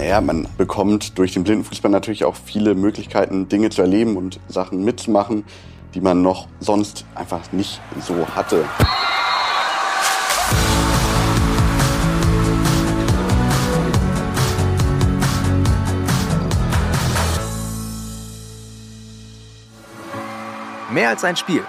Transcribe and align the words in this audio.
Naja, 0.00 0.22
man 0.22 0.48
bekommt 0.56 1.18
durch 1.18 1.34
den 1.34 1.44
Blindenfußball 1.44 1.90
natürlich 1.90 2.24
auch 2.24 2.34
viele 2.34 2.74
Möglichkeiten, 2.74 3.50
Dinge 3.50 3.68
zu 3.68 3.82
erleben 3.82 4.16
und 4.16 4.40
Sachen 4.48 4.82
mitzumachen, 4.82 5.44
die 5.92 6.00
man 6.00 6.22
noch 6.22 6.48
sonst 6.58 7.04
einfach 7.14 7.52
nicht 7.52 7.82
so 8.00 8.26
hatte. 8.34 8.64
Mehr 20.90 21.10
als 21.10 21.24
ein 21.24 21.36
Spiel. 21.36 21.62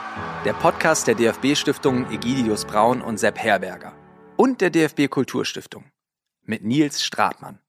Der 0.46 0.54
Podcast 0.54 1.06
der 1.08 1.16
DFB-Stiftungen 1.16 2.10
Egidius 2.14 2.64
Braun 2.64 3.02
und 3.02 3.20
Sepp 3.20 3.38
Herberger. 3.38 3.92
Und 4.38 4.62
der 4.62 4.70
DFB 4.70 5.10
Kulturstiftung. 5.10 5.84
Mit 6.46 6.64
Nils 6.64 7.04
Stratmann. 7.04 7.60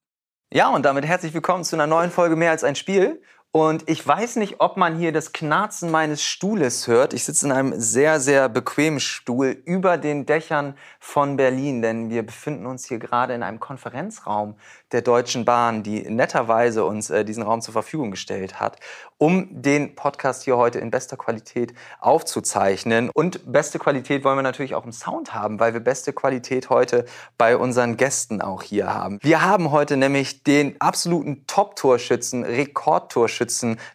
Ja, 0.54 0.68
und 0.68 0.84
damit 0.84 1.06
herzlich 1.06 1.32
willkommen 1.32 1.64
zu 1.64 1.76
einer 1.76 1.86
neuen 1.86 2.10
Folge 2.10 2.36
Mehr 2.36 2.50
als 2.50 2.62
ein 2.62 2.76
Spiel. 2.76 3.22
Und 3.54 3.86
ich 3.86 4.06
weiß 4.06 4.36
nicht, 4.36 4.60
ob 4.60 4.78
man 4.78 4.96
hier 4.96 5.12
das 5.12 5.34
Knarzen 5.34 5.90
meines 5.90 6.22
Stuhles 6.22 6.86
hört. 6.86 7.12
Ich 7.12 7.24
sitze 7.24 7.44
in 7.44 7.52
einem 7.52 7.78
sehr, 7.78 8.18
sehr 8.18 8.48
bequemen 8.48 8.98
Stuhl 8.98 9.58
über 9.66 9.98
den 9.98 10.24
Dächern 10.24 10.74
von 10.98 11.36
Berlin, 11.36 11.82
denn 11.82 12.08
wir 12.08 12.24
befinden 12.24 12.64
uns 12.64 12.86
hier 12.86 12.98
gerade 12.98 13.34
in 13.34 13.42
einem 13.42 13.60
Konferenzraum 13.60 14.54
der 14.90 15.02
Deutschen 15.02 15.44
Bahn, 15.44 15.82
die 15.82 16.00
netterweise 16.08 16.86
uns 16.86 17.10
äh, 17.10 17.26
diesen 17.26 17.42
Raum 17.42 17.60
zur 17.60 17.72
Verfügung 17.72 18.10
gestellt 18.10 18.58
hat, 18.58 18.78
um 19.18 19.48
den 19.50 19.96
Podcast 19.96 20.44
hier 20.44 20.56
heute 20.56 20.78
in 20.78 20.90
bester 20.90 21.18
Qualität 21.18 21.74
aufzuzeichnen. 22.00 23.10
Und 23.12 23.52
beste 23.52 23.78
Qualität 23.78 24.24
wollen 24.24 24.38
wir 24.38 24.42
natürlich 24.42 24.74
auch 24.74 24.86
im 24.86 24.92
Sound 24.92 25.34
haben, 25.34 25.60
weil 25.60 25.74
wir 25.74 25.80
beste 25.80 26.14
Qualität 26.14 26.70
heute 26.70 27.04
bei 27.36 27.58
unseren 27.58 27.98
Gästen 27.98 28.40
auch 28.40 28.62
hier 28.62 28.94
haben. 28.94 29.18
Wir 29.20 29.42
haben 29.42 29.72
heute 29.72 29.98
nämlich 29.98 30.42
den 30.42 30.80
absoluten 30.80 31.46
Top-Torschützen, 31.46 32.44
Rekordtorschützen 32.44 33.41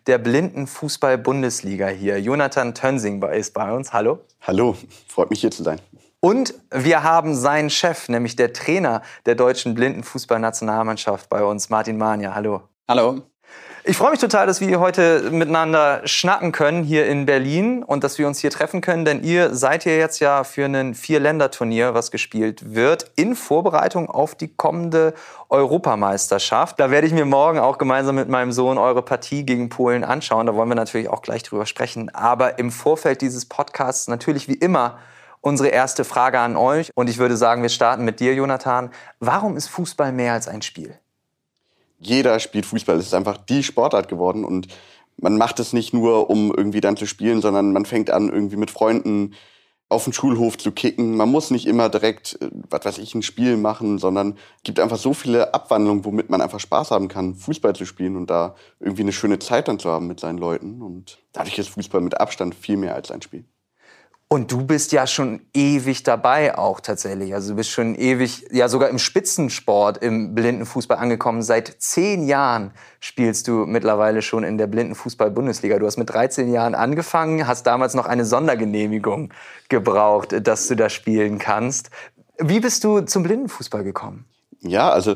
der 0.08 0.18
blinden 0.18 0.68
Fußball-Bundesliga 0.68 1.88
hier. 1.88 2.20
Jonathan 2.20 2.74
Tönsing 2.74 3.22
ist 3.24 3.54
bei 3.54 3.72
uns. 3.72 3.94
Hallo. 3.94 4.20
Hallo, 4.42 4.76
freut 5.08 5.30
mich 5.30 5.42
hier 5.42 5.52
zu 5.52 5.64
sein. 5.64 5.80
Und 6.20 6.56
wir 6.72 7.04
haben 7.04 7.36
seinen 7.36 7.70
Chef, 7.70 8.10
nämlich 8.10 8.36
der 8.36 8.52
Trainer 8.52 9.02
der 9.26 9.36
deutschen 9.36 9.76
Blindenfußballnationalmannschaft 9.76 11.30
bei 11.30 11.44
uns, 11.44 11.70
Martin 11.70 11.98
Mania. 11.98 12.34
Hallo. 12.34 12.64
Hallo. 12.88 13.22
Ich 13.90 13.96
freue 13.96 14.12
mich 14.12 14.20
total, 14.20 14.48
dass 14.48 14.60
wir 14.60 14.82
heute 14.82 15.32
miteinander 15.32 16.02
schnacken 16.04 16.52
können 16.52 16.84
hier 16.84 17.06
in 17.06 17.26
Berlin 17.26 17.84
und 17.84 18.04
dass 18.04 18.18
wir 18.18 18.28
uns 18.28 18.40
hier 18.40 18.52
treffen 18.52 18.82
können, 18.82 19.06
denn 19.06 19.24
ihr 19.24 19.56
seid 19.56 19.84
hier 19.84 19.98
jetzt 19.98 20.20
ja 20.20 20.44
für 20.44 20.66
ein 20.66 20.94
Vier-Länder-Turnier, 20.94 21.94
was 21.94 22.12
gespielt 22.12 22.76
wird, 22.76 23.10
in 23.16 23.34
Vorbereitung 23.34 24.10
auf 24.10 24.36
die 24.36 24.50
kommende 24.50 25.14
Europameisterschaft. 25.48 26.78
Da 26.82 26.92
werde 26.92 27.08
ich 27.08 27.14
mir 27.14 27.24
morgen 27.24 27.60
auch 27.60 27.78
gemeinsam 27.78 28.16
mit 28.16 28.28
meinem 28.28 28.52
Sohn 28.52 28.78
eure 28.78 29.04
Partie 29.04 29.46
gegen 29.46 29.70
Polen 29.70 30.04
anschauen. 30.04 30.48
Da 30.48 30.54
wollen 30.54 30.68
wir 30.68 30.76
natürlich 30.76 31.08
auch 31.08 31.22
gleich 31.22 31.44
drüber 31.44 31.66
sprechen. 31.66 32.14
Aber 32.14 32.60
im 32.60 32.72
Vorfeld 32.72 33.22
dieses 33.22 33.46
Podcasts 33.46 34.10
natürlich 34.10 34.50
wie 34.50 34.56
immer 34.56 34.98
unsere 35.40 35.70
erste 35.70 36.04
Frage 36.04 36.40
an 36.40 36.58
euch. 36.58 36.92
Und 36.94 37.10
ich 37.10 37.20
würde 37.20 37.38
sagen, 37.38 37.62
wir 37.62 37.70
starten 37.70 38.04
mit 38.04 38.20
dir, 38.20 38.34
Jonathan. 38.34 38.90
Warum 39.22 39.56
ist 39.56 39.70
Fußball 39.70 40.12
mehr 40.12 40.34
als 40.34 40.50
ein 40.50 40.62
Spiel? 40.62 41.00
Jeder 42.00 42.40
spielt 42.40 42.66
Fußball. 42.66 42.98
Es 42.98 43.08
ist 43.08 43.14
einfach 43.14 43.38
die 43.38 43.64
Sportart 43.64 44.08
geworden. 44.08 44.44
Und 44.44 44.68
man 45.18 45.38
macht 45.38 45.60
es 45.60 45.74
nicht 45.74 45.94
nur, 45.94 46.30
um 46.30 46.54
irgendwie 46.56 46.82
dann 46.82 46.98
zu 46.98 47.06
spielen, 47.06 47.42
sondern 47.42 47.74
man 47.74 47.86
fängt 47.86 48.10
an, 48.10 48.30
irgendwie 48.30 48.58
mit 48.58 48.72
Freunden 48.72 49.34
auf 49.90 50.04
dem 50.04 50.14
Schulhof 50.14 50.58
zu 50.58 50.72
kicken. 50.72 51.16
Man 51.16 51.30
muss 51.30 51.50
nicht 51.50 51.66
immer 51.66 51.90
direkt, 51.90 52.38
äh, 52.42 52.50
was 52.70 52.86
weiß 52.86 52.98
ich, 52.98 53.16
ein 53.16 53.22
Spiel 53.22 53.58
machen, 53.58 54.00
sondern 54.00 54.38
gibt 54.64 54.80
einfach 54.80 54.98
so 54.98 55.14
viele 55.14 55.54
Abwandlungen, 55.54 56.04
womit 56.04 56.30
man 56.30 56.42
einfach 56.42 56.60
Spaß 56.60 56.92
haben 56.92 57.08
kann, 57.08 57.36
Fußball 57.36 57.74
zu 57.74 57.86
spielen 57.86 58.16
und 58.18 58.30
da 58.30 58.56
irgendwie 58.80 59.04
eine 59.04 59.14
schöne 59.14 59.40
Zeit 59.40 59.68
dann 59.68 59.80
zu 59.80 59.90
haben 59.90 60.08
mit 60.08 60.20
seinen 60.20 60.38
Leuten. 60.38 60.82
Und 60.82 61.20
dadurch 61.32 61.58
ist 61.58 61.70
Fußball 61.70 62.02
mit 62.02 62.20
Abstand 62.20 62.54
viel 62.54 62.78
mehr 62.78 62.96
als 62.96 63.12
ein 63.12 63.22
Spiel. 63.22 63.46
Und 64.30 64.52
du 64.52 64.66
bist 64.66 64.92
ja 64.92 65.08
schon 65.08 65.40
ewig 65.54 66.04
dabei 66.04 66.58
auch 66.58 66.82
tatsächlich. 66.82 67.34
Also 67.34 67.52
du 67.52 67.56
bist 67.56 67.70
schon 67.70 67.96
ewig, 67.96 68.46
ja 68.52 68.68
sogar 68.68 68.90
im 68.90 69.00
Spitzensport, 69.00 70.00
im 70.00 70.36
Blindenfußball 70.36 70.98
angekommen. 70.98 71.42
Seit 71.42 71.76
zehn 71.80 72.28
Jahren 72.28 72.72
spielst 73.00 73.48
du 73.48 73.66
mittlerweile 73.66 74.22
schon 74.22 74.44
in 74.44 74.58
der 74.58 74.68
Blindenfußball-Bundesliga. 74.68 75.80
Du 75.80 75.86
hast 75.86 75.96
mit 75.96 76.10
13 76.10 76.52
Jahren 76.52 76.76
angefangen, 76.76 77.48
hast 77.48 77.68
damals 77.68 77.94
noch 77.94 78.06
eine 78.06 78.26
Sondergenehmigung 78.26 79.34
gebraucht, 79.70 80.36
dass 80.46 80.68
du 80.68 80.76
da 80.76 80.90
spielen 80.90 81.40
kannst. 81.40 81.90
Wie 82.38 82.60
bist 82.60 82.84
du 82.84 83.00
zum 83.02 83.24
Blindenfußball 83.24 83.86
gekommen? 83.86 84.26
Ja, 84.60 84.90
also 84.90 85.16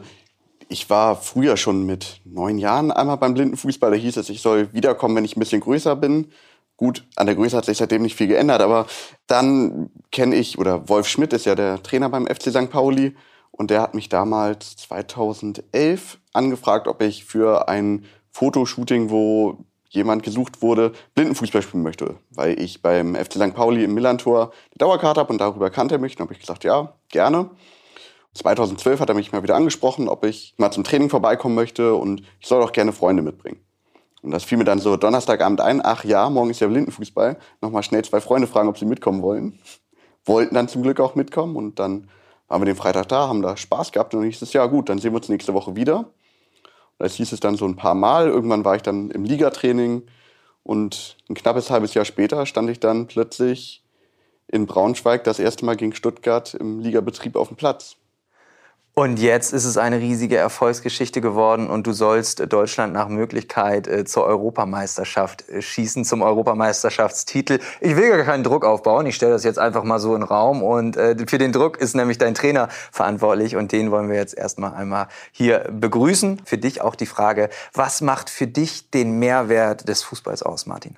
ich 0.70 0.90
war 0.90 1.18
früher 1.18 1.58
schon 1.58 1.86
mit 1.86 2.22
neun 2.24 2.58
Jahren 2.58 2.92
einmal 2.92 3.18
beim 3.18 3.34
Blindenfußball. 3.34 3.92
Da 3.92 3.98
hieß 3.98 4.16
es, 4.16 4.30
ich 4.30 4.42
soll 4.42 4.72
wiederkommen, 4.74 5.18
wenn 5.18 5.26
ich 5.26 5.36
ein 5.36 5.42
bisschen 5.42 5.60
größer 5.60 5.98
bin. 5.98 6.32
Gut, 6.82 7.06
an 7.16 7.28
der 7.28 7.36
Größe 7.36 7.56
hat 7.56 7.66
sich 7.66 7.78
seitdem 7.78 8.02
nicht 8.02 8.16
viel 8.16 8.26
geändert, 8.26 8.60
aber 8.60 8.88
dann 9.28 9.92
kenne 10.12 10.36
ich, 10.36 10.58
oder 10.58 10.90
Wolf 10.90 11.08
Schmidt 11.08 11.32
ist 11.32 11.46
ja 11.46 11.54
der 11.54 11.84
Trainer 11.84 12.10
beim 12.10 12.26
FC 12.26 12.50
St. 12.50 12.72
Pauli 12.72 13.16
und 13.52 13.70
der 13.70 13.84
hat 13.84 13.94
mich 13.94 14.10
damals 14.10 14.78
2011 14.78 16.18
angefragt, 16.34 16.88
ob 16.88 17.04
ich 17.04 17.24
für 17.24 17.70
ein 17.70 18.06
Fotoshooting, 18.32 19.12
wo 19.12 19.60
jemand 19.90 20.24
gesucht 20.24 20.64
wurde, 20.64 20.94
Blindenfußball 21.14 21.62
spielen 21.62 21.84
möchte, 21.84 22.16
weil 22.32 22.60
ich 22.60 22.82
beim 22.82 23.14
FC 23.14 23.34
St. 23.34 23.54
Pauli 23.54 23.84
im 23.84 23.94
Millantor 23.94 24.52
die 24.74 24.80
Dauerkarte 24.80 25.20
habe 25.20 25.32
und 25.32 25.40
darüber 25.40 25.70
kannte 25.70 25.94
er 25.94 26.00
mich. 26.00 26.16
Dann 26.16 26.26
habe 26.26 26.34
ich 26.34 26.40
gesagt, 26.40 26.64
ja, 26.64 26.96
gerne. 27.10 27.52
2012 28.34 29.00
hat 29.00 29.10
er 29.10 29.14
mich 29.14 29.32
mal 29.32 29.44
wieder 29.44 29.56
angesprochen, 29.56 30.10
ob 30.10 30.26
ich 30.26 30.56
mal 30.58 30.72
zum 30.72 30.84
Training 30.84 31.12
vorbeikommen 31.12 31.54
möchte 31.54 31.94
und 31.94 32.24
ich 32.40 32.48
soll 32.48 32.64
auch 32.64 32.72
gerne 32.72 32.92
Freunde 32.92 33.22
mitbringen. 33.22 33.60
Und 34.22 34.32
das 34.32 34.44
fiel 34.44 34.58
mir 34.58 34.64
dann 34.64 34.80
so 34.80 34.98
Donnerstagabend 34.98 35.62
ein, 35.62 35.82
ach 35.84 36.04
ja, 36.04 36.30
morgen 36.30 36.52
ist 36.52 36.60
ja 36.60 36.68
Blindenfußball. 36.68 37.38
Nochmal 37.62 37.84
schnell 37.84 38.04
zwei 38.06 38.22
Freunde 38.22 38.48
fragen, 38.48 38.70
ob 38.70 38.78
sie 38.78 38.86
mitkommen 38.86 39.22
wollen. 39.22 39.60
Wollten 40.26 40.54
dann 40.54 40.68
zum 40.68 40.84
Glück 40.84 41.00
auch 41.00 41.16
mitkommen 41.16 41.56
und 41.56 41.80
dann 41.80 42.08
waren 42.48 42.62
wir 42.62 42.66
den 42.66 42.76
Freitag 42.76 43.08
da, 43.08 43.28
haben 43.28 43.42
da 43.42 43.58
Spaß 43.58 43.92
gehabt 43.92 44.14
und 44.14 44.22
dann 44.22 44.30
hieß 44.30 44.42
es, 44.42 44.54
ja 44.54 44.66
gut, 44.68 44.90
dann 44.90 45.00
sehen 45.00 45.14
wir 45.14 45.18
uns 45.18 45.30
nächste 45.30 45.54
Woche 45.54 45.76
wieder. 45.76 46.00
Und 46.00 46.06
das 47.00 47.16
hieß 47.16 47.32
es 47.32 47.40
dann 47.40 47.56
so 47.56 47.66
ein 47.66 47.76
paar 47.76 47.96
Mal. 47.96 48.28
Irgendwann 48.28 48.64
war 48.64 48.76
ich 48.76 48.84
dann 48.84 49.10
im 49.10 49.24
Ligatraining 49.24 50.04
und 50.64 51.18
ein 51.30 51.34
knappes 51.34 51.72
halbes 51.72 51.94
Jahr 51.94 52.06
später 52.06 52.46
stand 52.46 52.70
ich 52.70 52.80
dann 52.80 53.08
plötzlich 53.08 53.84
in 54.48 54.68
Braunschweig 54.68 55.24
das 55.24 55.40
erste 55.40 55.66
Mal 55.66 55.78
gegen 55.78 55.96
Stuttgart 55.96 56.54
im 56.54 56.80
Ligabetrieb 56.80 57.36
auf 57.36 57.48
dem 57.48 57.58
Platz. 57.58 57.96
Und 58.94 59.20
jetzt 59.20 59.54
ist 59.54 59.64
es 59.64 59.78
eine 59.78 60.00
riesige 60.00 60.36
Erfolgsgeschichte 60.36 61.22
geworden 61.22 61.70
und 61.70 61.88
du 61.88 61.94
sollst 61.94 62.52
Deutschland 62.52 62.92
nach 62.92 63.08
Möglichkeit 63.08 63.88
äh, 63.88 64.04
zur 64.04 64.26
Europameisterschaft 64.26 65.48
äh, 65.48 65.62
schießen, 65.62 66.04
zum 66.04 66.22
Europameisterschaftstitel. 66.22 67.60
Ich 67.80 67.96
will 67.96 68.10
gar 68.10 68.26
keinen 68.26 68.44
Druck 68.44 68.66
aufbauen, 68.66 69.06
ich 69.06 69.16
stelle 69.16 69.32
das 69.32 69.46
jetzt 69.46 69.60
einfach 69.60 69.86
mal 69.86 70.00
so 70.00 70.14
in 70.14 70.22
den 70.22 70.28
Raum 70.28 70.62
und 70.62 70.98
äh, 70.98 71.16
für 71.26 71.38
den 71.38 71.54
Druck 71.54 71.78
ist 71.78 71.96
nämlich 71.96 72.18
dein 72.18 72.36
Trainer 72.36 72.68
verantwortlich 72.92 73.56
und 73.56 73.72
den 73.72 73.92
wollen 73.92 74.10
wir 74.10 74.18
jetzt 74.18 74.38
erstmal 74.38 74.74
einmal 74.74 75.08
hier 75.32 75.70
begrüßen. 75.72 76.42
Für 76.44 76.58
dich 76.58 76.82
auch 76.82 76.96
die 76.96 77.06
Frage, 77.06 77.50
was 77.74 78.02
macht 78.02 78.30
für 78.30 78.48
dich 78.48 78.92
den 78.92 79.20
Mehrwert 79.20 79.88
des 79.88 80.04
Fußballs 80.04 80.44
aus, 80.44 80.66
Martin? 80.66 80.98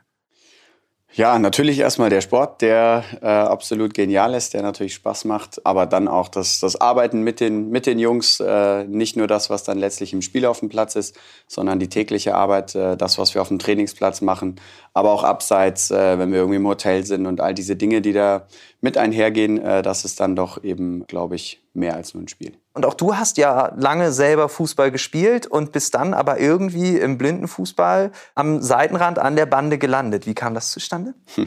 Ja, 1.15 1.37
natürlich 1.37 1.77
erstmal 1.77 2.09
der 2.09 2.21
Sport, 2.21 2.63
der 2.63 3.03
äh, 3.21 3.27
absolut 3.27 3.93
genial 3.93 4.33
ist, 4.33 4.55
der 4.55 4.63
natürlich 4.63 4.95
Spaß 4.95 5.25
macht, 5.25 5.63
aber 5.63 5.85
dann 5.85 6.07
auch 6.07 6.27
das, 6.27 6.59
das 6.59 6.81
Arbeiten 6.81 7.21
mit 7.21 7.39
den, 7.39 7.69
mit 7.69 7.85
den 7.85 7.99
Jungs, 7.99 8.39
äh, 8.39 8.83
nicht 8.85 9.15
nur 9.15 9.27
das, 9.27 9.51
was 9.51 9.63
dann 9.63 9.77
letztlich 9.77 10.11
im 10.13 10.23
Spiel 10.23 10.43
auf 10.47 10.61
dem 10.61 10.69
Platz 10.69 10.95
ist, 10.95 11.15
sondern 11.47 11.77
die 11.77 11.87
tägliche 11.87 12.33
Arbeit, 12.33 12.73
äh, 12.73 12.97
das, 12.97 13.19
was 13.19 13.35
wir 13.35 13.43
auf 13.43 13.49
dem 13.49 13.59
Trainingsplatz 13.59 14.21
machen, 14.21 14.59
aber 14.95 15.11
auch 15.11 15.23
abseits, 15.23 15.91
äh, 15.91 16.17
wenn 16.17 16.31
wir 16.31 16.39
irgendwie 16.39 16.57
im 16.57 16.67
Hotel 16.67 17.05
sind 17.05 17.27
und 17.27 17.41
all 17.41 17.53
diese 17.53 17.75
Dinge, 17.75 18.01
die 18.01 18.13
da 18.13 18.47
mit 18.81 18.97
einhergehen, 18.97 19.59
äh, 19.59 19.83
das 19.83 20.05
ist 20.05 20.19
dann 20.19 20.35
doch 20.35 20.63
eben, 20.63 21.05
glaube 21.05 21.35
ich, 21.35 21.62
mehr 21.73 21.95
als 21.95 22.13
nur 22.13 22.23
ein 22.23 22.27
Spiel. 22.27 22.53
Und 22.73 22.85
auch 22.85 22.93
du 22.93 23.15
hast 23.15 23.37
ja 23.37 23.73
lange 23.75 24.11
selber 24.11 24.49
Fußball 24.49 24.91
gespielt 24.91 25.47
und 25.47 25.71
bist 25.71 25.95
dann 25.95 26.13
aber 26.13 26.39
irgendwie 26.39 26.97
im 26.97 27.17
Blindenfußball 27.17 28.11
am 28.35 28.61
Seitenrand 28.61 29.19
an 29.19 29.35
der 29.35 29.45
Bande 29.45 29.77
gelandet. 29.77 30.25
Wie 30.25 30.33
kam 30.33 30.53
das 30.53 30.71
zustande? 30.71 31.13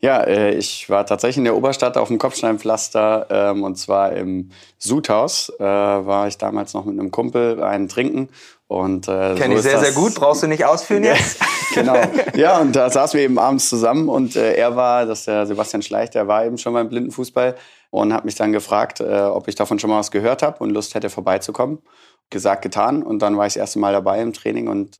Ja, 0.00 0.20
äh, 0.22 0.54
ich 0.54 0.90
war 0.90 1.06
tatsächlich 1.06 1.38
in 1.38 1.44
der 1.44 1.56
Oberstadt 1.56 1.96
auf 1.96 2.08
dem 2.08 2.18
Kopfsteinpflaster 2.18 3.26
ähm, 3.30 3.62
und 3.62 3.76
zwar 3.76 4.12
im 4.12 4.50
Sudhaus. 4.76 5.50
Äh, 5.58 5.64
war 5.64 6.28
ich 6.28 6.36
damals 6.36 6.74
noch 6.74 6.84
mit 6.84 7.00
einem 7.00 7.10
Kumpel 7.10 7.62
einen 7.62 7.88
trinken 7.88 8.28
und 8.68 9.08
äh, 9.08 9.34
kenne 9.34 9.54
so 9.54 9.58
ich 9.58 9.62
sehr 9.62 9.80
sehr 9.80 9.92
gut. 9.92 10.14
Brauchst 10.14 10.42
du 10.42 10.46
nicht 10.46 10.64
ausführen 10.64 11.04
jetzt? 11.04 11.38
genau. 11.74 11.96
Ja, 12.34 12.58
und 12.58 12.74
da 12.74 12.90
saßen 12.90 13.18
wir 13.18 13.24
eben 13.24 13.38
abends 13.38 13.68
zusammen 13.68 14.08
und 14.08 14.36
äh, 14.36 14.54
er 14.54 14.74
war, 14.76 15.06
das 15.06 15.20
ist 15.20 15.28
der 15.28 15.46
Sebastian 15.46 15.82
Schleich, 15.82 16.10
der 16.10 16.26
war 16.26 16.44
eben 16.44 16.58
schon 16.58 16.72
beim 16.72 16.88
Blindenfußball 16.88 17.54
und 17.90 18.12
hat 18.12 18.24
mich 18.24 18.34
dann 18.34 18.52
gefragt, 18.52 19.00
äh, 19.00 19.04
ob 19.04 19.46
ich 19.48 19.54
davon 19.54 19.78
schon 19.78 19.90
mal 19.90 19.98
was 19.98 20.10
gehört 20.10 20.42
habe 20.42 20.58
und 20.58 20.70
Lust 20.70 20.94
hätte 20.94 21.10
vorbeizukommen. 21.10 21.78
Gesagt, 22.34 22.60
getan. 22.60 23.02
Und 23.02 23.20
dann 23.20 23.38
war 23.38 23.46
ich 23.46 23.54
das 23.54 23.60
erste 23.60 23.78
Mal 23.78 23.94
dabei 23.94 24.20
im 24.20 24.34
Training 24.34 24.68
und 24.68 24.98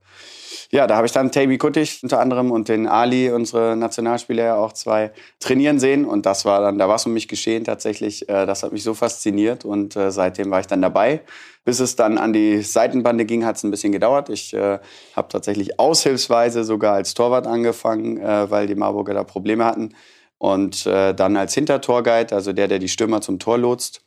ja, 0.70 0.86
da 0.86 0.96
habe 0.96 1.06
ich 1.06 1.12
dann 1.12 1.30
Taby 1.30 1.58
Kuttig 1.58 2.00
unter 2.02 2.20
anderem 2.20 2.50
und 2.50 2.68
den 2.68 2.88
Ali, 2.88 3.30
unsere 3.30 3.76
Nationalspieler 3.76 4.44
ja 4.44 4.56
auch 4.56 4.72
zwei, 4.72 5.12
trainieren 5.38 5.78
sehen. 5.78 6.04
Und 6.04 6.26
das 6.26 6.44
war 6.44 6.60
dann, 6.60 6.78
da 6.78 6.88
war 6.88 6.96
es 6.96 7.06
um 7.06 7.12
mich 7.12 7.28
geschehen 7.28 7.64
tatsächlich. 7.64 8.28
Äh, 8.28 8.46
das 8.46 8.62
hat 8.62 8.72
mich 8.72 8.82
so 8.82 8.94
fasziniert 8.94 9.64
und 9.64 9.94
äh, 9.94 10.10
seitdem 10.10 10.50
war 10.50 10.60
ich 10.60 10.66
dann 10.66 10.82
dabei. 10.82 11.20
Bis 11.64 11.80
es 11.80 11.96
dann 11.96 12.18
an 12.18 12.32
die 12.32 12.62
Seitenbande 12.62 13.24
ging, 13.24 13.44
hat 13.44 13.56
es 13.56 13.62
ein 13.62 13.70
bisschen 13.70 13.92
gedauert. 13.92 14.28
Ich 14.28 14.52
äh, 14.52 14.78
habe 15.16 15.28
tatsächlich 15.28 15.78
aushilfsweise 15.78 16.64
sogar 16.64 16.94
als 16.94 17.14
Torwart 17.14 17.46
angefangen, 17.46 18.18
äh, 18.18 18.50
weil 18.50 18.66
die 18.66 18.74
Marburger 18.74 19.14
da 19.14 19.24
Probleme 19.24 19.64
hatten. 19.64 19.94
Und 20.38 20.86
äh, 20.86 21.14
dann 21.14 21.36
als 21.36 21.54
Hintertorguide, 21.54 22.34
also 22.34 22.52
der, 22.52 22.68
der 22.68 22.78
die 22.78 22.88
Stürmer 22.88 23.20
zum 23.20 23.38
Tor 23.38 23.56
lotst. 23.56 24.03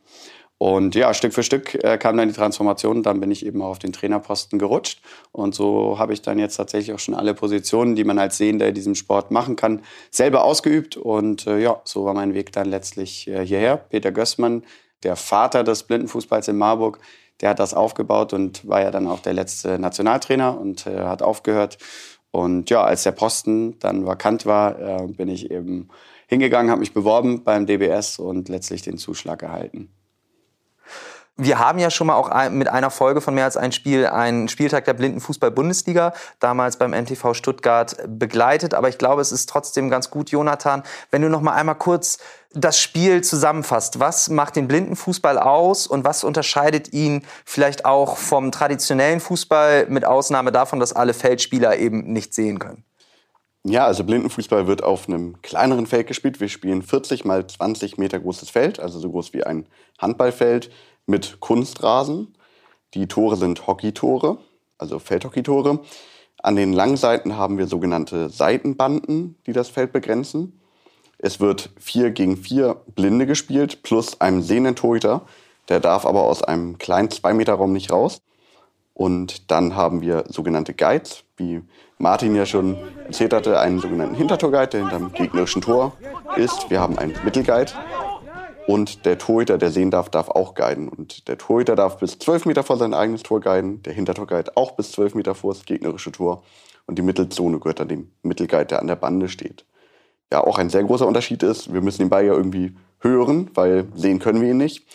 Und 0.59 0.95
ja, 0.95 1.13
Stück 1.13 1.33
für 1.33 1.43
Stück 1.43 1.75
äh, 1.83 1.97
kam 1.97 2.17
dann 2.17 2.29
die 2.29 2.33
Transformation. 2.33 3.03
Dann 3.03 3.19
bin 3.19 3.29
ich 3.29 3.45
eben 3.45 3.61
auch 3.61 3.69
auf 3.69 3.79
den 3.79 3.93
Trainerposten 3.93 4.57
gerutscht. 4.57 5.01
Und 5.31 5.53
so 5.53 5.99
habe 5.99 6.13
ich 6.13 6.23
dann 6.23 6.39
jetzt 6.39 6.55
tatsächlich 6.55 6.95
auch 6.95 6.99
schon 6.99 7.13
alle 7.13 7.35
Positionen, 7.35 7.95
die 7.95 8.03
man 8.03 8.17
als 8.17 8.37
Sehender 8.37 8.67
in 8.67 8.73
diesem 8.73 8.95
Sport 8.95 9.29
machen 9.29 9.55
kann, 9.55 9.83
selber 10.09 10.43
ausgeübt. 10.43 10.97
Und 10.97 11.45
äh, 11.45 11.59
ja, 11.59 11.79
so 11.83 12.05
war 12.05 12.15
mein 12.15 12.33
Weg 12.33 12.51
dann 12.53 12.69
letztlich 12.69 13.27
äh, 13.27 13.45
hierher. 13.45 13.77
Peter 13.77 14.11
Gößmann, 14.11 14.63
der 15.03 15.15
Vater 15.15 15.63
des 15.63 15.83
Blindenfußballs 15.83 16.47
in 16.47 16.57
Marburg, 16.57 16.99
der 17.41 17.51
hat 17.51 17.59
das 17.59 17.75
aufgebaut 17.75 18.33
und 18.33 18.67
war 18.67 18.81
ja 18.81 18.89
dann 18.89 19.07
auch 19.07 19.19
der 19.19 19.33
letzte 19.33 19.77
Nationaltrainer 19.77 20.59
und 20.59 20.87
äh, 20.87 21.01
hat 21.01 21.21
aufgehört. 21.21 21.77
Und 22.31 22.71
ja, 22.71 22.83
als 22.83 23.03
der 23.03 23.11
Posten 23.11 23.77
dann 23.79 24.07
vakant 24.07 24.47
war, 24.47 24.79
äh, 24.79 25.07
bin 25.07 25.27
ich 25.27 25.51
eben 25.51 25.89
hingegangen, 26.27 26.71
habe 26.71 26.79
mich 26.79 26.93
beworben 26.93 27.43
beim 27.43 27.67
DBS 27.67 28.17
und 28.17 28.49
letztlich 28.49 28.81
den 28.81 28.97
Zuschlag 28.97 29.43
erhalten. 29.43 29.91
Wir 31.39 31.59
haben 31.59 31.77
ja 31.77 31.91
schon 31.91 32.07
mal 32.07 32.15
auch 32.15 32.49
mit 32.49 32.67
einer 32.67 32.89
Folge 32.89 33.21
von 33.21 33.35
mehr 33.35 33.45
als 33.45 33.57
ein 33.57 33.71
Spiel 33.71 34.07
einen 34.07 34.47
Spieltag 34.47 34.85
der 34.85 34.95
Blindenfußball-Bundesliga, 34.95 36.13
damals 36.39 36.77
beim 36.77 36.91
MTV 36.91 37.35
Stuttgart 37.35 37.95
begleitet. 38.07 38.73
Aber 38.73 38.89
ich 38.89 38.97
glaube, 38.97 39.21
es 39.21 39.31
ist 39.31 39.47
trotzdem 39.47 39.91
ganz 39.91 40.09
gut, 40.09 40.31
Jonathan, 40.31 40.81
wenn 41.11 41.21
du 41.21 41.29
noch 41.29 41.41
mal 41.41 41.53
einmal 41.53 41.75
kurz 41.75 42.17
das 42.53 42.79
Spiel 42.79 43.23
zusammenfasst. 43.23 43.99
Was 43.99 44.29
macht 44.29 44.55
den 44.55 44.67
Blindenfußball 44.67 45.37
aus 45.37 45.85
und 45.85 46.05
was 46.05 46.23
unterscheidet 46.23 46.91
ihn 46.91 47.23
vielleicht 47.45 47.85
auch 47.85 48.17
vom 48.17 48.51
traditionellen 48.51 49.19
Fußball, 49.19 49.85
mit 49.89 50.05
Ausnahme 50.05 50.51
davon, 50.51 50.79
dass 50.79 50.93
alle 50.93 51.13
Feldspieler 51.13 51.77
eben 51.77 52.11
nicht 52.13 52.33
sehen 52.33 52.57
können? 52.57 52.83
Ja, 53.63 53.85
also 53.85 54.03
Blindenfußball 54.03 54.65
wird 54.65 54.81
auf 54.81 55.07
einem 55.07 55.41
kleineren 55.41 55.85
Feld 55.87 56.07
gespielt. 56.07 56.39
Wir 56.39 56.49
spielen 56.49 56.81
40 56.81 57.25
mal 57.25 57.45
20 57.45 57.97
Meter 57.97 58.19
großes 58.19 58.49
Feld, 58.49 58.79
also 58.79 58.97
so 58.97 59.11
groß 59.11 59.33
wie 59.33 59.43
ein 59.43 59.67
Handballfeld 59.99 60.71
mit 61.07 61.39
Kunstrasen. 61.39 62.35
Die 62.93 63.07
Tore 63.07 63.35
sind 63.35 63.65
Hockeytore, 63.65 64.37
also 64.77 64.99
Feldhockeytore. 64.99 65.79
An 66.43 66.55
den 66.55 66.73
Langseiten 66.73 67.35
haben 67.35 67.57
wir 67.57 67.67
sogenannte 67.67 68.29
Seitenbanden, 68.29 69.37
die 69.47 69.53
das 69.53 69.69
Feld 69.69 69.91
begrenzen. 69.91 70.59
Es 71.17 71.39
wird 71.39 71.71
vier 71.79 72.11
gegen 72.11 72.37
vier 72.37 72.81
Blinde 72.93 73.25
gespielt, 73.25 73.81
plus 73.81 74.21
einem 74.21 74.43
sehenden 74.43 74.75
Torhüter. 74.75 75.25
Der 75.67 75.79
darf 75.79 76.05
aber 76.05 76.23
aus 76.23 76.43
einem 76.43 76.77
kleinen 76.77 77.09
Zwei-Meter-Raum 77.09 77.73
nicht 77.73 77.91
raus. 77.91 78.21
Und 78.93 79.51
dann 79.51 79.75
haben 79.75 80.01
wir 80.01 80.25
sogenannte 80.27 80.73
Guides, 80.73 81.23
wie 81.37 81.61
Martin 81.97 82.35
ja 82.35 82.45
schon 82.45 82.77
erzählt 83.05 83.33
hatte, 83.33 83.59
einen 83.59 83.79
sogenannten 83.79 84.15
Hintertorguide, 84.15 84.69
der 84.69 84.79
hinterm 84.81 85.11
gegnerischen 85.13 85.61
Tor 85.61 85.93
ist. 86.35 86.69
Wir 86.69 86.79
haben 86.79 86.97
einen 86.97 87.13
Mittelguide, 87.23 87.71
und 88.67 89.05
der 89.05 89.17
Torhüter, 89.17 89.57
der 89.57 89.71
sehen 89.71 89.91
darf, 89.91 90.09
darf 90.09 90.29
auch 90.29 90.53
guiden. 90.53 90.89
Und 90.89 91.27
der 91.29 91.37
Torhüter 91.37 91.75
darf 91.77 91.97
bis 91.97 92.19
12 92.19 92.45
Meter 92.45 92.63
vor 92.63 92.77
sein 92.77 92.93
eigenes 92.93 93.23
Tor 93.23 93.39
guiden, 93.39 93.81
der 93.83 93.93
Hintertorguide 93.93 94.51
auch 94.55 94.71
bis 94.71 94.91
12 94.91 95.15
Meter 95.15 95.35
vor 95.35 95.53
das 95.53 95.65
gegnerische 95.65 96.11
Tor. 96.11 96.43
Und 96.85 96.97
die 96.97 97.01
Mittelzone 97.01 97.59
gehört 97.59 97.79
dann 97.79 97.87
dem 97.87 98.11
Mittelguide, 98.23 98.65
der 98.65 98.79
an 98.79 98.87
der 98.87 98.97
Bande 98.97 99.29
steht. 99.29 99.65
Ja, 100.31 100.43
auch 100.43 100.57
ein 100.57 100.69
sehr 100.69 100.83
großer 100.83 101.07
Unterschied 101.07 101.43
ist, 101.43 101.73
wir 101.73 101.81
müssen 101.81 101.99
den 101.99 102.09
Ball 102.09 102.25
ja 102.25 102.33
irgendwie 102.33 102.75
hören, 102.99 103.49
weil 103.53 103.87
sehen 103.95 104.19
können 104.19 104.41
wir 104.41 104.49
ihn 104.49 104.57
nicht. 104.57 104.85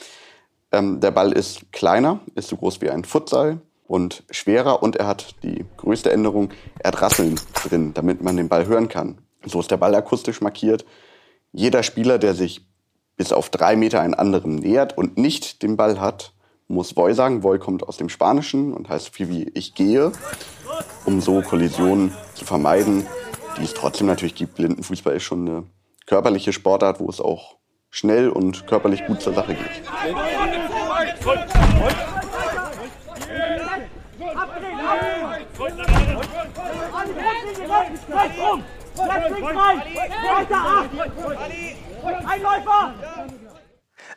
Ähm, 0.70 1.00
der 1.00 1.10
Ball 1.10 1.32
ist 1.32 1.72
kleiner, 1.72 2.20
ist 2.34 2.48
so 2.48 2.56
groß 2.58 2.82
wie 2.82 2.90
ein 2.90 3.04
Futsal 3.04 3.60
und 3.86 4.22
schwerer 4.30 4.82
und 4.82 4.96
er 4.96 5.06
hat 5.06 5.34
die 5.42 5.64
größte 5.78 6.12
Änderung, 6.12 6.50
er 6.78 6.88
hat 6.88 7.00
Rasseln 7.00 7.40
drin, 7.54 7.94
damit 7.94 8.22
man 8.22 8.36
den 8.36 8.50
Ball 8.50 8.66
hören 8.66 8.88
kann. 8.88 9.19
So 9.46 9.60
ist 9.60 9.70
der 9.70 9.78
Ball 9.78 9.94
akustisch 9.94 10.42
markiert. 10.42 10.84
Jeder 11.52 11.82
Spieler, 11.82 12.19
der 12.19 12.34
sich 12.34 12.66
bis 13.16 13.32
auf 13.32 13.50
drei 13.50 13.76
Meter 13.76 14.00
einen 14.00 14.14
anderen 14.14 14.56
nähert 14.56 14.96
und 14.96 15.18
nicht 15.18 15.62
den 15.62 15.76
Ball 15.76 16.00
hat, 16.00 16.32
muss 16.68 16.96
Voy 16.96 17.14
sagen. 17.14 17.42
Voy 17.42 17.58
kommt 17.58 17.86
aus 17.86 17.96
dem 17.96 18.08
Spanischen 18.08 18.72
und 18.72 18.88
heißt 18.88 19.10
viel 19.10 19.28
wie 19.28 19.50
ich 19.54 19.74
gehe, 19.74 20.12
um 21.04 21.20
so 21.20 21.42
Kollisionen 21.42 22.12
zu 22.34 22.44
vermeiden, 22.44 23.06
die 23.58 23.64
es 23.64 23.74
trotzdem 23.74 24.06
natürlich 24.06 24.34
gibt. 24.34 24.54
Blindenfußball 24.54 25.16
ist 25.16 25.24
schon 25.24 25.48
eine 25.48 25.64
körperliche 26.06 26.52
Sportart, 26.52 27.00
wo 27.00 27.08
es 27.08 27.20
auch 27.20 27.56
schnell 27.90 28.30
und 28.30 28.66
körperlich 28.66 29.06
gut 29.06 29.20
zur 29.20 29.34
Sache 29.34 29.54
geht. 29.54 29.82
Acht! 40.54 41.91
Einläufer! 42.04 42.94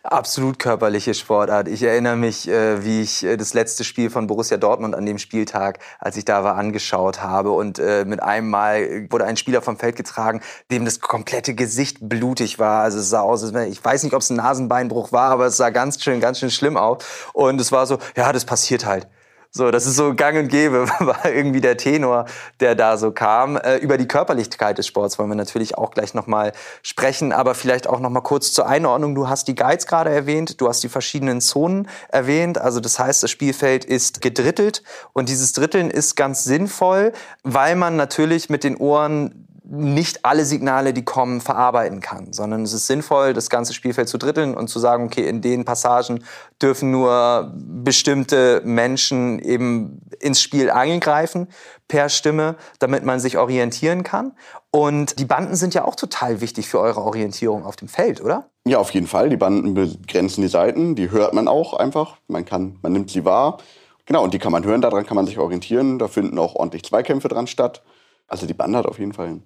Absolut 0.03 0.59
körperliche 0.59 1.13
Sportart. 1.13 1.67
Ich 1.67 1.81
erinnere 1.81 2.15
mich, 2.15 2.47
äh, 2.47 2.83
wie 2.83 3.01
ich 3.01 3.23
äh, 3.23 3.37
das 3.37 3.53
letzte 3.53 3.83
Spiel 3.83 4.09
von 4.09 4.27
Borussia 4.27 4.57
Dortmund 4.57 4.93
an 4.93 5.05
dem 5.05 5.17
Spieltag, 5.17 5.79
als 5.99 6.15
ich 6.17 6.25
da 6.25 6.43
war, 6.43 6.55
angeschaut 6.55 7.21
habe. 7.21 7.51
Und 7.51 7.79
äh, 7.79 8.05
mit 8.05 8.21
einem 8.21 8.49
Mal 8.49 9.07
wurde 9.09 9.25
ein 9.25 9.37
Spieler 9.37 9.61
vom 9.61 9.77
Feld 9.77 9.95
getragen, 9.95 10.41
dem 10.71 10.85
das 10.85 10.99
komplette 10.99 11.55
Gesicht 11.55 11.97
blutig 12.01 12.59
war. 12.59 12.83
Also 12.83 12.99
es 12.99 13.09
sah 13.09 13.21
aus, 13.21 13.43
ich 13.43 13.83
weiß 13.83 14.03
nicht, 14.03 14.13
ob 14.13 14.21
es 14.21 14.29
ein 14.29 14.37
Nasenbeinbruch 14.37 15.11
war, 15.11 15.31
aber 15.31 15.47
es 15.47 15.57
sah 15.57 15.71
ganz 15.71 16.01
schön, 16.03 16.19
ganz 16.19 16.39
schön 16.39 16.51
schlimm 16.51 16.77
aus. 16.77 17.03
Und 17.33 17.59
es 17.59 17.71
war 17.71 17.87
so, 17.87 17.97
ja, 18.15 18.31
das 18.31 18.45
passiert 18.45 18.85
halt. 18.85 19.07
So, 19.57 19.71
das 19.71 19.85
ist 19.85 19.95
so 19.95 20.13
gang 20.13 20.37
und 20.37 20.49
gäbe, 20.49 20.85
war 20.99 21.31
irgendwie 21.31 21.61
der 21.61 21.77
Tenor, 21.77 22.25
der 22.59 22.75
da 22.75 22.97
so 22.97 23.11
kam. 23.11 23.55
Äh, 23.55 23.77
über 23.77 23.97
die 23.97 24.05
Körperlichkeit 24.05 24.77
des 24.77 24.85
Sports 24.85 25.17
wollen 25.17 25.29
wir 25.29 25.37
natürlich 25.37 25.77
auch 25.77 25.91
gleich 25.91 26.13
nochmal 26.13 26.51
sprechen, 26.83 27.31
aber 27.31 27.55
vielleicht 27.55 27.87
auch 27.87 28.01
nochmal 28.01 28.21
kurz 28.21 28.51
zur 28.51 28.67
Einordnung. 28.67 29.15
Du 29.15 29.29
hast 29.29 29.47
die 29.47 29.55
Guides 29.55 29.87
gerade 29.87 30.09
erwähnt, 30.09 30.59
du 30.59 30.67
hast 30.67 30.83
die 30.83 30.89
verschiedenen 30.89 31.39
Zonen 31.39 31.87
erwähnt. 32.09 32.57
Also 32.57 32.81
das 32.81 32.99
heißt, 32.99 33.23
das 33.23 33.31
Spielfeld 33.31 33.85
ist 33.85 34.19
gedrittelt 34.19 34.83
und 35.13 35.29
dieses 35.29 35.53
Dritteln 35.53 35.89
ist 35.89 36.17
ganz 36.17 36.43
sinnvoll, 36.43 37.13
weil 37.43 37.77
man 37.77 37.95
natürlich 37.95 38.49
mit 38.49 38.65
den 38.65 38.75
Ohren 38.75 39.45
nicht 39.67 40.25
alle 40.25 40.45
Signale, 40.45 40.93
die 40.93 41.03
kommen, 41.03 41.41
verarbeiten 41.41 41.99
kann, 41.99 42.33
sondern 42.33 42.63
es 42.63 42.73
ist 42.73 42.87
sinnvoll, 42.87 43.33
das 43.33 43.49
ganze 43.49 43.73
Spielfeld 43.73 44.07
zu 44.07 44.17
dritteln 44.17 44.55
und 44.55 44.67
zu 44.69 44.79
sagen, 44.79 45.05
okay, 45.05 45.27
in 45.27 45.41
den 45.41 45.65
Passagen 45.65 46.23
dürfen 46.61 46.91
nur 46.91 47.51
bestimmte 47.55 48.61
Menschen 48.63 49.39
eben 49.39 50.01
ins 50.19 50.41
Spiel 50.41 50.69
eingreifen 50.69 51.47
per 51.87 52.09
Stimme, 52.09 52.55
damit 52.79 53.03
man 53.05 53.19
sich 53.19 53.37
orientieren 53.37 54.03
kann. 54.03 54.33
Und 54.71 55.19
die 55.19 55.25
Banden 55.25 55.55
sind 55.55 55.73
ja 55.73 55.85
auch 55.85 55.95
total 55.95 56.41
wichtig 56.41 56.67
für 56.67 56.79
eure 56.79 57.01
Orientierung 57.01 57.65
auf 57.65 57.75
dem 57.75 57.87
Feld, 57.87 58.21
oder? 58.21 58.49
Ja, 58.67 58.79
auf 58.79 58.91
jeden 58.91 59.07
Fall. 59.07 59.29
Die 59.29 59.37
Banden 59.37 59.73
begrenzen 59.73 60.41
die 60.41 60.47
Seiten, 60.47 60.95
die 60.95 61.11
hört 61.11 61.33
man 61.33 61.47
auch 61.47 61.73
einfach. 61.73 62.17
Man 62.27 62.45
kann, 62.45 62.77
man 62.81 62.91
nimmt 62.91 63.09
sie 63.09 63.25
wahr. 63.25 63.57
Genau, 64.05 64.23
und 64.23 64.33
die 64.33 64.39
kann 64.39 64.51
man 64.51 64.63
hören, 64.63 64.81
daran 64.81 65.05
kann 65.05 65.15
man 65.15 65.25
sich 65.25 65.39
orientieren. 65.39 65.97
Da 65.97 66.07
finden 66.07 66.37
auch 66.37 66.55
ordentlich 66.55 66.83
Zweikämpfe 66.83 67.27
dran 67.27 67.47
statt. 67.47 67.83
Also 68.27 68.45
die 68.45 68.53
Bande 68.53 68.77
hat 68.77 68.85
auf 68.85 68.99
jeden 68.99 69.13
Fall 69.13 69.39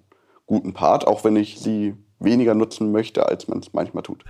guten 0.50 0.72
Part, 0.72 1.06
auch 1.06 1.22
wenn 1.22 1.36
ich 1.36 1.60
sie 1.60 1.94
weniger 2.18 2.56
nutzen 2.56 2.90
möchte, 2.90 3.24
als 3.24 3.46
man 3.46 3.60
es 3.60 3.72
manchmal 3.72 4.02
tut. 4.02 4.24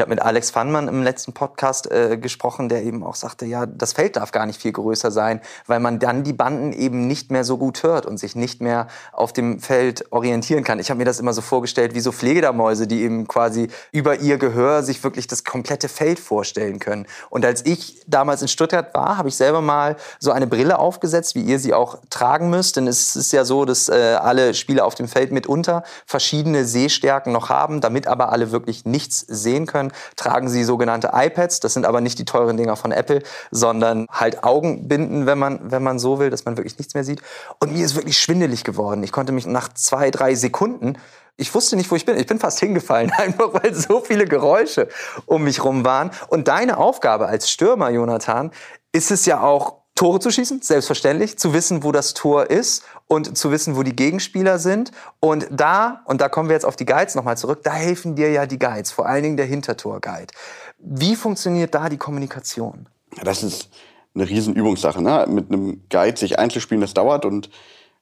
Ich 0.00 0.02
habe 0.02 0.12
mit 0.12 0.22
Alex 0.22 0.50
Fannmann 0.50 0.88
im 0.88 1.02
letzten 1.02 1.34
Podcast 1.34 1.90
äh, 1.90 2.16
gesprochen, 2.16 2.70
der 2.70 2.84
eben 2.84 3.04
auch 3.04 3.16
sagte, 3.16 3.44
ja, 3.44 3.66
das 3.66 3.92
Feld 3.92 4.16
darf 4.16 4.32
gar 4.32 4.46
nicht 4.46 4.58
viel 4.58 4.72
größer 4.72 5.10
sein, 5.10 5.42
weil 5.66 5.78
man 5.78 5.98
dann 5.98 6.24
die 6.24 6.32
Banden 6.32 6.72
eben 6.72 7.06
nicht 7.06 7.30
mehr 7.30 7.44
so 7.44 7.58
gut 7.58 7.82
hört 7.82 8.06
und 8.06 8.16
sich 8.16 8.34
nicht 8.34 8.62
mehr 8.62 8.86
auf 9.12 9.34
dem 9.34 9.60
Feld 9.60 10.10
orientieren 10.10 10.64
kann. 10.64 10.78
Ich 10.78 10.88
habe 10.88 10.96
mir 10.96 11.04
das 11.04 11.20
immer 11.20 11.34
so 11.34 11.42
vorgestellt 11.42 11.94
wie 11.94 12.00
so 12.00 12.12
Pflegedamäuse, 12.12 12.86
die 12.86 13.02
eben 13.02 13.28
quasi 13.28 13.68
über 13.92 14.20
ihr 14.20 14.38
Gehör 14.38 14.82
sich 14.82 15.04
wirklich 15.04 15.26
das 15.26 15.44
komplette 15.44 15.90
Feld 15.90 16.18
vorstellen 16.18 16.78
können. 16.78 17.06
Und 17.28 17.44
als 17.44 17.66
ich 17.66 18.00
damals 18.06 18.40
in 18.40 18.48
Stuttgart 18.48 18.94
war, 18.94 19.18
habe 19.18 19.28
ich 19.28 19.36
selber 19.36 19.60
mal 19.60 19.96
so 20.18 20.32
eine 20.32 20.46
Brille 20.46 20.78
aufgesetzt, 20.78 21.34
wie 21.34 21.42
ihr 21.42 21.58
sie 21.58 21.74
auch 21.74 21.98
tragen 22.08 22.48
müsst. 22.48 22.76
Denn 22.76 22.86
es 22.86 23.16
ist 23.16 23.32
ja 23.32 23.44
so, 23.44 23.66
dass 23.66 23.90
äh, 23.90 24.16
alle 24.18 24.54
Spieler 24.54 24.86
auf 24.86 24.94
dem 24.94 25.08
Feld 25.08 25.30
mitunter 25.30 25.82
verschiedene 26.06 26.64
Sehstärken 26.64 27.34
noch 27.34 27.50
haben, 27.50 27.82
damit 27.82 28.06
aber 28.06 28.32
alle 28.32 28.50
wirklich 28.50 28.86
nichts 28.86 29.20
sehen 29.28 29.66
können 29.66 29.89
tragen 30.16 30.48
sie 30.48 30.64
sogenannte 30.64 31.10
iPads. 31.14 31.60
Das 31.60 31.74
sind 31.74 31.86
aber 31.86 32.00
nicht 32.00 32.18
die 32.18 32.24
teuren 32.24 32.56
Dinger 32.56 32.76
von 32.76 32.92
Apple, 32.92 33.22
sondern 33.50 34.06
halt 34.10 34.44
Augenbinden, 34.44 35.26
wenn 35.26 35.38
man, 35.38 35.70
wenn 35.70 35.82
man 35.82 35.98
so 35.98 36.18
will, 36.18 36.30
dass 36.30 36.44
man 36.44 36.56
wirklich 36.56 36.78
nichts 36.78 36.94
mehr 36.94 37.04
sieht. 37.04 37.22
Und 37.58 37.72
mir 37.72 37.84
ist 37.84 37.94
wirklich 37.94 38.18
schwindelig 38.18 38.64
geworden. 38.64 39.02
Ich 39.02 39.12
konnte 39.12 39.32
mich 39.32 39.46
nach 39.46 39.68
zwei, 39.72 40.10
drei 40.10 40.34
Sekunden 40.34 40.96
ich 41.40 41.54
wusste 41.54 41.74
nicht, 41.74 41.90
wo 41.90 41.96
ich 41.96 42.04
bin. 42.04 42.18
Ich 42.18 42.26
bin 42.26 42.38
fast 42.38 42.60
hingefallen, 42.60 43.10
einfach 43.16 43.54
weil 43.54 43.74
so 43.74 44.00
viele 44.00 44.26
Geräusche 44.26 44.88
um 45.24 45.42
mich 45.44 45.64
rum 45.64 45.84
waren. 45.86 46.10
Und 46.28 46.48
deine 46.48 46.76
Aufgabe 46.76 47.26
als 47.26 47.50
Stürmer, 47.50 47.88
Jonathan, 47.88 48.50
ist 48.92 49.10
es 49.10 49.24
ja 49.24 49.40
auch, 49.40 49.79
Tore 50.00 50.18
zu 50.18 50.30
schießen, 50.30 50.62
selbstverständlich, 50.62 51.38
zu 51.38 51.52
wissen, 51.52 51.84
wo 51.84 51.92
das 51.92 52.14
Tor 52.14 52.48
ist 52.48 52.84
und 53.06 53.36
zu 53.36 53.50
wissen, 53.50 53.76
wo 53.76 53.82
die 53.82 53.94
Gegenspieler 53.94 54.58
sind. 54.58 54.92
Und 55.20 55.46
da, 55.50 56.00
und 56.06 56.22
da 56.22 56.30
kommen 56.30 56.48
wir 56.48 56.54
jetzt 56.54 56.64
auf 56.64 56.74
die 56.74 56.86
Guides 56.86 57.16
nochmal 57.16 57.36
zurück, 57.36 57.60
da 57.64 57.74
helfen 57.74 58.14
dir 58.16 58.30
ja 58.30 58.46
die 58.46 58.58
Guides, 58.58 58.92
vor 58.92 59.04
allen 59.04 59.22
Dingen 59.22 59.36
der 59.36 59.44
Hintertor-Guide. 59.44 60.32
Wie 60.78 61.14
funktioniert 61.16 61.74
da 61.74 61.90
die 61.90 61.98
Kommunikation? 61.98 62.88
Das 63.22 63.42
ist 63.42 63.68
eine 64.14 64.26
Riesenübungssache. 64.26 65.02
Ne? 65.02 65.26
Mit 65.28 65.52
einem 65.52 65.82
Guide 65.90 66.16
sich 66.16 66.38
einzuspielen, 66.38 66.80
das 66.80 66.94
dauert 66.94 67.26
und 67.26 67.50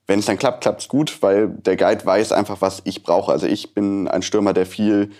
wenn 0.06 0.20
es 0.20 0.26
dann 0.26 0.38
klappt, 0.38 0.60
klappt 0.60 0.82
es 0.82 0.88
gut, 0.88 1.20
weil 1.20 1.48
der 1.48 1.74
Guide 1.74 2.06
weiß 2.06 2.30
einfach, 2.30 2.60
was 2.60 2.80
ich 2.84 3.02
brauche. 3.02 3.32
Also 3.32 3.48
ich 3.48 3.74
bin 3.74 4.06
ein 4.06 4.22
Stürmer, 4.22 4.52
der 4.52 4.66
viel 4.66 5.10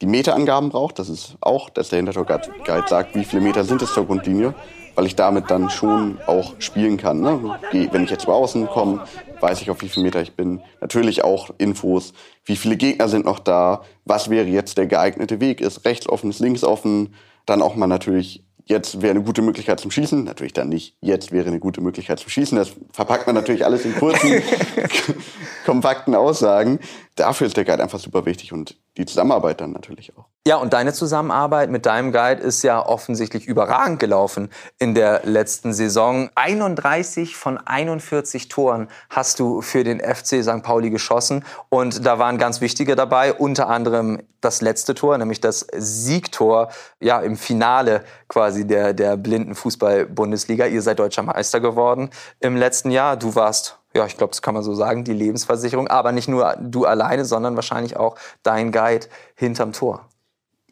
die 0.00 0.06
Meterangaben 0.06 0.68
braucht. 0.68 1.00
Das 1.00 1.08
ist 1.08 1.36
auch, 1.40 1.68
dass 1.68 1.88
der 1.88 1.96
Hintertor-Guide 1.96 2.84
sagt, 2.86 3.16
wie 3.16 3.24
viele 3.24 3.42
Meter 3.42 3.64
sind 3.64 3.82
es 3.82 3.92
zur 3.92 4.06
Grundlinie 4.06 4.54
weil 4.98 5.06
ich 5.06 5.14
damit 5.14 5.48
dann 5.48 5.70
schon 5.70 6.18
auch 6.26 6.56
spielen 6.58 6.96
kann. 6.96 7.20
Ne? 7.20 7.56
Wenn 7.70 8.02
ich 8.02 8.10
jetzt 8.10 8.24
über 8.24 8.34
außen 8.34 8.66
komme, 8.66 9.04
weiß 9.38 9.62
ich, 9.62 9.70
auf 9.70 9.80
wie 9.80 9.88
viel 9.88 10.02
Meter 10.02 10.20
ich 10.20 10.34
bin. 10.34 10.60
Natürlich 10.80 11.22
auch 11.22 11.50
Infos, 11.56 12.14
wie 12.44 12.56
viele 12.56 12.76
Gegner 12.76 13.08
sind 13.08 13.24
noch 13.24 13.38
da, 13.38 13.82
was 14.04 14.28
wäre 14.28 14.48
jetzt 14.48 14.76
der 14.76 14.88
geeignete 14.88 15.38
Weg, 15.40 15.60
ist 15.60 15.84
rechts 15.84 16.08
offen, 16.08 16.30
ist 16.30 16.40
links 16.40 16.64
offen. 16.64 17.14
Dann 17.46 17.62
auch 17.62 17.76
mal 17.76 17.86
natürlich 17.86 18.42
jetzt 18.64 19.00
wäre 19.00 19.12
eine 19.12 19.22
gute 19.22 19.40
Möglichkeit 19.40 19.78
zum 19.78 19.92
Schießen. 19.92 20.24
Natürlich 20.24 20.52
dann 20.52 20.68
nicht, 20.68 20.96
jetzt 21.00 21.30
wäre 21.30 21.46
eine 21.46 21.60
gute 21.60 21.80
Möglichkeit 21.80 22.18
zum 22.18 22.30
Schießen. 22.30 22.58
Das 22.58 22.72
verpackt 22.92 23.26
man 23.26 23.36
natürlich 23.36 23.64
alles 23.64 23.84
in 23.84 23.94
kurzen, 23.94 24.42
kompakten 25.64 26.16
Aussagen. 26.16 26.80
Dafür 27.18 27.48
ist 27.48 27.56
der 27.56 27.64
Guide 27.64 27.82
einfach 27.82 27.98
super 27.98 28.24
wichtig 28.26 28.52
und 28.52 28.76
die 28.96 29.04
Zusammenarbeit 29.04 29.60
dann 29.60 29.72
natürlich 29.72 30.16
auch. 30.16 30.26
Ja, 30.46 30.56
und 30.56 30.72
deine 30.72 30.92
Zusammenarbeit 30.92 31.68
mit 31.68 31.84
deinem 31.84 32.12
Guide 32.12 32.40
ist 32.40 32.62
ja 32.62 32.84
offensichtlich 32.84 33.46
überragend 33.46 33.98
gelaufen 33.98 34.50
in 34.78 34.94
der 34.94 35.22
letzten 35.24 35.72
Saison. 35.72 36.30
31 36.36 37.36
von 37.36 37.58
41 37.58 38.48
Toren 38.48 38.88
hast 39.10 39.40
du 39.40 39.62
für 39.62 39.82
den 39.82 40.00
FC 40.00 40.42
St. 40.42 40.62
Pauli 40.62 40.90
geschossen 40.90 41.44
und 41.68 42.06
da 42.06 42.18
waren 42.18 42.38
ganz 42.38 42.60
wichtige 42.60 42.94
dabei, 42.94 43.34
unter 43.34 43.68
anderem 43.68 44.22
das 44.40 44.60
letzte 44.60 44.94
Tor, 44.94 45.18
nämlich 45.18 45.40
das 45.40 45.66
Siegtor 45.76 46.70
ja 47.00 47.20
im 47.20 47.36
Finale 47.36 48.04
quasi 48.28 48.64
der 48.66 48.94
der 48.94 49.16
blinden 49.16 49.56
Fußball 49.56 50.06
Bundesliga. 50.06 50.66
Ihr 50.66 50.82
seid 50.82 51.00
deutscher 51.00 51.24
Meister 51.24 51.58
geworden 51.60 52.10
im 52.38 52.56
letzten 52.56 52.92
Jahr. 52.92 53.16
Du 53.16 53.34
warst 53.34 53.78
ja, 53.98 54.06
ich 54.06 54.16
glaube, 54.16 54.30
das 54.30 54.42
kann 54.42 54.54
man 54.54 54.62
so 54.62 54.74
sagen, 54.74 55.02
die 55.02 55.12
Lebensversicherung. 55.12 55.88
Aber 55.88 56.12
nicht 56.12 56.28
nur 56.28 56.56
du 56.60 56.84
alleine, 56.84 57.24
sondern 57.24 57.56
wahrscheinlich 57.56 57.96
auch 57.96 58.14
dein 58.44 58.70
Guide 58.70 59.06
hinterm 59.34 59.72
Tor. 59.72 60.08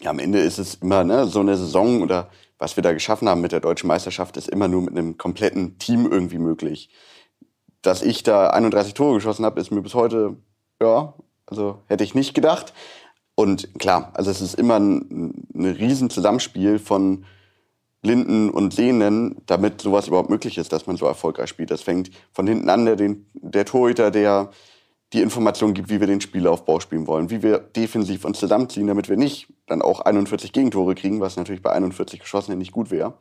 Ja, 0.01 0.11
am 0.11 0.21
Ende 0.21 0.39
ist 0.39 0.59
es 0.59 0.77
immer 0.77 1.03
ne, 1.03 1.27
so 1.27 1.41
eine 1.41 1.57
Saison 1.57 2.03
oder 2.03 2.29
was 2.59 2.77
wir 2.77 2.83
da 2.83 2.93
geschaffen 2.93 3.29
haben 3.29 3.41
mit 3.41 3.53
der 3.53 3.61
deutschen 3.61 3.89
Meisterschaft, 3.89 4.37
ist 4.37 4.49
immer 4.49 4.69
nur 4.69 4.83
mit 4.83 4.97
einem 4.97 5.19
kompletten 5.19 5.79
Team 5.79 6.11
irgendwie 6.11 6.39
möglich. 6.39 6.89
Dass 7.83 8.01
ich 8.03 8.23
da 8.23 8.51
31 8.51 8.95
Tore 8.95 9.15
geschossen 9.15 9.45
habe, 9.45 9.61
ist 9.61 9.73
mir 9.73 9.83
bis 9.83 9.95
heute, 9.95 10.37
ja, 10.81 11.15
also 11.47 11.83
hätte 11.87 12.05
ich 12.05 12.15
nicht 12.15 12.33
gedacht. 12.33 12.73
Und 13.35 13.79
klar, 13.79 14.13
also 14.15 14.31
es 14.31 14.41
ist 14.41 14.55
immer 14.55 14.79
ein, 14.79 15.49
ein 15.53 15.67
riesen 15.67 16.11
Zusammenspiel 16.11 16.79
von 16.79 17.25
Blinden 18.07 18.51
und 18.51 18.73
Sehenden, 18.73 19.43
damit 19.47 19.81
sowas 19.81 20.07
überhaupt 20.07 20.31
möglich 20.31 20.59
ist, 20.59 20.73
dass 20.73 20.87
man 20.87 20.97
so 20.97 21.07
erfolgreich 21.07 21.51
spielt. 21.51 21.73
Das 21.73 21.83
fängt 21.83 22.13
von 22.33 22.47
hinten 22.47 22.69
an, 22.71 22.87
der, 22.87 22.97
der 23.35 23.65
Torhüter, 23.65 24.13
der 24.13 24.51
die 25.13 25.23
Information 25.23 25.75
gibt, 25.75 25.89
wie 25.89 25.99
wir 25.99 26.07
den 26.07 26.21
Spielaufbau 26.21 26.79
spielen 26.79 27.09
wollen, 27.09 27.31
wie 27.31 27.43
wir 27.43 27.59
defensiv 27.59 28.25
uns 28.25 28.39
zusammenziehen, 28.39 28.87
damit 28.87 29.09
wir 29.09 29.17
nicht 29.17 29.49
dann 29.67 29.83
auch 29.83 29.99
41 29.99 30.53
Gegentore 30.53 30.95
kriegen, 30.95 31.21
was 31.21 31.37
natürlich 31.37 31.63
bei 31.63 31.73
41 31.73 32.21
Geschossenen 32.21 32.61
nicht 32.61 32.71
gut 32.71 32.93
wäre. 32.93 33.15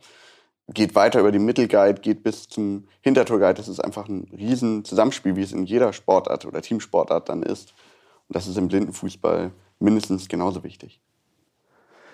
Geht 0.71 0.93
weiter 0.93 1.19
über 1.19 1.31
den 1.31 1.45
Mittelguide, 1.45 2.01
geht 2.01 2.21
bis 2.21 2.47
zum 2.47 2.87
Hintertorguide. 3.01 3.55
Das 3.55 3.67
ist 3.67 3.83
einfach 3.83 4.07
ein 4.07 4.27
riesen 4.37 4.85
Zusammenspiel, 4.85 5.35
wie 5.35 5.41
es 5.41 5.51
in 5.51 5.65
jeder 5.65 5.93
Sportart 5.93 6.45
oder 6.45 6.61
Teamsportart 6.61 7.27
dann 7.27 7.41
ist. 7.41 7.73
Und 8.27 8.35
das 8.35 8.45
ist 8.45 8.57
im 8.59 8.67
Blindenfußball 8.67 9.51
mindestens 9.79 10.27
genauso 10.27 10.63
wichtig. 10.63 11.01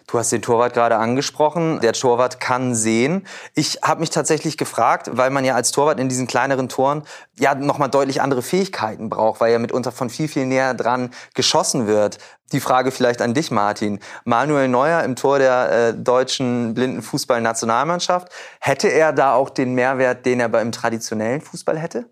Du 0.07 0.17
hast 0.17 0.31
den 0.31 0.41
Torwart 0.41 0.73
gerade 0.73 0.97
angesprochen. 0.97 1.79
Der 1.81 1.93
Torwart 1.93 2.39
kann 2.39 2.75
sehen. 2.75 3.25
Ich 3.55 3.79
habe 3.83 4.01
mich 4.01 4.09
tatsächlich 4.09 4.57
gefragt, 4.57 5.09
weil 5.13 5.29
man 5.29 5.45
ja 5.45 5.55
als 5.55 5.71
Torwart 5.71 5.99
in 5.99 6.09
diesen 6.09 6.27
kleineren 6.27 6.69
Toren 6.69 7.03
ja 7.39 7.55
nochmal 7.55 7.89
deutlich 7.89 8.21
andere 8.21 8.41
Fähigkeiten 8.41 9.09
braucht, 9.09 9.41
weil 9.41 9.51
ja 9.51 9.59
mitunter 9.59 9.91
von 9.91 10.09
viel, 10.09 10.27
viel 10.27 10.45
näher 10.45 10.73
dran 10.73 11.11
geschossen 11.33 11.87
wird. 11.87 12.17
Die 12.51 12.59
Frage 12.59 12.91
vielleicht 12.91 13.21
an 13.21 13.33
dich, 13.33 13.51
Martin. 13.51 13.99
Manuel 14.25 14.67
Neuer 14.67 15.03
im 15.03 15.15
Tor 15.15 15.39
der 15.39 15.71
äh, 15.71 15.93
deutschen 15.93 16.73
Blindenfußballnationalmannschaft. 16.73 18.27
Hätte 18.59 18.89
er 18.89 19.13
da 19.13 19.33
auch 19.33 19.49
den 19.49 19.73
Mehrwert, 19.73 20.25
den 20.25 20.39
er 20.39 20.49
beim 20.49 20.71
traditionellen 20.71 21.41
Fußball 21.41 21.77
hätte? 21.77 22.05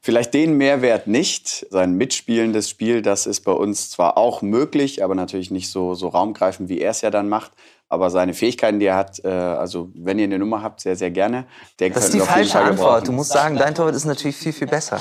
Vielleicht 0.00 0.32
den 0.32 0.56
Mehrwert 0.56 1.06
nicht. 1.06 1.66
Sein 1.70 1.94
mitspielendes 1.94 2.70
Spiel, 2.70 3.02
das 3.02 3.26
ist 3.26 3.40
bei 3.40 3.52
uns 3.52 3.90
zwar 3.90 4.16
auch 4.16 4.42
möglich, 4.42 5.02
aber 5.02 5.14
natürlich 5.14 5.50
nicht 5.50 5.70
so, 5.70 5.94
so 5.94 6.08
raumgreifend, 6.08 6.68
wie 6.68 6.80
er 6.80 6.92
es 6.92 7.00
ja 7.00 7.10
dann 7.10 7.28
macht. 7.28 7.52
Aber 7.90 8.10
seine 8.10 8.34
Fähigkeiten, 8.34 8.80
die 8.80 8.86
er 8.86 8.96
hat, 8.96 9.24
äh, 9.24 9.28
also 9.28 9.90
wenn 9.94 10.18
ihr 10.18 10.24
eine 10.24 10.38
Nummer 10.38 10.62
habt, 10.62 10.80
sehr, 10.80 10.94
sehr 10.94 11.10
gerne. 11.10 11.46
Den 11.80 11.92
das 11.94 12.04
ist 12.04 12.14
die 12.14 12.20
falsche 12.20 12.60
Antwort. 12.60 13.08
Du 13.08 13.12
musst 13.12 13.30
sagen, 13.30 13.56
dein 13.56 13.74
Torwart 13.74 13.94
ist 13.94 14.04
natürlich 14.04 14.36
viel, 14.36 14.52
viel 14.52 14.66
besser. 14.66 15.00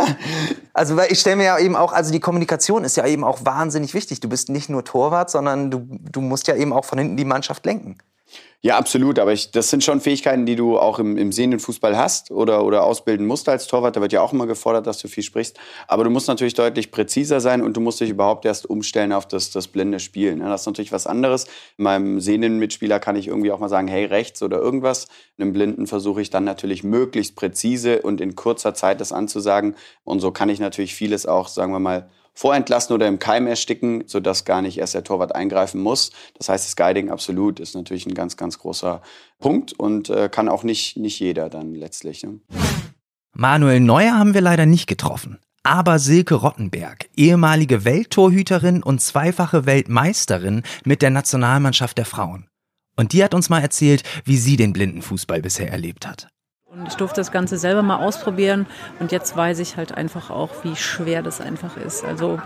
also 0.74 0.96
weil 0.96 1.10
ich 1.10 1.18
stelle 1.18 1.36
mir 1.36 1.44
ja 1.44 1.58
eben 1.58 1.76
auch, 1.76 1.94
also 1.94 2.12
die 2.12 2.20
Kommunikation 2.20 2.84
ist 2.84 2.96
ja 2.96 3.06
eben 3.06 3.24
auch 3.24 3.38
wahnsinnig 3.44 3.94
wichtig. 3.94 4.20
Du 4.20 4.28
bist 4.28 4.50
nicht 4.50 4.68
nur 4.68 4.84
Torwart, 4.84 5.30
sondern 5.30 5.70
du, 5.70 5.86
du 5.88 6.20
musst 6.20 6.46
ja 6.46 6.56
eben 6.56 6.74
auch 6.74 6.84
von 6.84 6.98
hinten 6.98 7.16
die 7.16 7.24
Mannschaft 7.24 7.64
lenken. 7.64 7.96
Ja, 8.62 8.76
absolut. 8.76 9.18
Aber 9.18 9.32
ich, 9.32 9.52
das 9.52 9.70
sind 9.70 9.82
schon 9.82 10.02
Fähigkeiten, 10.02 10.44
die 10.44 10.54
du 10.54 10.78
auch 10.78 10.98
im, 10.98 11.16
im 11.16 11.32
sehenden 11.32 11.60
Fußball 11.60 11.96
hast 11.96 12.30
oder, 12.30 12.62
oder 12.62 12.84
ausbilden 12.84 13.26
musst 13.26 13.48
als 13.48 13.66
Torwart. 13.66 13.96
Da 13.96 14.02
wird 14.02 14.12
ja 14.12 14.20
auch 14.20 14.34
immer 14.34 14.46
gefordert, 14.46 14.86
dass 14.86 14.98
du 14.98 15.08
viel 15.08 15.22
sprichst. 15.22 15.58
Aber 15.88 16.04
du 16.04 16.10
musst 16.10 16.28
natürlich 16.28 16.52
deutlich 16.52 16.90
präziser 16.90 17.40
sein 17.40 17.62
und 17.62 17.74
du 17.78 17.80
musst 17.80 18.00
dich 18.00 18.10
überhaupt 18.10 18.44
erst 18.44 18.68
umstellen 18.68 19.14
auf 19.14 19.26
das, 19.26 19.50
das 19.50 19.66
blinde 19.68 19.98
Spielen. 19.98 20.40
Das 20.40 20.60
ist 20.60 20.66
natürlich 20.66 20.92
was 20.92 21.06
anderes. 21.06 21.44
In 21.78 21.84
meinem 21.84 22.20
sehenden 22.20 22.58
Mitspieler 22.58 23.00
kann 23.00 23.16
ich 23.16 23.28
irgendwie 23.28 23.50
auch 23.50 23.60
mal 23.60 23.70
sagen, 23.70 23.88
hey, 23.88 24.04
rechts 24.04 24.42
oder 24.42 24.58
irgendwas. 24.58 25.06
In 25.38 25.44
einem 25.44 25.52
Blinden 25.54 25.86
versuche 25.86 26.20
ich 26.20 26.28
dann 26.28 26.44
natürlich 26.44 26.84
möglichst 26.84 27.36
präzise 27.36 28.02
und 28.02 28.20
in 28.20 28.34
kurzer 28.34 28.74
Zeit 28.74 29.00
das 29.00 29.10
anzusagen. 29.10 29.74
Und 30.04 30.20
so 30.20 30.32
kann 30.32 30.50
ich 30.50 30.60
natürlich 30.60 30.94
vieles 30.94 31.24
auch, 31.24 31.48
sagen 31.48 31.72
wir 31.72 31.80
mal, 31.80 32.10
vorentlassen 32.34 32.94
oder 32.94 33.08
im 33.08 33.18
Keim 33.18 33.46
ersticken, 33.46 34.04
sodass 34.06 34.44
gar 34.44 34.62
nicht 34.62 34.78
erst 34.78 34.94
der 34.94 35.04
Torwart 35.04 35.34
eingreifen 35.34 35.80
muss. 35.80 36.10
Das 36.38 36.48
heißt, 36.48 36.66
das 36.66 36.76
Guiding 36.76 37.10
absolut 37.10 37.60
ist 37.60 37.74
natürlich 37.74 38.06
ein 38.06 38.14
ganz, 38.14 38.36
ganz 38.36 38.58
großer 38.58 39.02
Punkt 39.38 39.72
und 39.72 40.10
äh, 40.10 40.28
kann 40.28 40.48
auch 40.48 40.62
nicht, 40.62 40.96
nicht 40.96 41.20
jeder 41.20 41.48
dann 41.48 41.74
letztlich. 41.74 42.22
Ne? 42.22 42.40
Manuel 43.32 43.80
Neuer 43.80 44.18
haben 44.18 44.34
wir 44.34 44.40
leider 44.40 44.66
nicht 44.66 44.86
getroffen. 44.86 45.38
Aber 45.62 45.98
Silke 45.98 46.36
Rottenberg, 46.36 47.10
ehemalige 47.16 47.84
Welttorhüterin 47.84 48.82
und 48.82 49.02
zweifache 49.02 49.66
Weltmeisterin 49.66 50.62
mit 50.84 51.02
der 51.02 51.10
Nationalmannschaft 51.10 51.98
der 51.98 52.06
Frauen. 52.06 52.48
Und 52.96 53.12
die 53.12 53.22
hat 53.22 53.34
uns 53.34 53.50
mal 53.50 53.60
erzählt, 53.60 54.02
wie 54.24 54.38
sie 54.38 54.56
den 54.56 54.72
Blindenfußball 54.72 55.42
bisher 55.42 55.70
erlebt 55.70 56.06
hat. 56.06 56.28
Und 56.72 56.86
ich 56.86 56.94
durfte 56.94 57.20
das 57.20 57.32
Ganze 57.32 57.58
selber 57.58 57.82
mal 57.82 57.96
ausprobieren 57.96 58.66
und 59.00 59.10
jetzt 59.10 59.36
weiß 59.36 59.58
ich 59.58 59.76
halt 59.76 59.90
einfach 59.92 60.30
auch, 60.30 60.50
wie 60.62 60.76
schwer 60.76 61.20
das 61.20 61.40
einfach 61.40 61.76
ist. 61.76 62.04
Also 62.04 62.40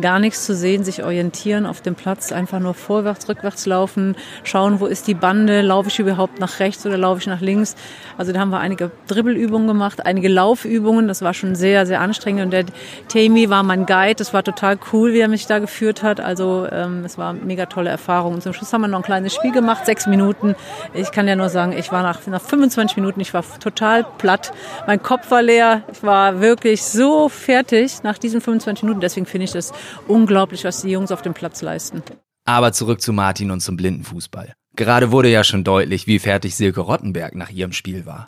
gar 0.00 0.18
nichts 0.18 0.46
zu 0.46 0.54
sehen, 0.54 0.84
sich 0.84 1.04
orientieren 1.04 1.66
auf 1.66 1.80
dem 1.80 1.94
Platz, 1.94 2.32
einfach 2.32 2.60
nur 2.60 2.74
vorwärts, 2.74 3.28
rückwärts 3.28 3.66
laufen, 3.66 4.16
schauen, 4.44 4.80
wo 4.80 4.86
ist 4.86 5.06
die 5.06 5.14
Bande, 5.14 5.60
laufe 5.60 5.88
ich 5.88 5.98
überhaupt 5.98 6.40
nach 6.40 6.60
rechts 6.60 6.86
oder 6.86 6.96
laufe 6.96 7.20
ich 7.20 7.26
nach 7.26 7.40
links. 7.40 7.76
Also 8.16 8.32
da 8.32 8.40
haben 8.40 8.50
wir 8.50 8.60
einige 8.60 8.90
Dribbelübungen 9.06 9.68
gemacht, 9.68 10.04
einige 10.06 10.28
Laufübungen, 10.28 11.08
das 11.08 11.22
war 11.22 11.34
schon 11.34 11.54
sehr, 11.54 11.86
sehr 11.86 12.00
anstrengend. 12.00 12.42
Und 12.42 12.50
der 12.52 12.64
Tammy 13.08 13.50
war 13.50 13.62
mein 13.62 13.86
Guide, 13.86 14.16
das 14.16 14.32
war 14.32 14.42
total 14.42 14.78
cool, 14.92 15.12
wie 15.12 15.20
er 15.20 15.28
mich 15.28 15.46
da 15.46 15.58
geführt 15.58 16.02
hat, 16.02 16.20
also 16.20 16.66
ähm, 16.70 17.04
es 17.04 17.18
war 17.18 17.30
eine 17.30 17.40
mega 17.40 17.66
tolle 17.66 17.90
Erfahrung. 17.90 18.34
Und 18.34 18.42
zum 18.42 18.52
Schluss 18.52 18.72
haben 18.72 18.82
wir 18.82 18.88
noch 18.88 19.00
ein 19.00 19.04
kleines 19.04 19.34
Spiel 19.34 19.52
gemacht, 19.52 19.84
sechs 19.86 20.06
Minuten. 20.06 20.54
Ich 20.94 21.12
kann 21.12 21.28
ja 21.28 21.36
nur 21.36 21.48
sagen, 21.48 21.72
ich 21.72 21.92
war 21.92 22.02
nach, 22.02 22.26
nach 22.26 22.40
25 22.40 22.96
Minuten, 22.96 23.20
ich 23.20 23.34
war 23.34 23.44
total 23.60 24.04
platt, 24.18 24.52
mein 24.86 25.02
Kopf 25.02 25.30
war 25.30 25.42
leer, 25.42 25.82
ich 25.92 26.02
war 26.02 26.40
wirklich 26.40 26.82
so 26.82 27.28
fertig 27.28 28.02
nach 28.02 28.18
diesen 28.18 28.40
25 28.40 28.84
Minuten, 28.84 29.00
deswegen 29.00 29.26
finde 29.26 29.44
ich 29.44 29.52
das 29.52 29.72
unglaublich, 30.08 30.64
was 30.64 30.82
die 30.82 30.90
Jungs 30.90 31.12
auf 31.12 31.22
dem 31.22 31.34
Platz 31.34 31.62
leisten. 31.62 32.02
Aber 32.44 32.72
zurück 32.72 33.00
zu 33.00 33.12
Martin 33.12 33.50
und 33.50 33.60
zum 33.60 33.76
Blindenfußball. 33.76 34.54
Gerade 34.74 35.12
wurde 35.12 35.28
ja 35.28 35.44
schon 35.44 35.64
deutlich, 35.64 36.06
wie 36.06 36.18
fertig 36.18 36.56
Silke 36.56 36.80
Rottenberg 36.80 37.34
nach 37.34 37.50
ihrem 37.50 37.72
Spiel 37.72 38.06
war. 38.06 38.26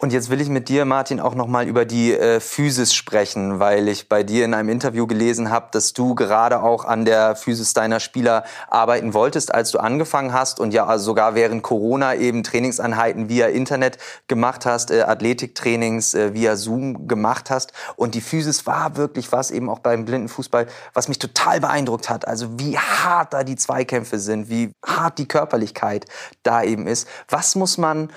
Und 0.00 0.12
jetzt 0.12 0.30
will 0.30 0.40
ich 0.40 0.48
mit 0.48 0.68
dir, 0.68 0.84
Martin, 0.84 1.18
auch 1.18 1.34
noch 1.34 1.48
mal 1.48 1.66
über 1.66 1.84
die 1.84 2.12
äh, 2.12 2.38
Physis 2.38 2.94
sprechen, 2.94 3.58
weil 3.58 3.88
ich 3.88 4.08
bei 4.08 4.22
dir 4.22 4.44
in 4.44 4.54
einem 4.54 4.68
Interview 4.68 5.08
gelesen 5.08 5.50
habe, 5.50 5.70
dass 5.72 5.92
du 5.92 6.14
gerade 6.14 6.62
auch 6.62 6.84
an 6.84 7.04
der 7.04 7.34
Physis 7.34 7.72
deiner 7.72 7.98
Spieler 7.98 8.44
arbeiten 8.68 9.12
wolltest, 9.12 9.52
als 9.52 9.72
du 9.72 9.80
angefangen 9.80 10.32
hast 10.32 10.60
und 10.60 10.72
ja 10.72 10.86
also 10.86 11.06
sogar 11.06 11.34
während 11.34 11.64
Corona 11.64 12.14
eben 12.14 12.44
Trainingseinheiten 12.44 13.28
via 13.28 13.48
Internet 13.48 13.98
gemacht 14.28 14.66
hast, 14.66 14.92
äh, 14.92 15.02
Athletiktrainings 15.02 16.14
äh, 16.14 16.32
via 16.32 16.54
Zoom 16.54 17.08
gemacht 17.08 17.50
hast. 17.50 17.72
Und 17.96 18.14
die 18.14 18.20
Physis 18.20 18.68
war 18.68 18.96
wirklich 18.96 19.32
was 19.32 19.50
eben 19.50 19.68
auch 19.68 19.80
beim 19.80 20.04
Blindenfußball, 20.04 20.68
was 20.94 21.08
mich 21.08 21.18
total 21.18 21.58
beeindruckt 21.58 22.08
hat. 22.08 22.28
Also 22.28 22.60
wie 22.60 22.78
hart 22.78 23.32
da 23.32 23.42
die 23.42 23.56
Zweikämpfe 23.56 24.20
sind, 24.20 24.48
wie 24.48 24.70
hart 24.86 25.18
die 25.18 25.26
Körperlichkeit 25.26 26.04
da 26.44 26.62
eben 26.62 26.86
ist. 26.86 27.08
Was 27.28 27.56
muss 27.56 27.78
man 27.78 28.10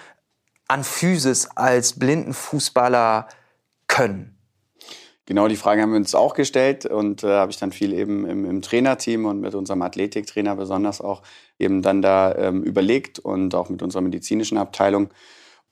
an 0.72 0.86
Physis 0.86 1.48
als 1.56 2.00
Blindenfußballer 2.00 3.28
können? 3.88 4.38
Genau 5.26 5.50
die 5.50 5.58
Frage 5.58 5.82
haben 5.82 5.92
wir 5.92 5.98
uns 5.98 6.16
auch 6.16 6.34
gestellt 6.34 6.86
und 6.86 7.24
äh, 7.24 7.28
habe 7.28 7.52
ich 7.52 7.58
dann 7.58 7.74
viel 7.74 7.94
eben 7.94 8.26
im, 8.26 8.46
im, 8.46 8.62
Trainerteam 8.62 9.26
und 9.26 9.42
mit 9.42 9.54
unserem 9.54 9.82
Athletiktrainer 9.82 10.56
besonders 10.56 11.02
auch 11.02 11.24
eben 11.60 11.82
dann 11.82 12.02
da 12.02 12.34
ähm, 12.36 12.64
überlegt 12.64 13.20
und 13.20 13.54
auch 13.54 13.70
mit 13.70 13.84
unserer 13.84 14.02
medizinischen 14.02 14.58
Abteilung. 14.58 15.10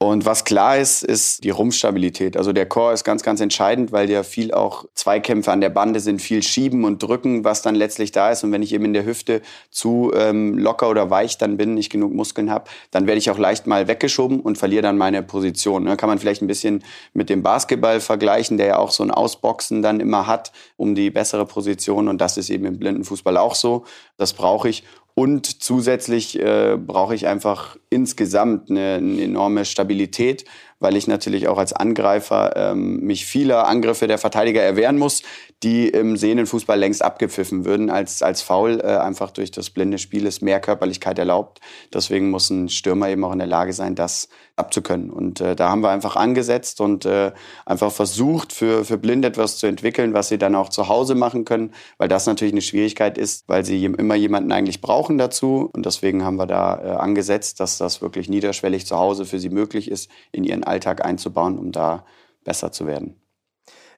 Und 0.01 0.25
was 0.25 0.45
klar 0.45 0.77
ist, 0.77 1.03
ist 1.03 1.43
die 1.43 1.49
Rumpfstabilität. 1.49 2.37
Also 2.37 2.53
der 2.53 2.65
Core 2.65 2.93
ist 2.93 3.03
ganz, 3.03 3.21
ganz 3.21 3.41
entscheidend, 3.41 3.91
weil 3.91 4.09
ja 4.09 4.23
viel 4.23 4.53
auch 4.53 4.85
Zweikämpfe 4.93 5.51
an 5.51 5.59
der 5.59 5.71
Bande 5.71 5.99
sind, 5.99 6.21
viel 6.21 6.41
Schieben 6.41 6.85
und 6.85 7.03
Drücken, 7.03 7.43
was 7.43 7.63
dann 7.63 7.75
letztlich 7.75 8.13
da 8.13 8.31
ist. 8.31 8.45
Und 8.45 8.53
wenn 8.53 8.63
ich 8.63 8.73
eben 8.73 8.85
in 8.85 8.93
der 8.93 9.03
Hüfte 9.03 9.41
zu 9.71 10.13
ähm, 10.15 10.57
locker 10.57 10.89
oder 10.89 11.09
weich 11.09 11.37
dann 11.37 11.57
bin, 11.57 11.73
nicht 11.73 11.89
genug 11.89 12.13
Muskeln 12.13 12.49
habe, 12.49 12.69
dann 12.91 13.07
werde 13.07 13.17
ich 13.17 13.29
auch 13.29 13.37
leicht 13.37 13.67
mal 13.67 13.89
weggeschoben 13.89 14.39
und 14.39 14.57
verliere 14.57 14.83
dann 14.83 14.97
meine 14.97 15.21
Position. 15.21 15.83
Ne? 15.83 15.97
Kann 15.97 16.07
man 16.07 16.17
vielleicht 16.17 16.41
ein 16.41 16.47
bisschen 16.47 16.81
mit 17.11 17.29
dem 17.29 17.43
Basketball 17.43 17.99
vergleichen, 17.99 18.57
der 18.57 18.67
ja 18.67 18.77
auch 18.77 18.91
so 18.91 19.03
ein 19.03 19.11
Ausboxen 19.11 19.81
dann 19.81 19.99
immer 19.99 20.27
hat, 20.27 20.53
um 20.77 20.95
die 20.95 21.11
bessere 21.11 21.45
Position. 21.45 22.07
Und 22.07 22.21
das 22.21 22.37
ist 22.37 22.49
eben 22.49 22.63
im 22.63 22.79
Blindenfußball 22.79 23.35
auch 23.35 23.53
so. 23.53 23.83
Das 24.15 24.31
brauche 24.31 24.69
ich. 24.69 24.85
Und 25.19 25.61
zusätzlich 25.61 26.39
äh, 26.39 26.77
brauche 26.77 27.13
ich 27.13 27.27
einfach 27.27 27.75
insgesamt 27.89 28.69
eine, 28.71 28.93
eine, 28.93 29.21
enorme 29.21 29.65
Stabilität, 29.65 30.45
weil 30.79 30.95
ich 30.95 31.07
natürlich 31.07 31.47
auch 31.47 31.57
als 31.57 31.73
Angreifer 31.73 32.53
ähm, 32.55 33.01
mich 33.01 33.25
vieler 33.25 33.67
Angriffe 33.67 34.07
der 34.07 34.17
Verteidiger 34.17 34.61
erwehren 34.61 34.97
muss, 34.97 35.23
die 35.63 35.89
im 35.89 36.15
sehenden 36.15 36.45
Fußball 36.45 36.79
längst 36.79 37.03
abgepfiffen 37.03 37.65
würden 37.65 37.89
als, 37.89 38.21
als 38.21 38.41
Foul. 38.41 38.79
Äh, 38.79 38.97
einfach 38.97 39.31
durch 39.31 39.51
das 39.51 39.69
blinde 39.69 39.97
Spiel 39.97 40.25
ist 40.25 40.41
mehr 40.41 40.59
Körperlichkeit 40.59 41.19
erlaubt. 41.19 41.59
Deswegen 41.93 42.29
muss 42.29 42.49
ein 42.49 42.69
Stürmer 42.69 43.09
eben 43.09 43.23
auch 43.25 43.33
in 43.33 43.39
der 43.39 43.47
Lage 43.47 43.73
sein, 43.73 43.95
das 43.95 44.29
abzukönnen. 44.55 45.09
Und 45.09 45.41
äh, 45.41 45.55
da 45.55 45.69
haben 45.69 45.81
wir 45.81 45.89
einfach 45.89 46.15
angesetzt 46.15 46.81
und 46.81 47.05
äh, 47.05 47.31
einfach 47.65 47.91
versucht, 47.91 48.53
für, 48.53 48.85
für 48.85 48.97
Blinde 48.97 49.29
etwas 49.29 49.57
zu 49.57 49.67
entwickeln, 49.67 50.13
was 50.13 50.29
sie 50.29 50.37
dann 50.37 50.55
auch 50.55 50.69
zu 50.69 50.87
Hause 50.87 51.15
machen 51.15 51.45
können, 51.45 51.73
weil 51.97 52.07
das 52.07 52.25
natürlich 52.25 52.53
eine 52.53 52.61
Schwierigkeit 52.61 53.17
ist, 53.17 53.45
weil 53.47 53.65
sie 53.65 53.83
immer 53.85 54.15
jemanden 54.15 54.51
eigentlich 54.51 54.81
brauchen 54.81 55.17
dazu. 55.17 55.69
Und 55.73 55.85
deswegen 55.85 56.23
haben 56.23 56.35
wir 56.35 56.47
da 56.47 56.81
äh, 56.81 56.89
angesetzt, 56.97 57.59
dass 57.59 57.77
das 57.77 58.01
wirklich 58.01 58.29
niederschwellig 58.29 58.85
zu 58.85 58.97
Hause 58.97 59.25
für 59.25 59.39
sie 59.39 59.49
möglich 59.49 59.89
ist, 59.89 60.09
in 60.31 60.43
ihren 60.43 60.63
Alltag 60.69 61.03
einzubauen, 61.03 61.57
um 61.57 61.71
da 61.71 62.05
besser 62.43 62.71
zu 62.71 62.87
werden. 62.87 63.19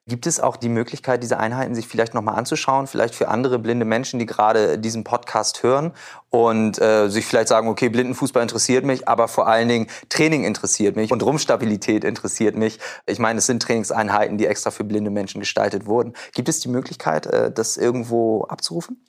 Gibt 0.07 0.25
es 0.25 0.39
auch 0.39 0.57
die 0.57 0.67
Möglichkeit, 0.67 1.21
diese 1.21 1.37
Einheiten 1.37 1.75
sich 1.75 1.87
vielleicht 1.87 2.15
nochmal 2.15 2.35
anzuschauen, 2.35 2.87
vielleicht 2.87 3.13
für 3.13 3.27
andere 3.27 3.59
blinde 3.59 3.85
Menschen, 3.85 4.17
die 4.17 4.25
gerade 4.25 4.79
diesen 4.79 5.03
Podcast 5.03 5.61
hören 5.61 5.93
und 6.31 6.81
äh, 6.81 7.07
sich 7.07 7.23
vielleicht 7.27 7.49
sagen, 7.49 7.67
okay, 7.67 7.87
Blindenfußball 7.87 8.41
interessiert 8.41 8.83
mich, 8.83 9.07
aber 9.07 9.27
vor 9.27 9.47
allen 9.47 9.69
Dingen 9.69 9.87
Training 10.09 10.43
interessiert 10.43 10.95
mich 10.95 11.11
und 11.11 11.21
Rumpfstabilität 11.21 12.03
interessiert 12.03 12.55
mich. 12.55 12.79
Ich 13.05 13.19
meine, 13.19 13.37
es 13.37 13.45
sind 13.45 13.61
Trainingseinheiten, 13.61 14.39
die 14.39 14.47
extra 14.47 14.71
für 14.71 14.83
blinde 14.83 15.11
Menschen 15.11 15.39
gestaltet 15.39 15.85
wurden. 15.85 16.13
Gibt 16.33 16.49
es 16.49 16.59
die 16.59 16.69
Möglichkeit, 16.69 17.27
äh, 17.27 17.51
das 17.51 17.77
irgendwo 17.77 18.45
abzurufen? 18.45 19.05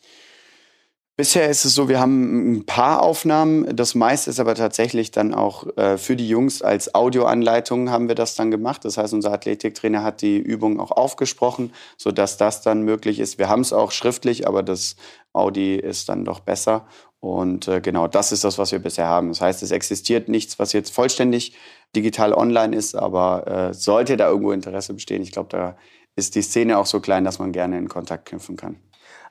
Bisher 1.15 1.51
ist 1.51 1.67
es 1.67 1.75
so, 1.75 1.91
wir 1.91 2.01
haben 2.01 2.55
ein 2.55 2.65
paar 2.65 3.03
Aufnahmen. 3.03 3.77
Das 3.77 3.95
meiste 3.95 4.31
ist 4.31 4.41
aber 4.41 4.55
tatsächlich 4.55 5.11
dann 5.11 5.35
auch 5.35 5.67
äh, 5.77 5.99
für 5.99 6.17
die 6.17 6.27
Jungs 6.27 6.63
als 6.63 6.95
Audioanleitung 6.95 7.91
haben 7.91 8.09
wir 8.09 8.15
das 8.15 8.35
dann 8.35 8.51
gemacht. 8.51 8.87
Das 8.87 8.97
heißt, 8.97 9.13
unser 9.13 9.31
Athletiktrainer 9.31 10.03
hat 10.03 10.23
die 10.23 10.39
Übung 10.39 10.81
auch 10.81 10.91
aufgesprochen, 10.91 11.75
sodass 11.99 12.39
das 12.39 12.63
dann 12.63 12.83
möglich 12.83 13.21
ist. 13.21 13.39
Wir 13.39 13.51
haben 13.51 13.61
es 13.61 13.75
auch 13.75 13.93
schriftlich, 13.93 14.47
aber 14.49 14.63
das 14.63 14.97
Audi 15.35 15.77
ist 15.77 16.09
dann 16.09 16.25
doch 16.25 16.41
besser. 16.41 16.87
Und 17.21 17.69
äh, 17.69 17.83
genau 17.83 18.09
das 18.09 18.33
ist 18.33 18.45
das, 18.45 18.57
was 18.57 18.73
wir 18.73 18.79
bisher 18.79 19.07
haben. 19.07 19.29
Das 19.29 19.43
heißt, 19.43 19.63
es 19.63 19.71
existiert 19.71 20.31
nichts, 20.31 20.59
was 20.59 20.73
jetzt 20.73 20.95
vollständig 20.95 21.55
digital 21.95 22.33
online 22.33 22.75
ist, 22.75 22.95
aber 22.95 23.47
äh, 23.47 23.75
sollte 23.75 24.17
da 24.17 24.29
irgendwo 24.29 24.53
Interesse 24.53 24.95
bestehen, 24.95 25.23
ich 25.23 25.33
glaube, 25.33 25.51
da 25.51 25.77
ist 26.17 26.35
die 26.37 26.43
Szene 26.43 26.79
auch 26.79 26.87
so 26.87 27.01
klein, 27.01 27.25
dass 27.25 27.39
man 27.39 27.53
gerne 27.53 27.77
in 27.77 27.89
Kontakt 27.89 28.27
knüpfen 28.27 28.57
kann. 28.57 28.77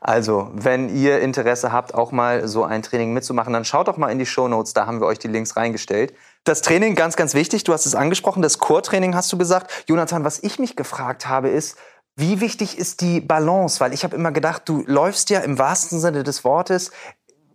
Also, 0.03 0.49
wenn 0.53 0.89
ihr 0.95 1.19
Interesse 1.19 1.71
habt, 1.71 1.93
auch 1.93 2.11
mal 2.11 2.47
so 2.47 2.63
ein 2.63 2.81
Training 2.81 3.13
mitzumachen, 3.13 3.53
dann 3.53 3.65
schaut 3.65 3.87
doch 3.87 3.97
mal 3.97 4.09
in 4.09 4.17
die 4.17 4.25
Show 4.25 4.47
Notes, 4.47 4.73
da 4.73 4.87
haben 4.87 4.99
wir 4.99 5.05
euch 5.05 5.19
die 5.19 5.27
Links 5.27 5.55
reingestellt. 5.55 6.15
Das 6.43 6.63
Training, 6.63 6.95
ganz, 6.95 7.15
ganz 7.15 7.35
wichtig, 7.35 7.65
du 7.65 7.71
hast 7.71 7.85
es 7.85 7.93
angesprochen, 7.93 8.41
das 8.41 8.57
Core-Training 8.57 9.13
hast 9.13 9.31
du 9.31 9.37
gesagt. 9.37 9.85
Jonathan, 9.87 10.23
was 10.23 10.41
ich 10.41 10.57
mich 10.57 10.75
gefragt 10.75 11.27
habe, 11.27 11.49
ist, 11.49 11.77
wie 12.15 12.41
wichtig 12.41 12.79
ist 12.79 13.01
die 13.01 13.21
Balance? 13.21 13.79
Weil 13.79 13.93
ich 13.93 14.03
habe 14.03 14.15
immer 14.15 14.31
gedacht, 14.31 14.63
du 14.65 14.83
läufst 14.87 15.29
ja 15.29 15.41
im 15.41 15.59
wahrsten 15.59 15.99
Sinne 15.99 16.23
des 16.23 16.43
Wortes 16.43 16.89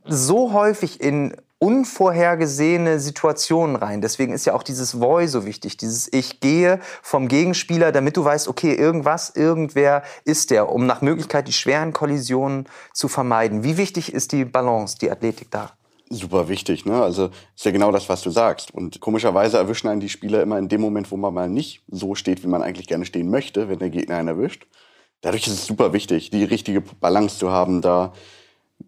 so 0.04 0.52
häufig 0.52 1.00
in 1.00 1.36
unvorhergesehene 1.58 3.00
Situationen 3.00 3.76
rein. 3.76 4.02
Deswegen 4.02 4.32
ist 4.32 4.44
ja 4.44 4.54
auch 4.54 4.62
dieses 4.62 5.00
Voy 5.00 5.26
so 5.26 5.46
wichtig, 5.46 5.76
dieses 5.76 6.12
Ich 6.12 6.40
gehe 6.40 6.80
vom 7.02 7.28
Gegenspieler, 7.28 7.92
damit 7.92 8.16
du 8.16 8.24
weißt, 8.24 8.48
okay, 8.48 8.74
irgendwas, 8.74 9.30
irgendwer 9.34 10.02
ist 10.24 10.50
der, 10.50 10.70
um 10.70 10.86
nach 10.86 11.00
Möglichkeit 11.00 11.48
die 11.48 11.52
schweren 11.52 11.92
Kollisionen 11.92 12.68
zu 12.92 13.08
vermeiden. 13.08 13.64
Wie 13.64 13.78
wichtig 13.78 14.12
ist 14.12 14.32
die 14.32 14.44
Balance, 14.44 14.98
die 15.00 15.10
Athletik 15.10 15.50
da? 15.50 15.72
Super 16.08 16.48
wichtig, 16.48 16.84
ne? 16.84 17.02
Also 17.02 17.30
ist 17.56 17.64
ja 17.64 17.72
genau 17.72 17.90
das, 17.90 18.08
was 18.08 18.22
du 18.22 18.30
sagst. 18.30 18.72
Und 18.72 19.00
komischerweise 19.00 19.56
erwischen 19.56 19.88
einen 19.88 20.00
die 20.00 20.08
Spieler 20.08 20.40
immer 20.42 20.58
in 20.58 20.68
dem 20.68 20.80
Moment, 20.80 21.10
wo 21.10 21.16
man 21.16 21.34
mal 21.34 21.48
nicht 21.48 21.82
so 21.88 22.14
steht, 22.14 22.44
wie 22.44 22.48
man 22.48 22.62
eigentlich 22.62 22.86
gerne 22.86 23.06
stehen 23.06 23.28
möchte, 23.28 23.68
wenn 23.68 23.80
der 23.80 23.90
Gegner 23.90 24.16
einen 24.16 24.28
erwischt. 24.28 24.66
Dadurch 25.22 25.48
ist 25.48 25.54
es 25.54 25.66
super 25.66 25.92
wichtig, 25.92 26.30
die 26.30 26.44
richtige 26.44 26.80
Balance 26.80 27.38
zu 27.38 27.50
haben, 27.50 27.80
da 27.80 28.12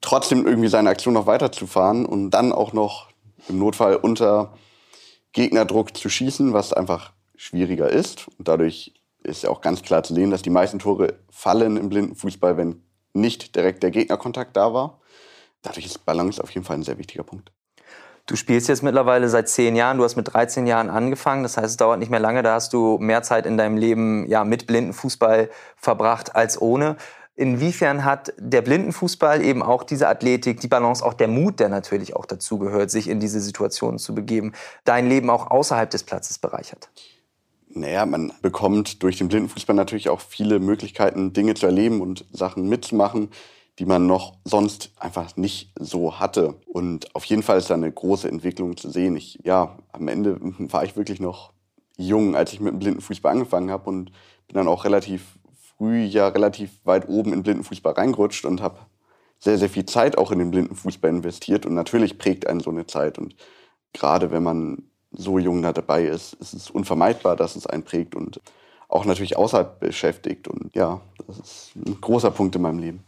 trotzdem 0.00 0.46
irgendwie 0.46 0.68
seine 0.68 0.90
Aktion 0.90 1.14
noch 1.14 1.26
weiterzufahren 1.26 2.06
und 2.06 2.30
dann 2.30 2.52
auch 2.52 2.72
noch 2.72 3.08
im 3.48 3.58
Notfall 3.58 3.96
unter 3.96 4.54
Gegnerdruck 5.32 5.96
zu 5.96 6.08
schießen, 6.08 6.52
was 6.52 6.72
einfach 6.72 7.12
schwieriger 7.36 7.88
ist. 7.88 8.28
Und 8.38 8.48
dadurch 8.48 8.94
ist 9.22 9.42
ja 9.42 9.50
auch 9.50 9.60
ganz 9.60 9.82
klar 9.82 10.02
zu 10.02 10.14
sehen, 10.14 10.30
dass 10.30 10.42
die 10.42 10.50
meisten 10.50 10.78
Tore 10.78 11.14
fallen 11.30 11.76
im 11.76 11.88
blinden 11.88 12.14
Fußball, 12.14 12.56
wenn 12.56 12.82
nicht 13.12 13.56
direkt 13.56 13.82
der 13.82 13.90
Gegnerkontakt 13.90 14.56
da 14.56 14.72
war. 14.72 15.00
Dadurch 15.62 15.86
ist 15.86 16.04
Balance 16.04 16.42
auf 16.42 16.50
jeden 16.50 16.64
Fall 16.64 16.76
ein 16.76 16.82
sehr 16.82 16.98
wichtiger 16.98 17.24
Punkt. 17.24 17.52
Du 18.26 18.36
spielst 18.36 18.68
jetzt 18.68 18.82
mittlerweile 18.82 19.28
seit 19.30 19.48
zehn 19.48 19.74
Jahren, 19.74 19.96
du 19.96 20.04
hast 20.04 20.16
mit 20.16 20.32
13 20.32 20.66
Jahren 20.66 20.90
angefangen, 20.90 21.42
das 21.42 21.56
heißt, 21.56 21.70
es 21.70 21.76
dauert 21.78 21.98
nicht 21.98 22.10
mehr 22.10 22.20
lange, 22.20 22.42
da 22.42 22.54
hast 22.54 22.74
du 22.74 22.98
mehr 22.98 23.22
Zeit 23.22 23.46
in 23.46 23.56
deinem 23.56 23.78
Leben 23.78 24.26
ja, 24.26 24.44
mit 24.44 24.66
Blindenfußball 24.66 25.48
verbracht 25.76 26.36
als 26.36 26.60
ohne. 26.60 26.96
Inwiefern 27.38 28.04
hat 28.04 28.34
der 28.36 28.62
Blindenfußball 28.62 29.44
eben 29.44 29.62
auch 29.62 29.84
diese 29.84 30.08
Athletik, 30.08 30.58
die 30.58 30.66
Balance, 30.66 31.06
auch 31.06 31.14
der 31.14 31.28
Mut, 31.28 31.60
der 31.60 31.68
natürlich 31.68 32.16
auch 32.16 32.26
dazu 32.26 32.58
gehört, 32.58 32.90
sich 32.90 33.08
in 33.08 33.20
diese 33.20 33.40
Situationen 33.40 34.00
zu 34.00 34.12
begeben, 34.12 34.54
dein 34.82 35.08
Leben 35.08 35.30
auch 35.30 35.48
außerhalb 35.48 35.88
des 35.88 36.02
Platzes 36.02 36.40
bereichert? 36.40 36.90
Naja, 37.68 38.06
man 38.06 38.32
bekommt 38.42 39.04
durch 39.04 39.18
den 39.18 39.28
Blindenfußball 39.28 39.76
natürlich 39.76 40.08
auch 40.08 40.18
viele 40.18 40.58
Möglichkeiten, 40.58 41.32
Dinge 41.32 41.54
zu 41.54 41.66
erleben 41.66 42.00
und 42.00 42.24
Sachen 42.32 42.68
mitzumachen, 42.68 43.30
die 43.78 43.84
man 43.84 44.08
noch 44.08 44.34
sonst 44.44 44.90
einfach 44.96 45.36
nicht 45.36 45.70
so 45.78 46.18
hatte. 46.18 46.56
Und 46.66 47.14
auf 47.14 47.24
jeden 47.26 47.44
Fall 47.44 47.58
ist 47.58 47.70
da 47.70 47.74
eine 47.74 47.92
große 47.92 48.28
Entwicklung 48.28 48.76
zu 48.76 48.90
sehen. 48.90 49.14
Ich, 49.14 49.38
ja, 49.44 49.78
am 49.92 50.08
Ende 50.08 50.40
war 50.40 50.82
ich 50.82 50.96
wirklich 50.96 51.20
noch 51.20 51.52
jung, 51.96 52.34
als 52.34 52.52
ich 52.52 52.58
mit 52.58 52.72
dem 52.72 52.80
Blindenfußball 52.80 53.30
angefangen 53.30 53.70
habe 53.70 53.88
und 53.88 54.06
bin 54.48 54.54
dann 54.54 54.66
auch 54.66 54.84
relativ 54.84 55.37
früh 55.78 56.02
ja 56.02 56.28
relativ 56.28 56.84
weit 56.84 57.08
oben 57.08 57.32
in 57.32 57.42
Blindenfußball 57.42 57.94
reingerutscht 57.94 58.44
und 58.44 58.60
habe 58.60 58.78
sehr, 59.38 59.56
sehr 59.56 59.70
viel 59.70 59.86
Zeit 59.86 60.18
auch 60.18 60.32
in 60.32 60.40
den 60.40 60.50
Blindenfußball 60.50 61.10
investiert. 61.10 61.64
Und 61.64 61.74
natürlich 61.74 62.18
prägt 62.18 62.46
einen 62.46 62.60
so 62.60 62.70
eine 62.70 62.86
Zeit. 62.86 63.18
Und 63.18 63.36
gerade 63.92 64.30
wenn 64.30 64.42
man 64.42 64.82
so 65.12 65.38
jung 65.38 65.62
da 65.62 65.72
dabei 65.72 66.04
ist, 66.04 66.34
ist 66.34 66.52
es 66.52 66.70
unvermeidbar, 66.70 67.36
dass 67.36 67.56
es 67.56 67.66
einen 67.66 67.84
prägt 67.84 68.14
und 68.14 68.40
auch 68.88 69.04
natürlich 69.04 69.36
außerhalb 69.36 69.78
beschäftigt. 69.80 70.48
Und 70.48 70.74
ja, 70.74 71.00
das 71.26 71.38
ist 71.38 71.76
ein 71.76 72.00
großer 72.00 72.30
Punkt 72.30 72.56
in 72.56 72.62
meinem 72.62 72.80
Leben. 72.80 73.04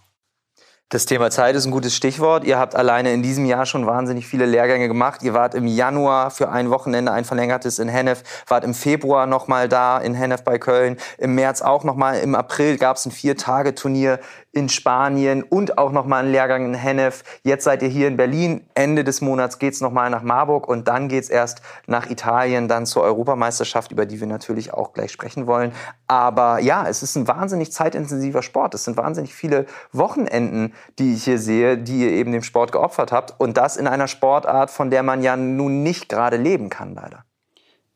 Das 0.93 1.07
Thema 1.07 1.31
Zeit 1.31 1.55
ist 1.55 1.67
ein 1.67 1.71
gutes 1.71 1.95
Stichwort. 1.95 2.43
Ihr 2.43 2.59
habt 2.59 2.75
alleine 2.75 3.13
in 3.13 3.23
diesem 3.23 3.45
Jahr 3.45 3.65
schon 3.65 3.87
wahnsinnig 3.87 4.27
viele 4.27 4.45
Lehrgänge 4.45 4.89
gemacht. 4.89 5.23
Ihr 5.23 5.35
wart 5.35 5.55
im 5.55 5.69
Januar 5.69 6.33
für 6.33 6.49
ein 6.49 6.69
Wochenende, 6.69 7.13
ein 7.13 7.25
verlängertes 7.25 7.79
in 7.79 7.87
Hennef, 7.87 8.25
wart 8.49 8.65
im 8.65 8.75
Februar 8.75 9.29
noch 9.29 9.47
mal 9.47 9.69
da 9.69 9.99
in 9.99 10.15
Hennef 10.15 10.43
bei 10.43 10.59
Köln, 10.59 10.97
im 11.19 11.37
März 11.37 11.63
auch 11.63 11.85
noch 11.85 11.95
mal, 11.95 12.15
im 12.15 12.35
April 12.35 12.77
gab 12.77 12.97
es 12.97 13.07
ein 13.07 13.13
Vier-Tage-Turnier 13.13 14.19
in 14.53 14.69
Spanien 14.69 15.43
und 15.43 15.79
auch 15.79 15.93
nochmal 15.93 16.25
einen 16.25 16.33
Lehrgang 16.33 16.67
in 16.67 16.75
Hennef. 16.75 17.23
Jetzt 17.45 17.65
seid 17.65 17.83
ihr 17.83 17.89
hier 17.89 18.09
in 18.09 18.17
Berlin. 18.17 18.67
Ende 18.75 19.05
des 19.05 19.21
Monats 19.21 19.59
geht's 19.59 19.81
nochmal 19.81 20.11
nach 20.11 20.23
Marburg 20.23 20.69
und 20.69 20.89
dann 20.89 21.09
geht's 21.09 21.29
erst 21.29 21.63
nach 21.87 22.11
Italien, 22.11 22.67
dann 22.67 22.87
zur 22.87 23.03
Europameisterschaft, 23.03 23.93
über 23.93 24.07
die 24.07 24.19
wir 24.19 24.27
natürlich 24.27 24.75
auch 24.75 24.93
gleich 24.93 25.13
sprechen 25.13 25.47
wollen. 25.47 25.73
Aber 26.09 26.59
ja, 26.59 26.89
es 26.89 27.03
ist 27.03 27.17
ein 27.17 27.29
wahnsinnig 27.29 27.73
zeitintensiver 27.73 28.43
Sport. 28.43 28.75
Es 28.75 28.85
sind 28.85 28.97
wahnsinnig 28.97 29.35
viele 29.35 29.67
Wochenenden, 29.93 30.75
die 30.99 31.15
ich 31.15 31.25
hier 31.25 31.39
sehe, 31.39 31.79
die 31.79 32.01
ihr 32.01 32.11
eben 32.11 32.33
dem 32.33 32.43
Sport 32.43 32.73
geopfert 32.73 33.13
habt. 33.13 33.35
Und 33.39 33.57
das 33.57 33.77
in 33.77 33.87
einer 33.87 34.09
Sportart, 34.09 34.71
von 34.71 34.91
der 34.91 35.03
man 35.03 35.23
ja 35.23 35.37
nun 35.37 35.83
nicht 35.83 36.09
gerade 36.09 36.37
leben 36.37 36.71
kann, 36.71 36.95
leider. 36.95 37.25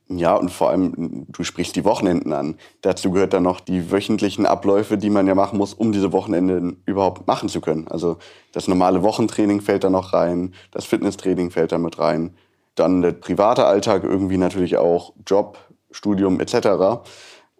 Ja, 0.08 0.34
und 0.34 0.50
vor 0.50 0.68
allem, 0.68 1.26
du 1.28 1.44
sprichst 1.44 1.76
die 1.76 1.84
Wochenenden 1.84 2.34
an. 2.34 2.56
Dazu 2.82 3.10
gehört 3.10 3.32
dann 3.32 3.42
noch 3.42 3.60
die 3.60 3.90
wöchentlichen 3.90 4.44
Abläufe, 4.44 4.98
die 4.98 5.08
man 5.08 5.26
ja 5.26 5.34
machen 5.34 5.56
muss, 5.56 5.72
um 5.72 5.92
diese 5.92 6.12
Wochenenden 6.12 6.82
überhaupt 6.84 7.26
machen 7.26 7.48
zu 7.48 7.62
können. 7.62 7.88
Also 7.88 8.18
das 8.52 8.68
normale 8.68 9.02
Wochentraining 9.02 9.62
fällt 9.62 9.82
da 9.82 9.88
noch 9.88 10.12
rein, 10.12 10.54
das 10.72 10.84
Fitnesstraining 10.84 11.50
fällt 11.50 11.72
da 11.72 11.78
mit 11.78 11.98
rein, 11.98 12.34
dann 12.74 13.00
der 13.00 13.12
private 13.12 13.64
Alltag 13.64 14.04
irgendwie 14.04 14.36
natürlich 14.36 14.76
auch, 14.76 15.14
Job, 15.26 15.58
Studium 15.90 16.38
etc. 16.38 17.02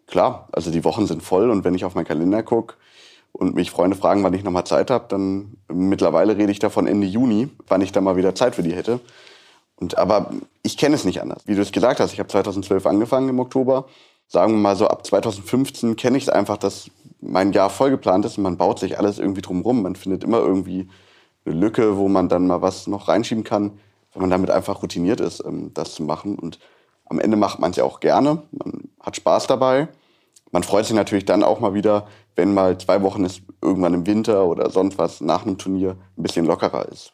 Klar, 0.07 0.48
also 0.52 0.70
die 0.70 0.85
Wochen 0.85 1.07
sind 1.07 1.22
voll 1.22 1.48
und 1.48 1.64
wenn 1.64 1.74
ich 1.74 1.87
auf 1.87 1.94
meinen 1.94 2.04
Kalender 2.04 2.42
gucke 2.42 2.74
und 3.33 3.54
mich 3.54 3.70
Freunde 3.70 3.96
fragen, 3.96 4.22
wann 4.22 4.35
ich 4.35 4.44
nochmal 4.44 4.64
Zeit 4.64 4.90
habe, 4.90 5.07
dann 5.09 5.57
mittlerweile 5.72 6.37
rede 6.37 6.52
ich 6.52 6.59
davon 6.59 6.87
Ende 6.87 7.07
Juni, 7.07 7.48
wann 7.68 7.80
ich 7.80 7.92
da 7.92 8.02
mal 8.02 8.16
wieder 8.16 8.35
Zeit 8.35 8.54
für 8.54 8.62
die 8.62 8.74
hätte. 8.74 9.00
Und, 9.85 9.99
aber 9.99 10.31
ich 10.62 10.79
kenne 10.79 10.94
es 10.94 11.05
nicht 11.05 11.20
anders. 11.20 11.42
Wie 11.44 11.55
du 11.55 11.61
es 11.61 11.70
gesagt 11.70 12.01
hast, 12.01 12.14
ich 12.14 12.18
habe 12.18 12.31
2012 12.31 12.87
angefangen 12.87 13.29
im 13.29 13.38
Oktober. 13.38 13.85
Sagen 14.29 14.53
wir 14.53 14.59
mal 14.59 14.77
so, 14.77 14.88
ab 14.88 15.05
2015 15.05 15.94
kenne 15.97 16.16
ich 16.16 16.23
es 16.23 16.29
einfach, 16.31 16.57
dass 16.57 16.90
mein 17.20 17.53
Jahr 17.53 17.68
voll 17.68 17.90
geplant 17.90 18.25
ist 18.25 18.38
und 18.38 18.44
man 18.44 18.57
baut 18.57 18.79
sich 18.79 18.99
alles 18.99 19.18
irgendwie 19.18 19.42
drumrum. 19.42 19.83
Man 19.83 19.94
findet 19.94 20.25
immer 20.25 20.38
irgendwie 20.38 20.88
eine 21.44 21.55
Lücke, 21.55 21.99
wo 21.99 22.09
man 22.09 22.31
dann 22.31 22.47
mal 22.47 22.62
was 22.62 22.87
noch 22.87 23.09
reinschieben 23.09 23.44
kann, 23.44 23.73
wenn 24.14 24.23
man 24.23 24.31
damit 24.31 24.51
einfach 24.51 24.83
routiniert 24.83 25.20
ist, 25.20 25.44
ähm, 25.44 25.73
das 25.75 25.94
zu 25.94 26.03
machen. 26.03 26.38
Und 26.38 26.59
am 27.05 27.20
Ende 27.20 27.37
macht 27.37 27.59
man 27.59 27.73
es 27.73 27.77
ja 27.77 27.85
auch 27.85 28.01
gerne. 28.01 28.42
Man 28.53 28.88
hat 29.01 29.16
Spaß 29.16 29.49
dabei. 29.49 29.88
Man 30.51 30.62
freut 30.62 30.87
sich 30.87 30.97
natürlich 30.97 31.27
dann 31.27 31.42
auch 31.42 31.61
mal 31.61 31.75
wieder, 31.75 32.07
wenn 32.37 32.55
mal 32.55 32.79
zwei 32.79 33.03
Wochen 33.03 33.27
ist, 33.27 33.42
irgendwann 33.61 33.92
im 33.92 34.07
Winter 34.07 34.47
oder 34.47 34.70
sonst 34.70 34.97
was 34.97 35.20
nach 35.20 35.44
einem 35.44 35.59
Turnier 35.59 35.99
ein 36.16 36.23
bisschen 36.23 36.47
lockerer 36.47 36.88
ist. 36.88 37.12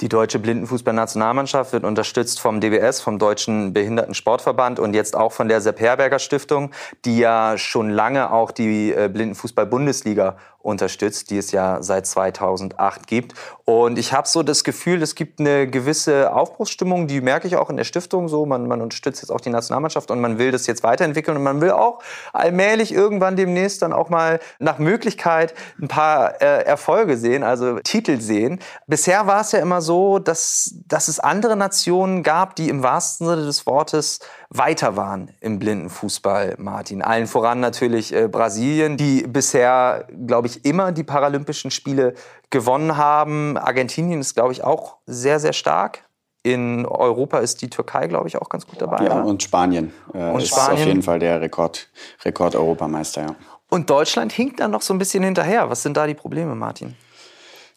Die 0.00 0.08
deutsche 0.08 0.38
Blindenfußballnationalmannschaft 0.38 1.72
wird 1.72 1.82
unterstützt 1.82 2.38
vom 2.38 2.60
DBS, 2.60 3.00
vom 3.00 3.18
Deutschen 3.18 3.72
Behindertensportverband 3.72 4.78
und 4.78 4.94
jetzt 4.94 5.16
auch 5.16 5.32
von 5.32 5.48
der 5.48 5.60
Sepp 5.60 5.80
Herberger 5.80 6.20
Stiftung, 6.20 6.70
die 7.04 7.18
ja 7.18 7.58
schon 7.58 7.90
lange 7.90 8.32
auch 8.32 8.52
die 8.52 8.92
äh, 8.92 9.08
Blindenfußball-Bundesliga 9.12 10.36
unterstützt, 10.60 11.30
die 11.30 11.38
es 11.38 11.52
ja 11.52 11.82
seit 11.82 12.06
2008 12.06 13.06
gibt. 13.06 13.34
Und 13.64 13.98
ich 13.98 14.12
habe 14.12 14.26
so 14.26 14.42
das 14.42 14.64
Gefühl, 14.64 15.02
es 15.02 15.14
gibt 15.14 15.40
eine 15.40 15.68
gewisse 15.68 16.32
Aufbruchsstimmung, 16.32 17.06
die 17.06 17.20
merke 17.20 17.46
ich 17.46 17.56
auch 17.56 17.70
in 17.70 17.76
der 17.76 17.84
Stiftung 17.84 18.28
so. 18.28 18.44
Man, 18.44 18.66
man 18.66 18.82
unterstützt 18.82 19.22
jetzt 19.22 19.30
auch 19.30 19.40
die 19.40 19.50
Nationalmannschaft 19.50 20.10
und 20.10 20.20
man 20.20 20.38
will 20.38 20.50
das 20.50 20.66
jetzt 20.66 20.82
weiterentwickeln 20.82 21.36
und 21.36 21.42
man 21.42 21.60
will 21.60 21.70
auch 21.70 22.00
allmählich 22.32 22.92
irgendwann 22.92 23.36
demnächst 23.36 23.82
dann 23.82 23.92
auch 23.92 24.08
mal 24.08 24.40
nach 24.58 24.78
Möglichkeit 24.78 25.54
ein 25.80 25.88
paar 25.88 26.40
äh, 26.40 26.64
Erfolge 26.64 27.16
sehen, 27.16 27.42
also 27.42 27.78
Titel 27.80 28.20
sehen. 28.20 28.58
Bisher 28.86 29.26
war 29.26 29.42
es 29.42 29.52
ja 29.52 29.60
immer 29.60 29.80
so, 29.80 30.18
dass, 30.18 30.74
dass 30.86 31.08
es 31.08 31.20
andere 31.20 31.56
Nationen 31.56 32.22
gab, 32.22 32.56
die 32.56 32.68
im 32.68 32.82
wahrsten 32.82 33.26
Sinne 33.26 33.44
des 33.44 33.66
Wortes 33.66 34.20
weiter 34.50 34.96
waren 34.96 35.30
im 35.40 35.58
Blindenfußball, 35.58 36.56
Martin. 36.58 37.02
Allen 37.02 37.26
voran 37.26 37.60
natürlich 37.60 38.14
äh, 38.14 38.28
Brasilien, 38.28 38.96
die 38.96 39.22
bisher, 39.22 40.06
glaube 40.26 40.48
ich, 40.48 40.64
immer 40.64 40.92
die 40.92 41.04
Paralympischen 41.04 41.70
Spiele 41.70 42.14
gewonnen 42.50 42.96
haben. 42.96 43.58
Argentinien 43.58 44.20
ist, 44.20 44.34
glaube 44.34 44.52
ich, 44.52 44.64
auch 44.64 44.96
sehr, 45.06 45.38
sehr 45.38 45.52
stark. 45.52 46.04
In 46.42 46.86
Europa 46.86 47.38
ist 47.38 47.60
die 47.60 47.68
Türkei, 47.68 48.06
glaube 48.06 48.28
ich, 48.28 48.36
auch 48.38 48.48
ganz 48.48 48.66
gut 48.66 48.80
dabei. 48.80 49.04
Ja, 49.04 49.20
und 49.20 49.42
Spanien, 49.42 49.92
äh, 50.14 50.30
und 50.30 50.40
ist 50.40 50.48
Spanien. 50.48 50.72
auf 50.72 50.86
jeden 50.86 51.02
Fall 51.02 51.18
der 51.18 51.40
Rekord, 51.40 51.88
Rekord-Europameister. 52.24 53.22
Ja. 53.22 53.36
Und 53.68 53.90
Deutschland 53.90 54.32
hinkt 54.32 54.60
dann 54.60 54.70
noch 54.70 54.80
so 54.80 54.94
ein 54.94 54.98
bisschen 54.98 55.22
hinterher. 55.22 55.68
Was 55.68 55.82
sind 55.82 55.96
da 55.96 56.06
die 56.06 56.14
Probleme, 56.14 56.54
Martin? 56.54 56.96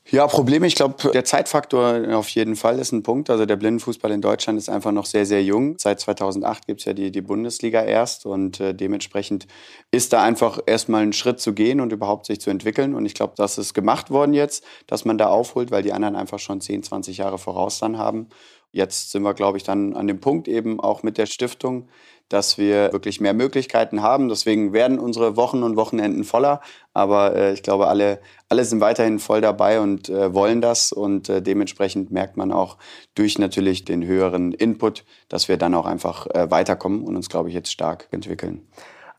Ja, 0.09 0.27
Probleme. 0.27 0.67
Ich 0.67 0.75
glaube, 0.75 1.11
der 1.11 1.23
Zeitfaktor 1.23 2.17
auf 2.17 2.27
jeden 2.29 2.55
Fall 2.55 2.79
ist 2.79 2.91
ein 2.91 3.03
Punkt. 3.03 3.29
Also 3.29 3.45
der 3.45 3.55
Blindenfußball 3.55 4.11
in 4.11 4.19
Deutschland 4.19 4.57
ist 4.57 4.67
einfach 4.67 4.91
noch 4.91 5.05
sehr, 5.05 5.25
sehr 5.25 5.43
jung. 5.43 5.75
Seit 5.77 5.99
2008 5.99 6.65
gibt's 6.67 6.85
ja 6.85 6.93
die, 6.93 7.11
die 7.11 7.21
Bundesliga 7.21 7.83
erst 7.83 8.25
und 8.25 8.59
äh, 8.59 8.73
dementsprechend 8.73 9.47
ist 9.91 10.11
da 10.11 10.23
einfach 10.23 10.59
erstmal 10.65 11.03
ein 11.03 11.13
Schritt 11.13 11.39
zu 11.39 11.53
gehen 11.53 11.79
und 11.79 11.93
überhaupt 11.93 12.25
sich 12.25 12.41
zu 12.41 12.49
entwickeln. 12.49 12.95
Und 12.95 13.05
ich 13.05 13.13
glaube, 13.13 13.33
das 13.37 13.57
ist 13.57 13.73
gemacht 13.73 14.09
worden 14.09 14.33
jetzt, 14.33 14.65
dass 14.87 15.05
man 15.05 15.17
da 15.17 15.27
aufholt, 15.27 15.71
weil 15.71 15.83
die 15.83 15.93
anderen 15.93 16.15
einfach 16.15 16.39
schon 16.39 16.61
10, 16.61 16.83
20 16.83 17.17
Jahre 17.17 17.37
voraus 17.37 17.79
dann 17.79 17.97
haben. 17.97 18.27
Jetzt 18.71 19.11
sind 19.11 19.23
wir, 19.23 19.33
glaube 19.33 19.57
ich, 19.57 19.63
dann 19.63 19.95
an 19.95 20.07
dem 20.07 20.19
Punkt 20.19 20.47
eben 20.47 20.79
auch 20.79 21.03
mit 21.03 21.17
der 21.17 21.25
Stiftung, 21.25 21.89
dass 22.29 22.57
wir 22.57 22.93
wirklich 22.93 23.19
mehr 23.19 23.33
Möglichkeiten 23.33 24.01
haben. 24.01 24.29
Deswegen 24.29 24.71
werden 24.71 24.99
unsere 24.99 25.35
Wochen 25.35 25.63
und 25.63 25.75
Wochenenden 25.75 26.23
voller. 26.23 26.61
Aber 26.93 27.35
äh, 27.35 27.53
ich 27.53 27.63
glaube, 27.63 27.87
alle, 27.87 28.21
alle 28.47 28.63
sind 28.63 28.79
weiterhin 28.79 29.19
voll 29.19 29.41
dabei 29.41 29.81
und 29.81 30.07
äh, 30.07 30.33
wollen 30.33 30.61
das. 30.61 30.93
Und 30.93 31.27
äh, 31.27 31.41
dementsprechend 31.41 32.11
merkt 32.11 32.37
man 32.37 32.53
auch 32.53 32.77
durch 33.15 33.37
natürlich 33.37 33.83
den 33.83 34.05
höheren 34.05 34.53
Input, 34.53 35.03
dass 35.27 35.49
wir 35.49 35.57
dann 35.57 35.75
auch 35.75 35.85
einfach 35.85 36.27
äh, 36.27 36.49
weiterkommen 36.49 37.03
und 37.03 37.17
uns, 37.17 37.27
glaube 37.27 37.49
ich, 37.49 37.55
jetzt 37.55 37.71
stark 37.71 38.07
entwickeln. 38.11 38.65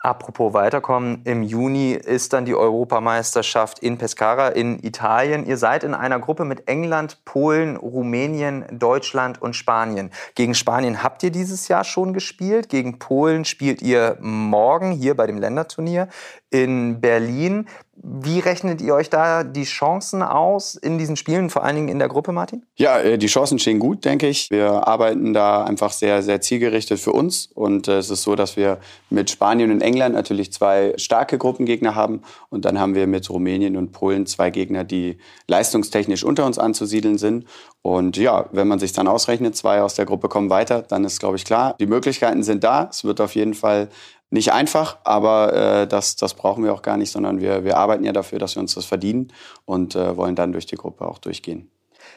Apropos 0.04 0.52
weiterkommen, 0.52 1.20
im 1.22 1.44
Juni 1.44 1.92
ist 1.92 2.32
dann 2.32 2.44
die 2.44 2.56
Europameisterschaft 2.56 3.78
in 3.78 3.98
Pescara 3.98 4.48
in 4.48 4.82
Italien. 4.82 5.46
Ihr 5.46 5.56
seid 5.56 5.84
in 5.84 5.94
einer 5.94 6.18
Gruppe 6.18 6.44
mit 6.44 6.66
England, 6.68 7.24
Polen, 7.24 7.76
Rumänien, 7.76 8.64
Deutschland 8.72 9.40
und 9.40 9.54
Spanien. 9.54 10.10
Gegen 10.34 10.56
Spanien 10.56 11.04
habt 11.04 11.22
ihr 11.22 11.30
dieses 11.30 11.68
Jahr 11.68 11.84
schon 11.84 12.14
gespielt. 12.14 12.68
Gegen 12.68 12.98
Polen 12.98 13.44
spielt 13.44 13.80
ihr 13.80 14.16
morgen 14.20 14.90
hier 14.90 15.16
bei 15.16 15.28
dem 15.28 15.38
Länderturnier 15.38 16.08
in 16.50 17.00
Berlin. 17.00 17.68
Wie 18.04 18.40
rechnet 18.40 18.80
ihr 18.80 18.94
euch 18.94 19.10
da 19.10 19.44
die 19.44 19.62
Chancen 19.62 20.22
aus 20.22 20.74
in 20.74 20.98
diesen 20.98 21.14
Spielen, 21.14 21.50
vor 21.50 21.62
allen 21.62 21.76
Dingen 21.76 21.88
in 21.88 22.00
der 22.00 22.08
Gruppe, 22.08 22.32
Martin? 22.32 22.66
Ja, 22.74 22.98
äh, 22.98 23.16
die 23.16 23.28
Chancen 23.28 23.60
stehen 23.60 23.78
gut, 23.78 24.04
denke 24.04 24.26
ich. 24.26 24.50
Wir 24.50 24.88
arbeiten 24.88 25.32
da 25.32 25.62
einfach 25.62 25.92
sehr, 25.92 26.20
sehr 26.22 26.40
zielgerichtet 26.40 26.98
für 26.98 27.12
uns. 27.12 27.46
Und 27.54 27.86
äh, 27.86 27.98
es 27.98 28.10
ist 28.10 28.22
so, 28.22 28.34
dass 28.34 28.56
wir 28.56 28.78
mit 29.08 29.30
Spanien 29.30 29.70
und 29.70 29.82
England 29.82 30.16
natürlich 30.16 30.52
zwei 30.52 30.94
starke 30.96 31.38
Gruppengegner 31.38 31.94
haben. 31.94 32.22
Und 32.50 32.64
dann 32.64 32.80
haben 32.80 32.96
wir 32.96 33.06
mit 33.06 33.30
Rumänien 33.30 33.76
und 33.76 33.92
Polen 33.92 34.26
zwei 34.26 34.50
Gegner, 34.50 34.82
die 34.82 35.18
leistungstechnisch 35.46 36.24
unter 36.24 36.44
uns 36.44 36.58
anzusiedeln 36.58 37.18
sind. 37.18 37.46
Und 37.82 38.16
ja, 38.16 38.46
wenn 38.50 38.66
man 38.66 38.80
sich 38.80 38.92
dann 38.92 39.06
ausrechnet, 39.06 39.56
zwei 39.56 39.80
aus 39.80 39.94
der 39.94 40.06
Gruppe 40.06 40.28
kommen 40.28 40.50
weiter, 40.50 40.82
dann 40.82 41.04
ist, 41.04 41.20
glaube 41.20 41.36
ich, 41.36 41.44
klar, 41.44 41.76
die 41.78 41.86
Möglichkeiten 41.86 42.42
sind 42.42 42.64
da. 42.64 42.88
Es 42.90 43.04
wird 43.04 43.20
auf 43.20 43.36
jeden 43.36 43.54
Fall 43.54 43.88
nicht 44.32 44.52
einfach, 44.52 44.98
aber 45.04 45.52
äh, 45.52 45.86
das, 45.86 46.16
das 46.16 46.34
brauchen 46.34 46.64
wir 46.64 46.72
auch 46.72 46.82
gar 46.82 46.96
nicht, 46.96 47.12
sondern 47.12 47.40
wir, 47.40 47.64
wir 47.64 47.76
arbeiten 47.76 48.04
ja 48.04 48.12
dafür, 48.12 48.38
dass 48.38 48.56
wir 48.56 48.60
uns 48.60 48.74
das 48.74 48.84
verdienen 48.84 49.32
und 49.64 49.94
äh, 49.94 50.16
wollen 50.16 50.34
dann 50.34 50.52
durch 50.52 50.66
die 50.66 50.76
Gruppe 50.76 51.06
auch 51.06 51.18
durchgehen. 51.18 51.70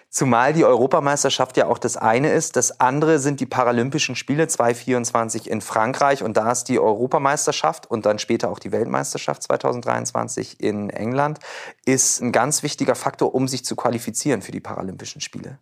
Zumal 0.10 0.54
die 0.54 0.64
Europameisterschaft 0.64 1.58
ja 1.58 1.68
auch 1.68 1.78
das 1.78 1.98
eine 1.98 2.32
ist. 2.32 2.56
Das 2.56 2.80
andere 2.80 3.20
sind 3.20 3.42
die 3.42 3.46
Paralympischen 3.46 4.16
Spiele 4.16 4.48
2024 4.48 5.50
in 5.50 5.60
Frankreich. 5.60 6.24
Und 6.24 6.38
da 6.38 6.52
ist 6.52 6.66
die 6.66 6.80
Europameisterschaft 6.80 7.90
und 7.90 8.06
dann 8.06 8.18
später 8.18 8.50
auch 8.50 8.60
die 8.60 8.72
Weltmeisterschaft 8.72 9.44
2023 9.44 10.62
in 10.62 10.90
England, 10.90 11.40
ist 11.86 12.22
ein 12.22 12.32
ganz 12.32 12.64
wichtiger 12.64 12.96
Faktor, 12.96 13.36
um 13.36 13.48
sich 13.50 13.66
zu 13.66 13.76
qualifizieren 13.76 14.42
für 14.42 14.54
die 14.54 14.62
Paralympischen 14.62 15.20
Spiele. 15.20 15.60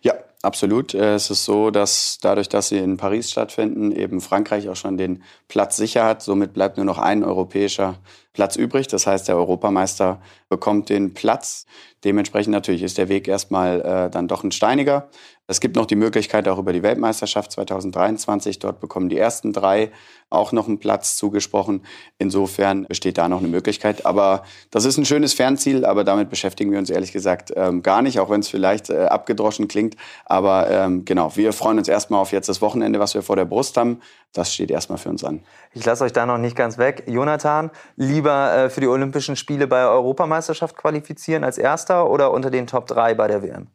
Ja, 0.00 0.14
absolut. 0.42 0.94
Äh, 0.94 1.14
es 1.14 1.30
ist 1.30 1.44
so, 1.44 1.70
dass 1.70 2.18
dadurch, 2.20 2.48
dass 2.48 2.68
sie 2.68 2.78
in 2.78 2.96
Paris 2.96 3.30
stattfinden, 3.30 3.92
eben 3.92 4.20
Frankreich 4.20 4.68
auch 4.68 4.76
schon 4.76 4.96
den 4.96 5.22
Platz 5.48 5.76
sicher 5.76 6.04
hat. 6.04 6.22
Somit 6.22 6.52
bleibt 6.52 6.76
nur 6.76 6.86
noch 6.86 6.98
ein 6.98 7.24
europäischer 7.24 7.98
Platz 8.32 8.56
übrig. 8.56 8.88
Das 8.88 9.06
heißt, 9.06 9.28
der 9.28 9.36
Europameister 9.36 10.20
bekommt 10.48 10.88
den 10.88 11.14
Platz. 11.14 11.66
Dementsprechend 12.04 12.52
natürlich 12.52 12.82
ist 12.82 12.98
der 12.98 13.08
Weg 13.08 13.28
erstmal 13.28 13.80
äh, 13.80 14.10
dann 14.10 14.28
doch 14.28 14.44
ein 14.44 14.52
steiniger. 14.52 15.08
Es 15.48 15.60
gibt 15.60 15.74
noch 15.74 15.86
die 15.86 15.96
Möglichkeit 15.96 16.46
auch 16.46 16.58
über 16.58 16.72
die 16.72 16.84
Weltmeisterschaft 16.84 17.50
2023. 17.52 18.60
Dort 18.60 18.78
bekommen 18.80 19.08
die 19.08 19.18
ersten 19.18 19.52
drei 19.52 19.90
auch 20.30 20.52
noch 20.52 20.68
einen 20.68 20.78
Platz 20.78 21.16
zugesprochen. 21.16 21.84
Insofern 22.16 22.84
besteht 22.84 23.18
da 23.18 23.28
noch 23.28 23.40
eine 23.40 23.48
Möglichkeit. 23.48 24.06
Aber 24.06 24.44
das 24.70 24.84
ist 24.84 24.98
ein 24.98 25.04
schönes 25.04 25.34
Fernziel, 25.34 25.84
aber 25.84 26.04
damit 26.04 26.30
beschäftigen 26.30 26.70
wir 26.70 26.78
uns 26.78 26.90
ehrlich 26.90 27.12
gesagt 27.12 27.52
ähm, 27.56 27.82
gar 27.82 28.02
nicht, 28.02 28.20
auch 28.20 28.30
wenn 28.30 28.40
es 28.40 28.48
vielleicht 28.48 28.88
äh, 28.88 29.06
abgedroschen 29.06 29.66
klingt. 29.66 29.96
Aber 30.24 30.70
ähm, 30.70 31.04
genau, 31.04 31.34
wir 31.36 31.52
freuen 31.52 31.78
uns 31.78 31.88
erstmal 31.88 32.20
auf 32.20 32.30
jetzt 32.30 32.48
das 32.48 32.62
Wochenende, 32.62 33.00
was 33.00 33.14
wir 33.14 33.22
vor 33.22 33.36
der 33.36 33.44
Brust 33.44 33.76
haben. 33.76 34.00
Das 34.32 34.54
steht 34.54 34.70
erstmal 34.70 34.98
für 34.98 35.08
uns 35.08 35.24
an. 35.24 35.42
Ich 35.72 35.84
lasse 35.84 36.04
euch 36.04 36.12
da 36.12 36.24
noch 36.24 36.38
nicht 36.38 36.56
ganz 36.56 36.78
weg. 36.78 37.02
Jonathan, 37.06 37.70
lieber 37.96 38.54
äh, 38.54 38.70
für 38.70 38.80
die 38.80 38.88
Olympischen 38.88 39.34
Spiele 39.34 39.66
bei 39.66 39.80
der 39.80 39.90
Europameisterschaft 39.90 40.76
qualifizieren 40.76 41.42
als 41.42 41.58
Erster 41.58 42.08
oder 42.08 42.30
unter 42.30 42.50
den 42.50 42.68
Top 42.68 42.86
3 42.86 43.14
bei 43.14 43.26
der 43.26 43.42
WM? 43.42 43.66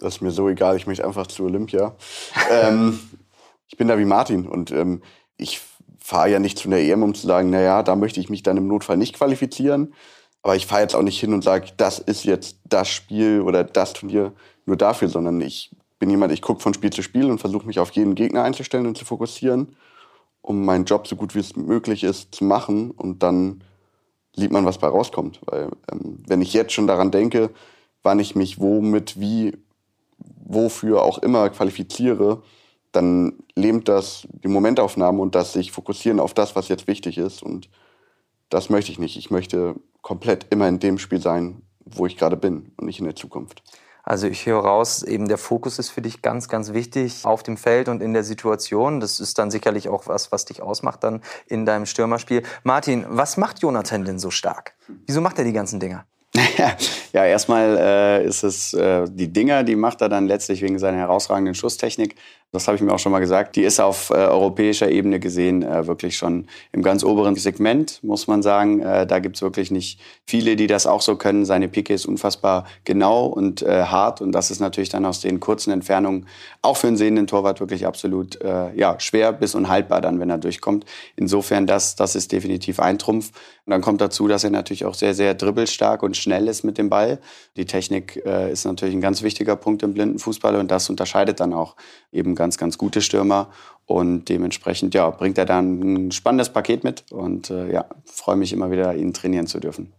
Das 0.00 0.16
ist 0.16 0.20
mir 0.22 0.30
so 0.30 0.48
egal, 0.48 0.76
ich 0.76 0.86
möchte 0.86 1.04
einfach 1.04 1.26
zu 1.26 1.44
Olympia. 1.44 1.94
ähm, 2.50 2.98
ich 3.68 3.76
bin 3.76 3.86
da 3.86 3.98
wie 3.98 4.04
Martin 4.04 4.46
und 4.46 4.72
ähm, 4.72 5.02
ich 5.36 5.60
fahre 5.98 6.30
ja 6.30 6.38
nicht 6.38 6.58
zu 6.58 6.68
einer 6.68 6.78
EM, 6.78 7.02
um 7.02 7.14
zu 7.14 7.26
sagen, 7.26 7.50
naja, 7.50 7.82
da 7.82 7.94
möchte 7.94 8.18
ich 8.18 8.28
mich 8.28 8.42
dann 8.42 8.56
im 8.56 8.66
Notfall 8.66 8.96
nicht 8.96 9.14
qualifizieren. 9.14 9.94
Aber 10.42 10.56
ich 10.56 10.66
fahre 10.66 10.82
jetzt 10.82 10.94
auch 10.94 11.02
nicht 11.02 11.20
hin 11.20 11.34
und 11.34 11.44
sage, 11.44 11.68
das 11.76 11.98
ist 11.98 12.24
jetzt 12.24 12.56
das 12.64 12.88
Spiel 12.88 13.42
oder 13.42 13.62
das 13.62 13.92
Turnier 13.92 14.32
nur 14.64 14.76
dafür, 14.76 15.08
sondern 15.08 15.40
ich 15.40 15.70
bin 15.98 16.10
jemand, 16.10 16.32
ich 16.32 16.40
gucke 16.40 16.62
von 16.62 16.74
Spiel 16.74 16.90
zu 16.90 17.02
Spiel 17.02 17.30
und 17.30 17.38
versuche 17.38 17.66
mich 17.66 17.78
auf 17.78 17.90
jeden 17.90 18.14
Gegner 18.14 18.42
einzustellen 18.42 18.86
und 18.86 18.96
zu 18.96 19.04
fokussieren, 19.04 19.76
um 20.40 20.64
meinen 20.64 20.86
Job 20.86 21.06
so 21.06 21.14
gut 21.14 21.34
wie 21.34 21.40
es 21.40 21.56
möglich 21.56 22.04
ist 22.04 22.34
zu 22.34 22.44
machen. 22.44 22.90
Und 22.90 23.22
dann 23.22 23.62
sieht 24.34 24.50
man, 24.50 24.64
was 24.64 24.78
bei 24.78 24.88
rauskommt. 24.88 25.40
Weil 25.44 25.68
ähm, 25.92 26.22
wenn 26.26 26.40
ich 26.40 26.54
jetzt 26.54 26.72
schon 26.72 26.86
daran 26.86 27.10
denke, 27.10 27.50
wann 28.02 28.18
ich 28.18 28.34
mich 28.34 28.58
womit, 28.58 29.20
wie, 29.20 29.58
wofür 30.52 31.02
auch 31.02 31.18
immer 31.18 31.48
qualifiziere, 31.50 32.42
dann 32.92 33.34
lähmt 33.54 33.88
das 33.88 34.26
die 34.30 34.48
Momentaufnahme 34.48 35.20
und 35.20 35.34
das 35.34 35.52
sich 35.52 35.70
fokussieren 35.70 36.20
auf 36.20 36.34
das, 36.34 36.56
was 36.56 36.68
jetzt 36.68 36.88
wichtig 36.88 37.18
ist. 37.18 37.42
Und 37.42 37.70
das 38.48 38.68
möchte 38.68 38.90
ich 38.90 38.98
nicht. 38.98 39.16
Ich 39.16 39.30
möchte 39.30 39.76
komplett 40.02 40.46
immer 40.50 40.68
in 40.68 40.80
dem 40.80 40.98
Spiel 40.98 41.20
sein, 41.20 41.62
wo 41.84 42.06
ich 42.06 42.16
gerade 42.16 42.36
bin 42.36 42.72
und 42.76 42.86
nicht 42.86 42.98
in 42.98 43.04
der 43.04 43.16
Zukunft. 43.16 43.62
Also 44.02 44.26
ich 44.26 44.46
höre 44.46 44.64
raus, 44.64 45.02
eben 45.02 45.28
der 45.28 45.38
Fokus 45.38 45.78
ist 45.78 45.90
für 45.90 46.02
dich 46.02 46.22
ganz, 46.22 46.48
ganz 46.48 46.72
wichtig 46.72 47.24
auf 47.24 47.42
dem 47.42 47.56
Feld 47.56 47.88
und 47.88 48.02
in 48.02 48.12
der 48.12 48.24
Situation. 48.24 48.98
Das 48.98 49.20
ist 49.20 49.38
dann 49.38 49.50
sicherlich 49.50 49.88
auch 49.88 50.08
was, 50.08 50.32
was 50.32 50.46
dich 50.46 50.62
ausmacht 50.62 51.04
dann 51.04 51.22
in 51.46 51.66
deinem 51.66 51.86
Stürmerspiel. 51.86 52.42
Martin, 52.64 53.04
was 53.08 53.36
macht 53.36 53.60
Jonathan 53.60 54.04
denn 54.04 54.18
so 54.18 54.30
stark? 54.30 54.74
Wieso 55.06 55.20
macht 55.20 55.38
er 55.38 55.44
die 55.44 55.52
ganzen 55.52 55.78
Dinger? 55.78 56.06
Ja, 57.12 57.24
erstmal 57.24 57.76
äh, 57.76 58.24
ist 58.24 58.44
es 58.44 58.72
äh, 58.72 59.06
die 59.10 59.32
Dinger, 59.32 59.64
die 59.64 59.74
macht 59.74 60.00
er 60.00 60.08
dann 60.08 60.28
letztlich 60.28 60.62
wegen 60.62 60.78
seiner 60.78 60.98
herausragenden 60.98 61.54
Schusstechnik 61.54 62.14
das 62.52 62.66
habe 62.66 62.76
ich 62.76 62.82
mir 62.82 62.92
auch 62.92 62.98
schon 62.98 63.12
mal 63.12 63.20
gesagt, 63.20 63.54
die 63.54 63.62
ist 63.62 63.80
auf 63.80 64.10
äh, 64.10 64.14
europäischer 64.14 64.90
Ebene 64.90 65.20
gesehen 65.20 65.62
äh, 65.62 65.86
wirklich 65.86 66.16
schon 66.16 66.48
im 66.72 66.82
ganz 66.82 67.04
oberen 67.04 67.36
Segment, 67.36 68.02
muss 68.02 68.26
man 68.26 68.42
sagen. 68.42 68.80
Äh, 68.80 69.06
da 69.06 69.20
gibt's 69.20 69.40
wirklich 69.40 69.70
nicht 69.70 70.00
viele, 70.26 70.56
die 70.56 70.66
das 70.66 70.86
auch 70.86 71.00
so 71.00 71.14
können. 71.14 71.44
Seine 71.44 71.68
Pike 71.68 71.94
ist 71.94 72.06
unfassbar 72.06 72.66
genau 72.84 73.26
und 73.26 73.62
äh, 73.62 73.84
hart 73.84 74.20
und 74.20 74.32
das 74.32 74.50
ist 74.50 74.58
natürlich 74.58 74.88
dann 74.88 75.04
aus 75.04 75.20
den 75.20 75.38
kurzen 75.38 75.70
Entfernungen 75.70 76.26
auch 76.60 76.76
für 76.76 76.88
einen 76.88 76.96
sehenden 76.96 77.28
Torwart 77.28 77.60
wirklich 77.60 77.86
absolut 77.86 78.38
ja, 78.74 78.98
schwer 79.00 79.32
bis 79.32 79.54
unhaltbar 79.54 80.00
dann, 80.00 80.20
wenn 80.20 80.30
er 80.30 80.38
durchkommt. 80.38 80.84
Insofern, 81.16 81.66
das, 81.66 81.96
das 81.96 82.14
ist 82.14 82.32
definitiv 82.32 82.80
ein 82.80 82.98
Trumpf. 82.98 83.32
Und 83.64 83.70
dann 83.70 83.80
kommt 83.80 84.00
dazu, 84.00 84.28
dass 84.28 84.44
er 84.44 84.50
natürlich 84.50 84.84
auch 84.84 84.94
sehr, 84.94 85.14
sehr 85.14 85.34
dribbelstark 85.34 86.02
und 86.02 86.16
schnell 86.20 86.48
ist 86.48 86.62
mit 86.62 86.78
dem 86.78 86.88
Ball. 86.88 87.18
Die 87.56 87.64
Technik 87.64 88.22
äh, 88.24 88.52
ist 88.52 88.64
natürlich 88.64 88.94
ein 88.94 89.00
ganz 89.00 89.22
wichtiger 89.22 89.56
Punkt 89.56 89.82
im 89.82 89.94
Blindenfußball 89.94 90.56
und 90.56 90.70
das 90.70 90.88
unterscheidet 90.90 91.40
dann 91.40 91.52
auch 91.52 91.76
eben 92.12 92.34
ganz, 92.34 92.58
ganz 92.58 92.78
gute 92.78 93.00
Stürmer. 93.00 93.48
Und 93.86 94.28
dementsprechend 94.28 94.94
ja, 94.94 95.10
bringt 95.10 95.36
er 95.36 95.46
dann 95.46 95.80
ein 95.80 96.12
spannendes 96.12 96.50
Paket 96.50 96.84
mit 96.84 97.10
und 97.10 97.50
äh, 97.50 97.72
ja, 97.72 97.86
freue 98.04 98.36
mich 98.36 98.52
immer 98.52 98.70
wieder, 98.70 98.94
ihn 98.94 99.12
trainieren 99.12 99.48
zu 99.48 99.58
dürfen. 99.58 99.92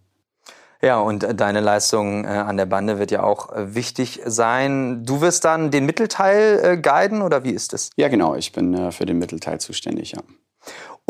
Ja, 0.81 0.99
und 0.99 1.23
äh, 1.23 1.35
deine 1.35 1.59
Leistung 1.59 2.25
äh, 2.25 2.27
an 2.27 2.57
der 2.57 2.65
Bande 2.65 2.97
wird 2.97 3.11
ja 3.11 3.23
auch 3.23 3.51
äh, 3.51 3.75
wichtig 3.75 4.21
sein. 4.25 5.05
Du 5.05 5.21
wirst 5.21 5.45
dann 5.45 5.71
den 5.71 5.85
Mittelteil 5.85 6.59
äh, 6.63 6.77
guiden 6.77 7.21
oder 7.21 7.43
wie 7.43 7.51
ist 7.51 7.73
es? 7.73 7.91
Ja, 7.97 8.07
genau. 8.07 8.35
Ich 8.35 8.51
bin 8.51 8.91
für 8.91 9.05
den 9.05 9.19
Mittelteil 9.19 9.59
zuständig, 9.59 10.13
ja. 10.13 10.21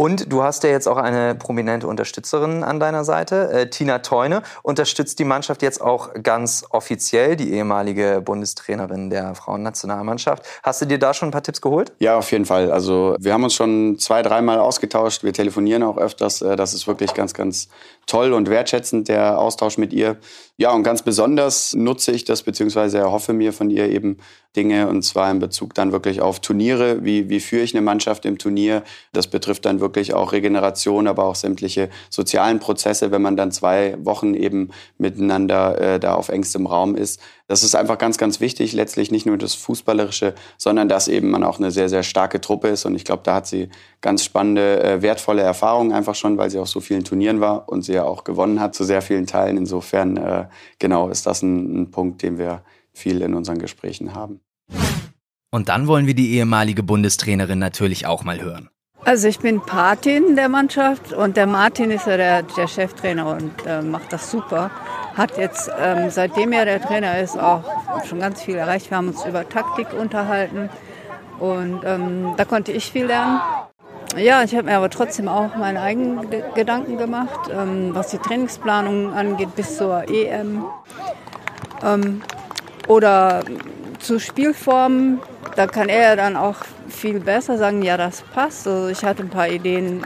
Und 0.02 0.34
du 0.34 0.42
hast 0.42 0.64
ja 0.64 0.72
jetzt 0.72 0.88
auch 0.88 0.98
eine 0.98 1.36
prominente 1.36 1.86
Unterstützerin 1.86 2.64
an 2.64 2.80
deiner 2.80 3.04
Seite. 3.04 3.52
Äh, 3.52 3.70
Tina 3.70 4.00
Teune 4.00 4.42
unterstützt 4.64 5.20
die 5.20 5.26
Mannschaft 5.26 5.62
jetzt 5.62 5.80
auch 5.80 6.10
ganz 6.24 6.66
offiziell, 6.72 7.36
die 7.36 7.54
ehemalige 7.54 8.20
Bundestrainerin 8.26 9.12
der 9.12 9.36
Frauennationalmannschaft. 9.36 10.44
Hast 10.64 10.82
du 10.82 10.88
dir 10.88 10.98
da 10.98 11.14
schon 11.14 11.28
ein 11.28 11.32
paar 11.32 11.44
Tipps 11.44 11.62
geholt? 11.62 11.94
Ja, 12.00 12.18
auf 12.18 12.32
jeden 12.32 12.46
Fall. 12.46 12.72
Also 12.72 13.16
wir 13.20 13.32
haben 13.32 13.44
uns 13.44 13.54
schon 13.54 14.00
zwei, 14.00 14.24
dreimal 14.24 14.58
ausgetauscht. 14.58 15.24
Wir 15.24 15.34
telefonieren 15.34 15.84
auch 15.84 15.98
öfters. 15.98 16.42
Äh, 16.42 16.56
das 16.56 16.74
ist 16.74 16.88
wirklich 16.88 17.14
ganz, 17.14 17.36
ganz 17.36 17.68
toll 18.08 18.34
und 18.34 18.50
wertschätzend, 18.50 19.08
der 19.08 19.38
Austausch 19.38 19.78
mit 19.78 19.94
ihr. 19.94 20.18
Ja, 20.58 20.72
und 20.72 20.82
ganz 20.82 21.04
besonders 21.04 21.74
nutze 21.74 22.12
ich 22.12 22.26
das, 22.26 22.42
beziehungsweise 22.42 22.98
erhoffe 22.98 23.34
mir 23.34 23.54
von 23.54 23.70
ihr 23.70 23.90
eben 23.90 24.18
Dinge, 24.56 24.88
und 24.90 25.04
zwar 25.04 25.32
in 25.32 25.40
Bezug 25.40 25.74
dann 25.76 25.92
wirklich 25.92 26.22
auf 26.22 26.40
Turniere. 26.40 27.06
Wie, 27.06 27.30
wie 27.30 27.40
führe 27.40 27.64
ich 27.64 27.74
eine 27.74 27.82
Mannschaft 27.82 28.26
im 28.26 28.38
Turnier? 28.38 28.84
Das 29.14 29.28
betrifft 29.28 29.66
dann 29.66 29.80
wirklich 29.80 29.91
auch 30.14 30.32
Regeneration, 30.32 31.08
aber 31.08 31.26
auch 31.26 31.36
sämtliche 31.36 31.90
sozialen 32.10 32.60
Prozesse, 32.60 33.12
wenn 33.12 33.22
man 33.22 33.38
dann 33.38 33.52
zwei 33.52 33.96
Wochen 34.04 34.34
eben 34.34 34.70
miteinander 34.98 35.80
äh, 35.80 36.00
da 36.00 36.16
auf 36.16 36.30
engstem 36.30 36.66
Raum 36.66 36.96
ist. 36.96 37.20
Das 37.48 37.64
ist 37.64 37.76
einfach 37.76 37.98
ganz, 37.98 38.18
ganz 38.18 38.40
wichtig. 38.40 38.74
Letztlich 38.74 39.12
nicht 39.12 39.26
nur 39.26 39.38
das 39.38 39.56
Fußballerische, 39.56 40.34
sondern 40.58 40.88
dass 40.88 41.08
eben 41.08 41.30
man 41.30 41.44
auch 41.44 41.60
eine 41.60 41.70
sehr, 41.70 41.90
sehr 41.90 42.04
starke 42.04 42.40
Truppe 42.40 42.70
ist. 42.70 42.86
Und 42.86 42.96
ich 42.96 43.04
glaube, 43.04 43.24
da 43.24 43.36
hat 43.36 43.48
sie 43.48 43.70
ganz 44.00 44.24
spannende, 44.24 44.82
äh, 44.82 45.02
wertvolle 45.02 45.42
Erfahrungen 45.42 45.92
einfach 45.92 46.16
schon, 46.16 46.38
weil 46.38 46.50
sie 46.50 46.60
auf 46.60 46.70
so 46.70 46.80
vielen 46.80 47.04
Turnieren 47.04 47.42
war 47.42 47.68
und 47.68 47.84
sie 47.84 47.94
ja 47.94 48.06
auch 48.06 48.24
gewonnen 48.24 48.60
hat 48.60 48.74
zu 48.74 48.84
sehr 48.84 49.02
vielen 49.02 49.28
Teilen. 49.28 49.58
Insofern, 49.58 50.18
äh, 50.18 50.46
genau, 50.80 51.10
ist 51.10 51.26
das 51.26 51.42
ein, 51.42 51.82
ein 51.82 51.92
Punkt, 51.92 52.22
den 52.24 52.38
wir 52.38 52.64
viel 52.94 53.22
in 53.22 53.34
unseren 53.34 53.60
Gesprächen 53.60 54.16
haben. 54.16 54.40
Und 55.52 55.68
dann 55.68 55.88
wollen 55.88 56.08
wir 56.08 56.14
die 56.14 56.32
ehemalige 56.36 56.82
Bundestrainerin 56.82 57.60
natürlich 57.60 58.06
auch 58.06 58.24
mal 58.24 58.42
hören. 58.42 58.70
Also 59.04 59.28
ich 59.28 59.40
bin 59.40 59.62
Patin 59.62 60.36
der 60.36 60.48
Mannschaft 60.48 61.12
und 61.12 61.36
der 61.36 61.48
Martin 61.48 61.90
ist 61.90 62.06
ja 62.06 62.18
der, 62.18 62.44
der 62.44 62.68
Cheftrainer 62.68 63.36
und 63.36 63.52
äh, 63.66 63.82
macht 63.82 64.14
das 64.14 64.30
super. 64.30 64.70
Hat 65.18 65.38
jetzt, 65.38 65.72
ähm, 65.80 66.12
seitdem 66.12 66.52
er 66.52 66.66
der 66.66 66.80
Trainer 66.82 67.20
ist, 67.20 67.38
auch 67.38 67.64
schon 68.06 68.20
ganz 68.20 68.44
viel 68.44 68.56
erreicht. 68.56 68.92
Wir 68.92 68.98
haben 68.98 69.08
uns 69.08 69.26
über 69.26 69.50
Taktik 69.50 69.88
unterhalten 69.94 70.70
und 71.40 71.82
ähm, 71.84 72.36
da 72.38 72.46
konnte 72.46 72.72
ich 72.72 72.92
viel 72.92 73.06
lernen. 73.06 73.42
Ja, 74.18 74.44
ich 74.44 74.54
habe 74.54 74.66
mir 74.66 74.78
aber 74.78 74.90
trotzdem 74.90 75.28
auch 75.28 75.56
meine 75.56 75.82
eigenen 75.82 76.28
Gedanken 76.54 76.98
gemacht, 76.98 77.50
ähm, 77.52 77.96
was 77.96 78.10
die 78.10 78.20
Trainingsplanung 78.20 79.14
angeht 79.14 79.56
bis 79.56 79.78
zur 79.78 80.04
EM. 80.10 80.64
Ähm, 81.84 82.22
oder 82.88 83.42
zu 84.02 84.20
Spielformen, 84.20 85.20
da 85.56 85.68
kann 85.68 85.90
er 85.90 86.02
ja 86.02 86.16
dann 86.16 86.36
auch 86.36 86.58
viel 86.90 87.20
besser 87.20 87.58
sagen, 87.58 87.82
ja, 87.82 87.98
das 87.98 88.22
passt. 88.22 88.68
Also 88.68 88.90
ich 88.90 89.04
hatte 89.04 89.24
ein 89.24 89.30
paar 89.30 89.50
Ideen 89.50 90.04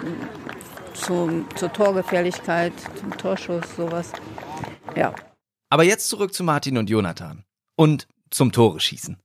zum, 0.94 1.46
zur 1.56 1.72
Torgefährlichkeit, 1.72 2.74
zum 3.00 3.18
Torschuss, 3.18 3.76
sowas. 3.76 4.12
Ja. 4.96 5.14
Aber 5.70 5.84
jetzt 5.84 6.10
zurück 6.10 6.34
zu 6.34 6.44
Martin 6.44 6.78
und 6.78 6.90
Jonathan. 6.90 7.44
Und 7.76 8.08
zum 8.30 8.52
Tore 8.52 8.80
schießen. 8.80 9.18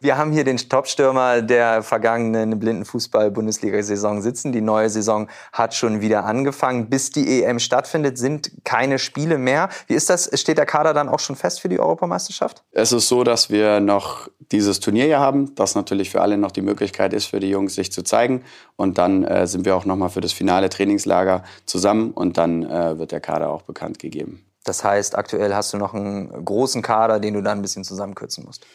Wir 0.00 0.18
haben 0.18 0.30
hier 0.30 0.44
den 0.44 0.58
Topstürmer 0.58 1.40
der 1.40 1.82
vergangenen 1.82 2.58
Blindenfußball-Bundesliga-Saison 2.58 4.20
sitzen. 4.20 4.52
Die 4.52 4.60
neue 4.60 4.90
Saison 4.90 5.28
hat 5.52 5.74
schon 5.74 6.02
wieder 6.02 6.24
angefangen. 6.24 6.90
Bis 6.90 7.10
die 7.10 7.42
EM 7.42 7.58
stattfindet, 7.58 8.18
sind 8.18 8.50
keine 8.64 8.98
Spiele 8.98 9.38
mehr. 9.38 9.70
Wie 9.86 9.94
ist 9.94 10.10
das? 10.10 10.30
Steht 10.38 10.58
der 10.58 10.66
Kader 10.66 10.92
dann 10.92 11.08
auch 11.08 11.20
schon 11.20 11.34
fest 11.34 11.60
für 11.60 11.70
die 11.70 11.80
Europameisterschaft? 11.80 12.62
Es 12.72 12.92
ist 12.92 13.08
so, 13.08 13.24
dass 13.24 13.48
wir 13.48 13.80
noch 13.80 14.28
dieses 14.52 14.80
Turnier 14.80 15.06
hier 15.06 15.18
haben, 15.18 15.54
das 15.54 15.74
natürlich 15.74 16.10
für 16.10 16.20
alle 16.20 16.36
noch 16.36 16.52
die 16.52 16.62
Möglichkeit 16.62 17.12
ist, 17.12 17.26
für 17.26 17.40
die 17.40 17.48
Jungs 17.48 17.74
sich 17.74 17.90
zu 17.90 18.02
zeigen. 18.02 18.42
Und 18.76 18.98
dann 18.98 19.24
äh, 19.24 19.46
sind 19.46 19.64
wir 19.64 19.76
auch 19.76 19.86
noch 19.86 19.96
mal 19.96 20.10
für 20.10 20.20
das 20.20 20.32
finale 20.32 20.68
Trainingslager 20.68 21.42
zusammen 21.64 22.10
und 22.12 22.36
dann 22.36 22.64
äh, 22.64 22.98
wird 22.98 23.12
der 23.12 23.20
Kader 23.20 23.48
auch 23.50 23.62
bekannt 23.62 23.98
gegeben. 23.98 24.44
Das 24.64 24.84
heißt, 24.84 25.16
aktuell 25.16 25.54
hast 25.54 25.72
du 25.72 25.78
noch 25.78 25.94
einen 25.94 26.44
großen 26.44 26.82
Kader, 26.82 27.20
den 27.20 27.34
du 27.34 27.42
dann 27.42 27.58
ein 27.58 27.62
bisschen 27.62 27.84
zusammenkürzen 27.84 28.44
musst. 28.44 28.66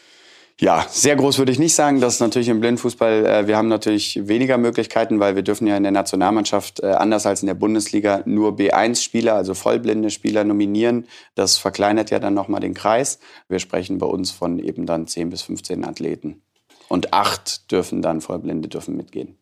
Ja, 0.62 0.86
sehr 0.88 1.16
groß 1.16 1.38
würde 1.38 1.50
ich 1.50 1.58
nicht 1.58 1.74
sagen. 1.74 2.00
Das 2.00 2.14
ist 2.14 2.20
natürlich 2.20 2.48
im 2.48 2.60
Blindfußball, 2.60 3.26
äh, 3.26 3.46
wir 3.48 3.56
haben 3.56 3.66
natürlich 3.66 4.28
weniger 4.28 4.58
Möglichkeiten, 4.58 5.18
weil 5.18 5.34
wir 5.34 5.42
dürfen 5.42 5.66
ja 5.66 5.76
in 5.76 5.82
der 5.82 5.90
Nationalmannschaft 5.90 6.78
äh, 6.78 6.86
anders 6.86 7.26
als 7.26 7.42
in 7.42 7.48
der 7.48 7.54
Bundesliga 7.54 8.22
nur 8.26 8.52
B1-Spieler, 8.52 9.34
also 9.34 9.54
vollblinde 9.54 10.10
Spieler 10.10 10.44
nominieren. 10.44 11.08
Das 11.34 11.58
verkleinert 11.58 12.12
ja 12.12 12.20
dann 12.20 12.34
nochmal 12.34 12.60
den 12.60 12.74
Kreis. 12.74 13.18
Wir 13.48 13.58
sprechen 13.58 13.98
bei 13.98 14.06
uns 14.06 14.30
von 14.30 14.60
eben 14.60 14.86
dann 14.86 15.08
10 15.08 15.30
bis 15.30 15.42
15 15.42 15.84
Athleten. 15.84 16.42
Und 16.86 17.12
acht 17.12 17.72
dürfen 17.72 18.00
dann, 18.00 18.20
Vollblinde 18.20 18.68
dürfen 18.68 18.96
mitgehen. 18.96 19.41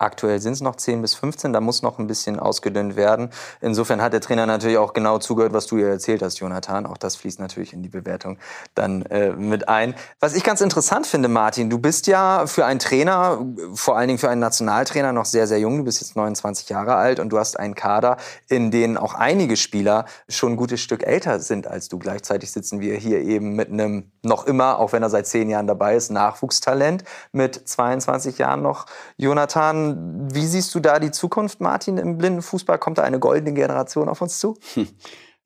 Aktuell 0.00 0.40
sind 0.40 0.54
es 0.54 0.62
noch 0.62 0.76
10 0.76 1.02
bis 1.02 1.14
15, 1.14 1.52
da 1.52 1.60
muss 1.60 1.82
noch 1.82 1.98
ein 1.98 2.06
bisschen 2.06 2.40
ausgedünnt 2.40 2.96
werden. 2.96 3.28
Insofern 3.60 4.00
hat 4.00 4.14
der 4.14 4.22
Trainer 4.22 4.46
natürlich 4.46 4.78
auch 4.78 4.94
genau 4.94 5.18
zugehört, 5.18 5.52
was 5.52 5.66
du 5.66 5.76
ihr 5.76 5.88
erzählt 5.88 6.22
hast, 6.22 6.38
Jonathan. 6.38 6.86
Auch 6.86 6.96
das 6.96 7.16
fließt 7.16 7.38
natürlich 7.38 7.74
in 7.74 7.82
die 7.82 7.90
Bewertung 7.90 8.38
dann 8.74 9.02
äh, 9.02 9.32
mit 9.32 9.68
ein. 9.68 9.94
Was 10.18 10.34
ich 10.34 10.42
ganz 10.42 10.62
interessant 10.62 11.06
finde, 11.06 11.28
Martin, 11.28 11.68
du 11.68 11.78
bist 11.78 12.06
ja 12.06 12.46
für 12.46 12.64
einen 12.64 12.80
Trainer, 12.80 13.44
vor 13.74 13.98
allen 13.98 14.08
Dingen 14.08 14.18
für 14.18 14.30
einen 14.30 14.40
Nationaltrainer, 14.40 15.12
noch 15.12 15.26
sehr, 15.26 15.46
sehr 15.46 15.58
jung. 15.58 15.76
Du 15.76 15.84
bist 15.84 16.00
jetzt 16.00 16.16
29 16.16 16.70
Jahre 16.70 16.94
alt 16.94 17.20
und 17.20 17.28
du 17.28 17.38
hast 17.38 17.58
einen 17.58 17.74
Kader, 17.74 18.16
in 18.48 18.70
dem 18.70 18.96
auch 18.96 19.12
einige 19.12 19.58
Spieler 19.58 20.06
schon 20.30 20.52
ein 20.52 20.56
gutes 20.56 20.80
Stück 20.80 21.02
älter 21.02 21.40
sind 21.40 21.66
als 21.66 21.90
du. 21.90 21.98
Gleichzeitig 21.98 22.52
sitzen 22.52 22.80
wir 22.80 22.96
hier 22.96 23.20
eben 23.20 23.54
mit 23.54 23.68
einem 23.68 24.10
noch 24.22 24.46
immer, 24.46 24.78
auch 24.78 24.94
wenn 24.94 25.02
er 25.02 25.10
seit 25.10 25.26
zehn 25.26 25.50
Jahren 25.50 25.66
dabei 25.66 25.94
ist, 25.94 26.10
Nachwuchstalent 26.10 27.04
mit 27.32 27.68
22 27.68 28.38
Jahren 28.38 28.62
noch. 28.62 28.86
Jonathan, 29.18 29.89
wie 29.96 30.46
siehst 30.46 30.74
du 30.74 30.80
da 30.80 30.98
die 30.98 31.10
Zukunft, 31.10 31.60
Martin, 31.60 31.98
im 31.98 32.18
blinden 32.18 32.42
Fußball? 32.42 32.78
Kommt 32.78 32.98
da 32.98 33.02
eine 33.02 33.18
goldene 33.18 33.52
Generation 33.52 34.08
auf 34.08 34.20
uns 34.20 34.38
zu? 34.38 34.56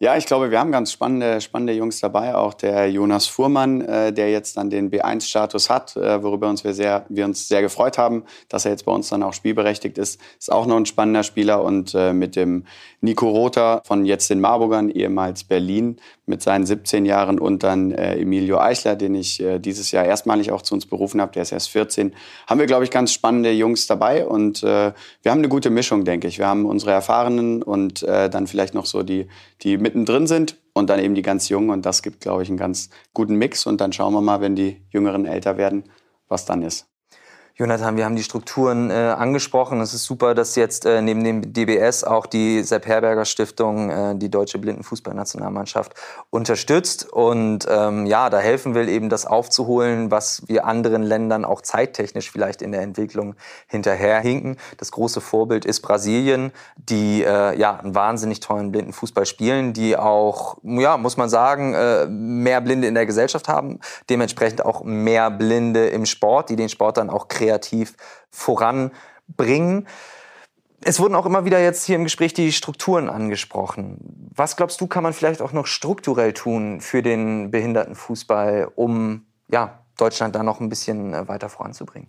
Ja, 0.00 0.16
ich 0.16 0.26
glaube, 0.26 0.50
wir 0.50 0.58
haben 0.58 0.72
ganz 0.72 0.90
spannende, 0.90 1.40
spannende 1.40 1.72
Jungs 1.72 2.00
dabei. 2.00 2.34
Auch 2.34 2.52
der 2.52 2.90
Jonas 2.90 3.26
Fuhrmann, 3.26 3.80
äh, 3.80 4.12
der 4.12 4.28
jetzt 4.30 4.56
dann 4.56 4.68
den 4.68 4.90
B1-Status 4.90 5.70
hat, 5.70 5.96
äh, 5.96 6.20
worüber 6.20 6.48
uns 6.48 6.64
wir, 6.64 6.74
sehr, 6.74 7.06
wir 7.08 7.24
uns 7.24 7.46
sehr 7.46 7.62
gefreut 7.62 7.96
haben, 7.96 8.24
dass 8.48 8.64
er 8.64 8.72
jetzt 8.72 8.84
bei 8.86 8.92
uns 8.92 9.08
dann 9.08 9.22
auch 9.22 9.32
spielberechtigt 9.32 9.96
ist. 9.96 10.20
Ist 10.36 10.50
auch 10.50 10.66
noch 10.66 10.76
ein 10.76 10.84
spannender 10.84 11.22
Spieler. 11.22 11.62
Und 11.62 11.94
äh, 11.94 12.12
mit 12.12 12.34
dem 12.34 12.64
Nico 13.00 13.30
Rother 13.30 13.82
von 13.86 14.04
jetzt 14.04 14.28
den 14.30 14.40
Marburgern, 14.40 14.90
ehemals 14.90 15.44
Berlin, 15.44 16.00
mit 16.26 16.42
seinen 16.42 16.64
17 16.64 17.04
Jahren 17.04 17.38
und 17.38 17.62
dann 17.62 17.92
äh, 17.92 18.16
Emilio 18.16 18.58
Eichler, 18.58 18.96
den 18.96 19.14
ich 19.14 19.40
äh, 19.40 19.58
dieses 19.58 19.90
Jahr 19.90 20.04
erstmalig 20.04 20.52
auch 20.52 20.62
zu 20.62 20.74
uns 20.74 20.86
berufen 20.86 21.20
habe, 21.20 21.32
der 21.32 21.42
ist 21.42 21.52
erst 21.52 21.68
14, 21.70 22.14
haben 22.46 22.60
wir, 22.60 22.66
glaube 22.66 22.84
ich, 22.84 22.90
ganz 22.90 23.12
spannende 23.12 23.52
Jungs 23.52 23.86
dabei 23.86 24.26
und 24.26 24.62
äh, 24.62 24.92
wir 25.22 25.30
haben 25.30 25.38
eine 25.38 25.48
gute 25.48 25.70
Mischung, 25.70 26.04
denke 26.04 26.28
ich. 26.28 26.38
Wir 26.38 26.46
haben 26.46 26.64
unsere 26.64 26.92
Erfahrenen 26.92 27.62
und 27.62 28.02
äh, 28.02 28.30
dann 28.30 28.46
vielleicht 28.46 28.74
noch 28.74 28.86
so 28.86 29.02
die, 29.02 29.28
die 29.62 29.76
mittendrin 29.76 30.26
sind 30.26 30.56
und 30.72 30.88
dann 30.88 31.00
eben 31.00 31.14
die 31.14 31.22
ganz 31.22 31.48
Jungen 31.48 31.70
und 31.70 31.84
das 31.84 32.02
gibt, 32.02 32.20
glaube 32.20 32.42
ich, 32.42 32.48
einen 32.48 32.58
ganz 32.58 32.90
guten 33.12 33.36
Mix 33.36 33.66
und 33.66 33.80
dann 33.80 33.92
schauen 33.92 34.14
wir 34.14 34.22
mal, 34.22 34.40
wenn 34.40 34.56
die 34.56 34.82
Jüngeren 34.90 35.26
älter 35.26 35.56
werden, 35.58 35.84
was 36.28 36.46
dann 36.46 36.62
ist. 36.62 36.93
Jonathan, 37.56 37.96
wir 37.96 38.04
haben 38.04 38.16
die 38.16 38.24
Strukturen 38.24 38.90
äh, 38.90 38.94
angesprochen. 38.94 39.80
Es 39.80 39.94
ist 39.94 40.06
super, 40.06 40.34
dass 40.34 40.56
jetzt 40.56 40.86
äh, 40.86 41.00
neben 41.00 41.22
dem 41.22 41.52
DBS 41.52 42.02
auch 42.02 42.26
die 42.26 42.64
Sepp 42.64 42.84
Herberger 42.84 43.24
Stiftung 43.24 43.90
äh, 43.90 44.16
die 44.16 44.28
deutsche 44.28 44.58
Blindenfußballnationalmannschaft 44.58 45.94
unterstützt 46.30 47.12
und 47.12 47.64
ähm, 47.70 48.06
ja, 48.06 48.28
da 48.28 48.40
helfen 48.40 48.74
will, 48.74 48.88
eben 48.88 49.08
das 49.08 49.24
aufzuholen, 49.24 50.10
was 50.10 50.42
wir 50.48 50.66
anderen 50.66 51.04
Ländern 51.04 51.44
auch 51.44 51.60
zeittechnisch 51.60 52.28
vielleicht 52.28 52.60
in 52.60 52.72
der 52.72 52.82
Entwicklung 52.82 53.36
hinterherhinken. 53.68 54.56
Das 54.78 54.90
große 54.90 55.20
Vorbild 55.20 55.64
ist 55.64 55.80
Brasilien, 55.80 56.50
die 56.74 57.22
äh, 57.22 57.56
ja 57.56 57.76
einen 57.76 57.94
wahnsinnig 57.94 58.40
tollen 58.40 58.72
Blindenfußball 58.72 59.26
spielen, 59.26 59.72
die 59.72 59.96
auch, 59.96 60.56
ja, 60.64 60.96
muss 60.96 61.16
man 61.16 61.28
sagen, 61.28 61.74
äh, 61.74 62.06
mehr 62.06 62.60
Blinde 62.60 62.88
in 62.88 62.94
der 62.94 63.06
Gesellschaft 63.06 63.46
haben, 63.46 63.78
dementsprechend 64.10 64.64
auch 64.64 64.82
mehr 64.82 65.30
Blinde 65.30 65.86
im 65.86 66.04
Sport, 66.04 66.50
die 66.50 66.56
den 66.56 66.68
Sport 66.68 66.96
dann 66.96 67.10
auch 67.10 67.28
kreativ 67.44 67.94
voranbringen. 68.30 69.86
Es 70.82 71.00
wurden 71.00 71.14
auch 71.14 71.26
immer 71.26 71.44
wieder 71.44 71.60
jetzt 71.60 71.84
hier 71.84 71.96
im 71.96 72.04
Gespräch 72.04 72.34
die 72.34 72.52
Strukturen 72.52 73.08
angesprochen. 73.08 74.30
Was 74.34 74.56
glaubst 74.56 74.80
du, 74.80 74.86
kann 74.86 75.02
man 75.02 75.12
vielleicht 75.12 75.40
auch 75.40 75.52
noch 75.52 75.66
strukturell 75.66 76.32
tun 76.34 76.80
für 76.80 77.02
den 77.02 77.50
Behindertenfußball, 77.50 78.70
um 78.74 79.26
ja, 79.50 79.78
Deutschland 79.96 80.34
da 80.34 80.42
noch 80.42 80.60
ein 80.60 80.68
bisschen 80.68 81.14
äh, 81.14 81.26
weiter 81.28 81.48
voranzubringen? 81.48 82.08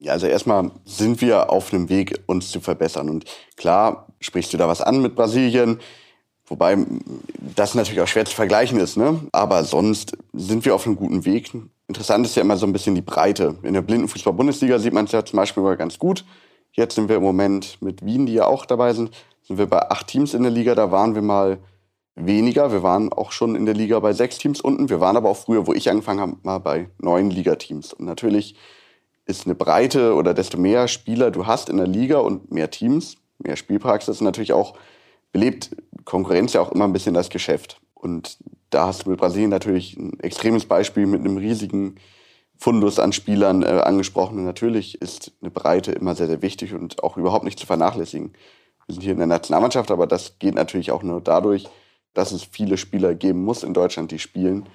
Ja, 0.00 0.12
also 0.12 0.26
erstmal 0.26 0.70
sind 0.86 1.20
wir 1.20 1.50
auf 1.50 1.72
einem 1.72 1.88
Weg, 1.88 2.20
uns 2.26 2.50
zu 2.50 2.60
verbessern. 2.60 3.10
Und 3.10 3.26
klar, 3.56 4.06
sprichst 4.20 4.52
du 4.52 4.56
da 4.56 4.66
was 4.66 4.80
an 4.80 5.02
mit 5.02 5.14
Brasilien, 5.14 5.78
wobei 6.50 6.76
das 7.56 7.74
natürlich 7.74 8.02
auch 8.02 8.08
schwer 8.08 8.26
zu 8.26 8.34
vergleichen 8.34 8.78
ist. 8.78 8.98
Ne? 8.98 9.20
Aber 9.32 9.64
sonst 9.64 10.18
sind 10.34 10.66
wir 10.66 10.74
auf 10.74 10.86
einem 10.86 10.96
guten 10.96 11.24
Weg. 11.24 11.50
Interessant 11.88 12.26
ist 12.26 12.36
ja 12.36 12.42
immer 12.42 12.58
so 12.58 12.66
ein 12.66 12.72
bisschen 12.72 12.94
die 12.94 13.00
Breite. 13.00 13.56
In 13.62 13.72
der 13.72 13.82
Blindenfußball-Bundesliga 13.82 14.78
sieht 14.78 14.92
man 14.92 15.06
es 15.06 15.12
ja 15.12 15.24
zum 15.24 15.38
Beispiel 15.38 15.62
mal 15.62 15.76
ganz 15.76 15.98
gut. 15.98 16.24
Jetzt 16.72 16.96
sind 16.96 17.08
wir 17.08 17.16
im 17.16 17.22
Moment 17.22 17.78
mit 17.80 18.04
Wien, 18.04 18.26
die 18.26 18.34
ja 18.34 18.46
auch 18.46 18.66
dabei 18.66 18.92
sind, 18.92 19.10
sind 19.42 19.58
wir 19.58 19.66
bei 19.66 19.90
acht 19.90 20.06
Teams 20.06 20.34
in 20.34 20.42
der 20.42 20.52
Liga. 20.52 20.74
Da 20.74 20.92
waren 20.92 21.14
wir 21.14 21.22
mal 21.22 21.58
weniger. 22.14 22.70
Wir 22.72 22.82
waren 22.82 23.12
auch 23.12 23.32
schon 23.32 23.56
in 23.56 23.64
der 23.64 23.74
Liga 23.74 23.98
bei 23.98 24.12
sechs 24.12 24.38
Teams 24.38 24.60
unten. 24.60 24.88
Wir 24.88 25.00
waren 25.00 25.16
aber 25.16 25.28
auch 25.28 25.36
früher, 25.36 25.66
wo 25.66 25.72
ich 25.72 25.90
angefangen 25.90 26.20
habe, 26.20 26.36
mal 26.42 26.58
bei 26.58 26.88
neun 26.98 27.30
Ligateams. 27.30 27.92
Und 27.92 28.04
natürlich 28.04 28.54
ist 29.26 29.46
eine 29.46 29.54
Breite 29.54 30.14
oder 30.14 30.34
desto 30.34 30.58
mehr 30.58 30.88
Spieler 30.88 31.30
du 31.30 31.46
hast 31.46 31.68
in 31.68 31.76
der 31.76 31.86
Liga 31.86 32.18
und 32.18 32.52
mehr 32.52 32.70
Teams, 32.70 33.16
mehr 33.38 33.56
Spielpraxis 33.56 34.20
natürlich 34.20 34.52
auch 34.52 34.74
belebt 35.32 35.70
Konkurrenz 36.10 36.54
ja 36.54 36.60
auch 36.60 36.72
immer 36.72 36.86
ein 36.86 36.92
bisschen 36.92 37.14
das 37.14 37.30
Geschäft. 37.30 37.80
Und 37.94 38.38
da 38.70 38.88
hast 38.88 39.06
du 39.06 39.10
mit 39.10 39.20
Brasilien 39.20 39.50
natürlich 39.50 39.96
ein 39.96 40.18
extremes 40.18 40.64
Beispiel 40.64 41.06
mit 41.06 41.20
einem 41.20 41.36
riesigen 41.36 41.96
Fundus 42.58 42.98
an 42.98 43.12
Spielern 43.12 43.62
äh, 43.62 43.80
angesprochen. 43.84 44.38
Und 44.38 44.44
natürlich 44.44 45.00
ist 45.00 45.32
eine 45.40 45.52
Breite 45.52 45.92
immer 45.92 46.16
sehr, 46.16 46.26
sehr 46.26 46.42
wichtig 46.42 46.74
und 46.74 47.04
auch 47.04 47.16
überhaupt 47.16 47.44
nicht 47.44 47.60
zu 47.60 47.66
vernachlässigen. 47.66 48.32
Wir 48.86 48.94
sind 48.94 49.02
hier 49.02 49.12
in 49.12 49.18
der 49.18 49.28
Nationalmannschaft, 49.28 49.92
aber 49.92 50.08
das 50.08 50.38
geht 50.40 50.56
natürlich 50.56 50.90
auch 50.90 51.04
nur 51.04 51.20
dadurch, 51.20 51.68
dass 52.12 52.32
es 52.32 52.42
viele 52.42 52.76
Spieler 52.76 53.14
geben 53.14 53.44
muss 53.44 53.62
in 53.62 53.72
Deutschland, 53.72 54.10
die 54.10 54.18
spielen, 54.18 54.68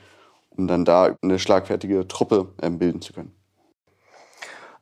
um 0.51 0.67
dann 0.67 0.85
da 0.85 1.17
eine 1.21 1.37
schlagfertige 1.37 2.07
Truppe 2.07 2.53
äh, 2.61 2.69
bilden 2.69 3.01
zu 3.01 3.11
können. 3.11 3.35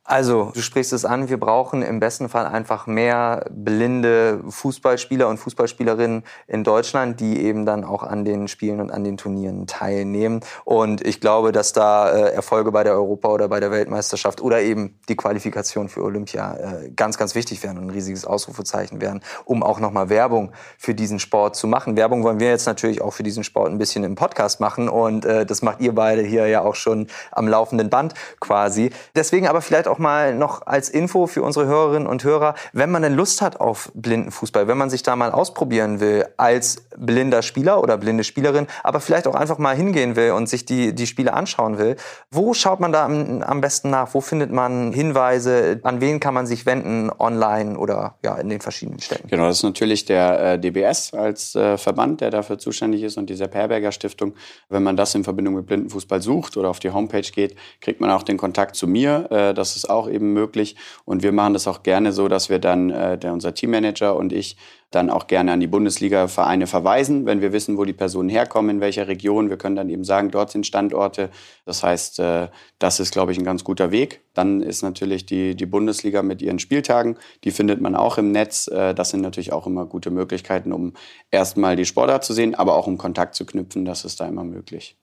Also, 0.06 0.52
du 0.54 0.60
sprichst 0.60 0.92
es 0.92 1.06
an, 1.06 1.30
wir 1.30 1.40
brauchen 1.40 1.80
im 1.80 1.98
besten 1.98 2.28
Fall 2.28 2.44
einfach 2.44 2.86
mehr 2.86 3.46
blinde 3.50 4.44
Fußballspieler 4.46 5.26
und 5.28 5.38
Fußballspielerinnen 5.38 6.24
in 6.46 6.62
Deutschland, 6.62 7.20
die 7.20 7.40
eben 7.42 7.64
dann 7.64 7.84
auch 7.84 8.02
an 8.02 8.26
den 8.26 8.46
Spielen 8.46 8.82
und 8.82 8.90
an 8.90 9.02
den 9.02 9.16
Turnieren 9.16 9.66
teilnehmen. 9.66 10.40
Und 10.66 11.00
ich 11.06 11.22
glaube, 11.22 11.52
dass 11.52 11.72
da 11.72 12.10
äh, 12.10 12.34
Erfolge 12.34 12.70
bei 12.70 12.84
der 12.84 12.92
Europa- 12.92 13.30
oder 13.30 13.48
bei 13.48 13.60
der 13.60 13.70
Weltmeisterschaft 13.70 14.42
oder 14.42 14.60
eben 14.60 14.98
die 15.08 15.16
Qualifikation 15.16 15.88
für 15.88 16.02
Olympia 16.02 16.54
äh, 16.54 16.90
ganz, 16.90 17.16
ganz 17.16 17.34
wichtig 17.34 17.62
werden 17.62 17.78
und 17.78 17.86
ein 17.86 17.90
riesiges 17.90 18.26
Ausrufezeichen 18.26 19.00
werden, 19.00 19.22
um 19.46 19.62
auch 19.62 19.80
nochmal 19.80 20.10
Werbung 20.10 20.52
für 20.76 20.94
diesen 20.94 21.18
Sport 21.18 21.56
zu 21.56 21.66
machen. 21.66 21.96
Werbung 21.96 22.24
wollen 22.24 22.40
wir 22.40 22.50
jetzt 22.50 22.66
natürlich 22.66 23.00
auch 23.00 23.14
für 23.14 23.22
diesen 23.22 23.42
Sport 23.42 23.70
ein 23.70 23.78
bisschen 23.78 24.04
im 24.04 24.16
Podcast 24.16 24.60
machen 24.60 24.90
und 24.90 25.24
äh, 25.24 25.46
das 25.46 25.62
macht 25.62 25.80
ihr 25.80 25.94
beide 25.94 26.20
hier 26.20 26.46
ja 26.46 26.60
auch 26.60 26.74
schon 26.74 27.06
am 27.32 27.48
laufenden 27.48 27.88
Band 27.88 28.12
quasi. 28.38 28.90
Deswegen 29.16 29.48
aber 29.48 29.62
vielleicht 29.62 29.88
auch 29.88 29.93
auch 29.94 29.98
mal 29.98 30.34
noch 30.34 30.66
als 30.66 30.88
Info 30.88 31.28
für 31.28 31.42
unsere 31.42 31.66
Hörerinnen 31.66 32.08
und 32.08 32.24
Hörer, 32.24 32.54
wenn 32.72 32.90
man 32.90 33.02
denn 33.02 33.14
Lust 33.14 33.40
hat 33.40 33.60
auf 33.60 33.92
Blindenfußball, 33.94 34.66
wenn 34.66 34.76
man 34.76 34.90
sich 34.90 35.04
da 35.04 35.14
mal 35.14 35.30
ausprobieren 35.30 36.00
will 36.00 36.26
als 36.36 36.86
blinder 36.96 37.42
Spieler 37.42 37.80
oder 37.80 37.96
blinde 37.96 38.24
Spielerin, 38.24 38.66
aber 38.82 38.98
vielleicht 38.98 39.28
auch 39.28 39.36
einfach 39.36 39.58
mal 39.58 39.76
hingehen 39.76 40.16
will 40.16 40.32
und 40.32 40.48
sich 40.48 40.64
die, 40.64 40.94
die 40.94 41.06
Spiele 41.06 41.32
anschauen 41.32 41.78
will, 41.78 41.94
wo 42.32 42.54
schaut 42.54 42.80
man 42.80 42.92
da 42.92 43.04
am, 43.04 43.42
am 43.42 43.60
besten 43.60 43.90
nach? 43.90 44.14
Wo 44.14 44.20
findet 44.20 44.50
man 44.50 44.92
Hinweise? 44.92 45.78
An 45.84 46.00
wen 46.00 46.18
kann 46.18 46.34
man 46.34 46.46
sich 46.46 46.66
wenden, 46.66 47.10
online 47.16 47.78
oder 47.78 48.16
ja, 48.24 48.36
in 48.36 48.48
den 48.48 48.60
verschiedenen 48.60 49.00
Städten? 49.00 49.28
Genau, 49.28 49.46
das 49.46 49.58
ist 49.58 49.62
natürlich 49.62 50.04
der 50.06 50.54
äh, 50.54 50.58
DBS 50.58 51.14
als 51.14 51.54
äh, 51.54 51.78
Verband, 51.78 52.20
der 52.20 52.30
dafür 52.30 52.58
zuständig 52.58 53.02
ist 53.04 53.16
und 53.16 53.30
diese 53.30 53.46
Perberger 53.46 53.92
Stiftung. 53.92 54.34
Wenn 54.68 54.82
man 54.82 54.96
das 54.96 55.14
in 55.14 55.22
Verbindung 55.22 55.54
mit 55.54 55.66
Blindenfußball 55.66 56.20
sucht 56.20 56.56
oder 56.56 56.70
auf 56.70 56.80
die 56.80 56.90
Homepage 56.90 57.20
geht, 57.22 57.56
kriegt 57.80 58.00
man 58.00 58.10
auch 58.10 58.24
den 58.24 58.36
Kontakt 58.36 58.74
zu 58.74 58.88
mir. 58.88 59.30
Äh, 59.30 59.54
das 59.54 59.76
ist 59.76 59.83
ist 59.84 59.90
auch 59.90 60.08
eben 60.08 60.32
möglich. 60.32 60.76
Und 61.04 61.22
wir 61.22 61.32
machen 61.32 61.52
das 61.52 61.68
auch 61.68 61.82
gerne 61.82 62.12
so, 62.12 62.28
dass 62.28 62.48
wir 62.48 62.58
dann, 62.58 62.90
äh, 62.90 63.18
der, 63.18 63.32
unser 63.32 63.54
Teammanager 63.54 64.16
und 64.16 64.32
ich, 64.32 64.56
dann 64.90 65.10
auch 65.10 65.26
gerne 65.26 65.52
an 65.52 65.60
die 65.60 65.66
Bundesliga-Vereine 65.66 66.66
verweisen, 66.66 67.26
wenn 67.26 67.40
wir 67.40 67.52
wissen, 67.52 67.76
wo 67.76 67.84
die 67.84 67.92
Personen 67.92 68.28
herkommen, 68.28 68.76
in 68.76 68.80
welcher 68.80 69.08
Region. 69.08 69.50
Wir 69.50 69.56
können 69.56 69.76
dann 69.76 69.88
eben 69.88 70.04
sagen, 70.04 70.30
dort 70.30 70.50
sind 70.50 70.66
Standorte. 70.66 71.30
Das 71.64 71.82
heißt, 71.82 72.20
äh, 72.20 72.48
das 72.78 73.00
ist, 73.00 73.12
glaube 73.12 73.32
ich, 73.32 73.38
ein 73.38 73.44
ganz 73.44 73.64
guter 73.64 73.90
Weg. 73.90 74.22
Dann 74.34 74.60
ist 74.60 74.82
natürlich 74.82 75.26
die, 75.26 75.56
die 75.56 75.66
Bundesliga 75.66 76.22
mit 76.22 76.42
ihren 76.42 76.58
Spieltagen, 76.58 77.18
die 77.42 77.50
findet 77.50 77.80
man 77.80 77.96
auch 77.96 78.18
im 78.18 78.30
Netz. 78.30 78.68
Äh, 78.68 78.94
das 78.94 79.10
sind 79.10 79.20
natürlich 79.20 79.52
auch 79.52 79.66
immer 79.66 79.86
gute 79.86 80.10
Möglichkeiten, 80.10 80.72
um 80.72 80.92
erstmal 81.30 81.76
die 81.76 81.86
Sportart 81.86 82.24
zu 82.24 82.32
sehen, 82.32 82.54
aber 82.54 82.76
auch 82.76 82.86
um 82.86 82.98
Kontakt 82.98 83.34
zu 83.34 83.44
knüpfen. 83.44 83.84
Das 83.84 84.04
ist 84.04 84.20
da 84.20 84.28
immer 84.28 84.44
möglich. 84.44 84.96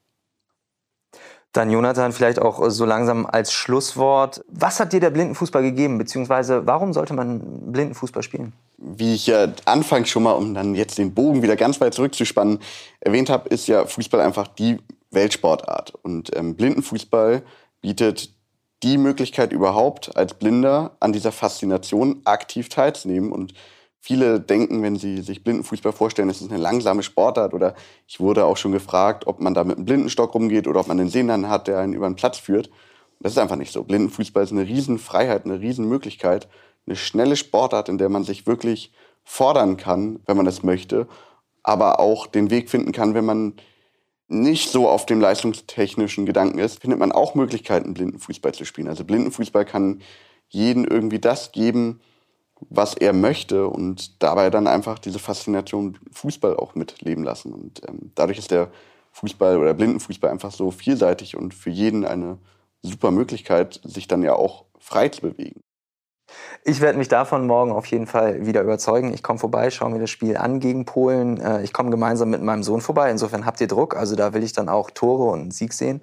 Dann 1.54 1.70
Jonathan, 1.70 2.14
vielleicht 2.14 2.40
auch 2.40 2.70
so 2.70 2.86
langsam 2.86 3.26
als 3.26 3.52
Schlusswort. 3.52 4.44
Was 4.48 4.80
hat 4.80 4.94
dir 4.94 5.02
der 5.02 5.10
Blindenfußball 5.10 5.62
gegeben, 5.62 5.98
beziehungsweise 5.98 6.66
warum 6.66 6.94
sollte 6.94 7.14
man 7.14 7.72
Blindenfußball 7.72 8.24
spielen? 8.24 8.54
Wie 8.78 9.14
ich 9.16 9.28
ja 9.28 9.48
anfangs 9.66 10.10
schon 10.10 10.24
mal, 10.24 10.32
um 10.32 10.54
dann 10.54 10.76
jetzt 10.76 10.98
den 10.98 11.14
Bogen 11.14 11.42
wieder 11.42 11.58
ganz 11.58 11.82
weit 11.82 11.94
zurückzuspannen, 11.94 12.60
erwähnt 13.02 13.30
habe, 13.30 13.50
ist 13.50 13.68
ja 13.68 13.86
Fußball 13.86 14.22
einfach 14.22 14.48
die 14.48 14.78
Weltsportart. 15.12 15.94
Und 16.02 16.36
ähm, 16.38 16.56
Blindenfußball 16.56 17.44
bietet 17.82 18.34
die 18.84 18.98
Möglichkeit 18.98 19.52
überhaupt, 19.52 20.16
als 20.16 20.34
Blinder 20.34 20.96
an 21.00 21.12
dieser 21.12 21.32
Faszination 21.32 22.22
aktiv 22.24 22.70
teilzunehmen 22.70 23.32
und 23.32 23.54
Viele 24.04 24.40
denken, 24.40 24.82
wenn 24.82 24.96
sie 24.96 25.22
sich 25.22 25.44
Blindenfußball 25.44 25.94
vorstellen, 25.94 26.28
es 26.30 26.42
ist 26.42 26.52
eine 26.52 26.60
langsame 26.60 27.04
Sportart 27.04 27.54
oder 27.54 27.76
ich 28.08 28.20
wurde 28.20 28.46
auch 28.46 28.58
schon 28.58 28.72
gefragt, 28.72 29.28
ob 29.28 29.40
man 29.40 29.54
da 29.54 29.64
mit 29.64 29.78
einem 29.78 29.86
Blindenstock 29.86 30.34
rumgeht 30.34 30.68
oder 30.68 30.80
ob 30.80 30.88
man 30.88 31.00
einen 31.00 31.10
Sehenden 31.10 31.50
hat, 31.50 31.68
der 31.68 31.78
einen 31.78 31.94
über 31.94 32.10
den 32.10 32.16
Platz 32.16 32.40
führt. 32.40 32.72
Das 33.20 33.34
ist 33.34 33.38
einfach 33.38 33.58
nicht 33.58 33.72
so. 33.72 33.84
Blindenfußball 33.84 34.44
ist 34.44 34.52
eine 34.52 34.66
Riesenfreiheit, 34.66 35.46
eine 35.46 35.60
Riesenmöglichkeit, 35.60 36.48
eine 36.88 36.96
schnelle 36.96 37.36
Sportart, 37.36 37.90
in 37.90 38.00
der 38.00 38.10
man 38.10 38.24
sich 38.24 38.48
wirklich 38.48 38.92
fordern 39.24 39.78
kann, 39.78 40.20
wenn 40.26 40.36
man 40.36 40.48
es 40.48 40.64
möchte, 40.64 41.08
aber 41.62 42.00
auch 42.00 42.26
den 42.26 42.50
Weg 42.50 42.72
finden 42.72 42.94
kann, 42.94 43.14
wenn 43.14 43.26
man 43.26 43.54
nicht 44.28 44.72
so 44.72 44.90
auf 44.90 45.06
dem 45.06 45.22
leistungstechnischen 45.22 46.26
Gedanken 46.26 46.58
ist, 46.58 46.82
findet 46.82 46.98
man 46.98 47.12
auch 47.12 47.36
Möglichkeiten, 47.36 47.94
Blindenfußball 47.94 48.56
zu 48.56 48.66
spielen. 48.66 48.88
Also 48.88 49.04
Blindenfußball 49.04 49.66
kann 49.66 50.02
jeden 50.48 50.86
irgendwie 50.86 51.20
das 51.20 51.52
geben, 51.52 52.02
was 52.69 52.93
er 52.93 53.13
möchte 53.13 53.67
und 53.67 54.21
dabei 54.21 54.50
dann 54.50 54.67
einfach 54.67 55.00
diese 55.00 55.19
Faszination 55.19 55.97
Fußball 56.12 56.56
auch 56.56 56.76
mitleben 56.76 57.24
lassen. 57.24 57.54
Und 57.54 57.82
ähm, 57.88 58.12
dadurch 58.15 58.38
ist 58.38 58.52
der 58.52 58.69
Fußball 59.13 59.58
oder 59.58 59.74
Blindenfußball 59.74 60.32
einfach 60.32 60.52
so 60.52 60.71
vielseitig 60.71 61.36
und 61.36 61.54
für 61.54 61.69
jeden 61.69 62.06
eine 62.06 62.38
super 62.82 63.12
Möglichkeit, 63.12 63.82
sich 63.84 64.08
dann 64.08 64.24
ja 64.24 64.34
auch 64.34 64.65
frei 64.80 65.10
zu 65.10 65.21
bewegen. 65.21 65.62
Ich 66.63 66.80
werde 66.80 66.97
mich 66.97 67.10
davon 67.10 67.45
morgen 67.45 67.71
auf 67.71 67.86
jeden 67.88 68.08
Fall 68.08 68.45
wieder 68.45 68.62
überzeugen. 68.62 69.13
Ich 69.13 69.24
komme 69.24 69.39
vorbei, 69.39 69.70
schaue 69.70 69.89
mir 69.89 69.99
das 69.99 70.09
Spiel 70.09 70.38
an 70.38 70.59
gegen 70.59 70.86
Polen. 70.86 71.39
Äh, 71.39 71.64
ich 71.64 71.74
komme 71.74 71.89
gemeinsam 71.89 72.30
mit 72.30 72.41
meinem 72.41 72.64
Sohn 72.64 72.82
vorbei. 72.82 73.12
Insofern 73.12 73.45
habt 73.45 73.59
ihr 73.62 73.68
Druck. 73.68 73.95
Also 73.95 74.16
da 74.16 74.34
will 74.34 74.43
ich 74.43 74.53
dann 74.53 74.70
auch 74.70 74.91
Tore 74.91 75.32
und 75.32 75.41
einen 75.41 75.51
Sieg 75.51 75.74
sehen. 75.74 76.01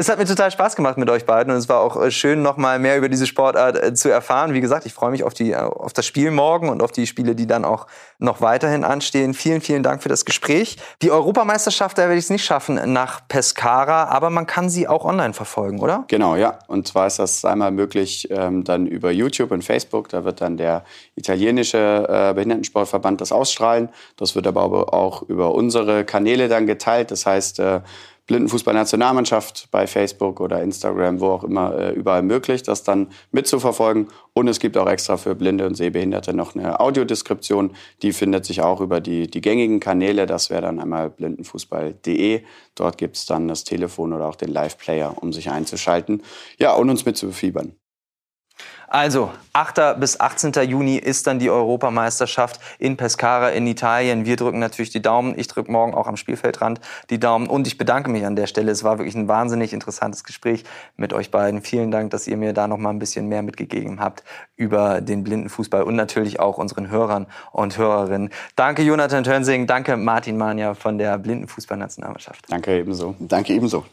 Es 0.00 0.08
hat 0.08 0.20
mir 0.20 0.26
total 0.26 0.48
Spaß 0.52 0.76
gemacht 0.76 0.96
mit 0.96 1.10
euch 1.10 1.26
beiden 1.26 1.52
und 1.52 1.58
es 1.58 1.68
war 1.68 1.80
auch 1.80 2.00
äh, 2.00 2.12
schön, 2.12 2.40
noch 2.40 2.56
mal 2.56 2.78
mehr 2.78 2.96
über 2.96 3.08
diese 3.08 3.26
Sportart 3.26 3.82
äh, 3.82 3.94
zu 3.94 4.08
erfahren. 4.08 4.54
Wie 4.54 4.60
gesagt, 4.60 4.86
ich 4.86 4.94
freue 4.94 5.10
mich 5.10 5.24
auf, 5.24 5.34
die, 5.34 5.50
äh, 5.50 5.56
auf 5.56 5.92
das 5.92 6.06
Spiel 6.06 6.30
morgen 6.30 6.68
und 6.68 6.84
auf 6.84 6.92
die 6.92 7.04
Spiele, 7.04 7.34
die 7.34 7.48
dann 7.48 7.64
auch 7.64 7.88
noch 8.20 8.40
weiterhin 8.40 8.84
anstehen. 8.84 9.34
Vielen, 9.34 9.60
vielen 9.60 9.82
Dank 9.82 10.00
für 10.00 10.08
das 10.08 10.24
Gespräch. 10.24 10.76
Die 11.02 11.10
Europameisterschaft, 11.10 11.98
da 11.98 12.02
werde 12.02 12.14
ich 12.14 12.26
es 12.26 12.30
nicht 12.30 12.44
schaffen 12.44 12.92
nach 12.92 13.26
Pescara, 13.26 14.04
aber 14.04 14.30
man 14.30 14.46
kann 14.46 14.70
sie 14.70 14.86
auch 14.86 15.04
online 15.04 15.34
verfolgen, 15.34 15.80
oder? 15.80 16.04
Genau, 16.06 16.36
ja. 16.36 16.60
Und 16.68 16.86
zwar 16.86 17.08
ist 17.08 17.18
das 17.18 17.44
einmal 17.44 17.72
möglich 17.72 18.28
ähm, 18.30 18.62
dann 18.62 18.86
über 18.86 19.10
YouTube 19.10 19.50
und 19.50 19.64
Facebook. 19.64 20.10
Da 20.10 20.22
wird 20.22 20.40
dann 20.40 20.56
der 20.56 20.84
italienische 21.16 22.06
äh, 22.08 22.34
Behindertensportverband 22.34 23.20
das 23.20 23.32
ausstrahlen. 23.32 23.88
Das 24.16 24.36
wird 24.36 24.46
aber 24.46 24.94
auch 24.94 25.22
über 25.22 25.56
unsere 25.56 26.04
Kanäle 26.04 26.46
dann 26.46 26.68
geteilt. 26.68 27.10
Das 27.10 27.26
heißt, 27.26 27.58
äh, 27.58 27.80
Blindenfußball-Nationalmannschaft 28.28 29.68
bei 29.70 29.86
Facebook 29.86 30.40
oder 30.40 30.62
Instagram, 30.62 31.18
wo 31.20 31.30
auch 31.30 31.44
immer 31.44 31.76
äh, 31.76 31.92
überall 31.92 32.22
möglich, 32.22 32.62
das 32.62 32.84
dann 32.84 33.08
mitzuverfolgen. 33.32 34.08
Und 34.34 34.48
es 34.48 34.60
gibt 34.60 34.76
auch 34.76 34.88
extra 34.88 35.16
für 35.16 35.34
Blinde 35.34 35.66
und 35.66 35.74
Sehbehinderte 35.74 36.34
noch 36.34 36.54
eine 36.54 36.78
Audiodeskription. 36.78 37.72
Die 38.02 38.12
findet 38.12 38.44
sich 38.44 38.60
auch 38.62 38.80
über 38.80 39.00
die, 39.00 39.28
die 39.28 39.40
gängigen 39.40 39.80
Kanäle. 39.80 40.26
Das 40.26 40.50
wäre 40.50 40.62
dann 40.62 40.78
einmal 40.78 41.10
blindenfußball.de. 41.10 42.42
Dort 42.74 42.98
gibt 42.98 43.16
es 43.16 43.26
dann 43.26 43.48
das 43.48 43.64
Telefon 43.64 44.12
oder 44.12 44.26
auch 44.28 44.36
den 44.36 44.52
Live-Player, 44.52 45.16
um 45.20 45.32
sich 45.32 45.50
einzuschalten. 45.50 46.22
Ja, 46.58 46.74
und 46.74 46.90
uns 46.90 47.04
mitzufiebern. 47.04 47.72
Also, 48.90 49.30
8. 49.52 50.00
bis 50.00 50.18
18. 50.18 50.52
Juni 50.66 50.96
ist 50.96 51.26
dann 51.26 51.38
die 51.38 51.50
Europameisterschaft 51.50 52.58
in 52.78 52.96
Pescara 52.96 53.50
in 53.50 53.66
Italien. 53.66 54.24
Wir 54.24 54.36
drücken 54.36 54.60
natürlich 54.60 54.90
die 54.90 55.02
Daumen. 55.02 55.38
Ich 55.38 55.46
drücke 55.46 55.70
morgen 55.70 55.92
auch 55.94 56.06
am 56.06 56.16
Spielfeldrand 56.16 56.80
die 57.10 57.20
Daumen. 57.20 57.48
Und 57.48 57.66
ich 57.66 57.76
bedanke 57.76 58.08
mich 58.08 58.24
an 58.24 58.34
der 58.34 58.46
Stelle. 58.46 58.72
Es 58.72 58.84
war 58.84 58.98
wirklich 58.98 59.14
ein 59.14 59.28
wahnsinnig 59.28 59.74
interessantes 59.74 60.24
Gespräch 60.24 60.64
mit 60.96 61.12
euch 61.12 61.30
beiden. 61.30 61.60
Vielen 61.60 61.90
Dank, 61.90 62.10
dass 62.12 62.26
ihr 62.26 62.38
mir 62.38 62.54
da 62.54 62.66
noch 62.66 62.78
mal 62.78 62.90
ein 62.90 62.98
bisschen 62.98 63.28
mehr 63.28 63.42
mitgegeben 63.42 64.00
habt 64.00 64.24
über 64.56 65.02
den 65.02 65.22
Blindenfußball 65.22 65.82
und 65.82 65.94
natürlich 65.94 66.40
auch 66.40 66.56
unseren 66.56 66.88
Hörern 66.88 67.26
und 67.52 67.76
Hörerinnen. 67.76 68.30
Danke, 68.56 68.82
Jonathan 68.82 69.22
Tönsing. 69.22 69.66
Danke, 69.66 69.98
Martin 69.98 70.38
Mania 70.38 70.72
von 70.74 70.96
der 70.96 71.18
Blindenfußballnationalmannschaft. 71.18 72.46
Danke 72.48 72.78
ebenso. 72.78 73.14
Danke 73.18 73.52
ebenso. 73.52 73.84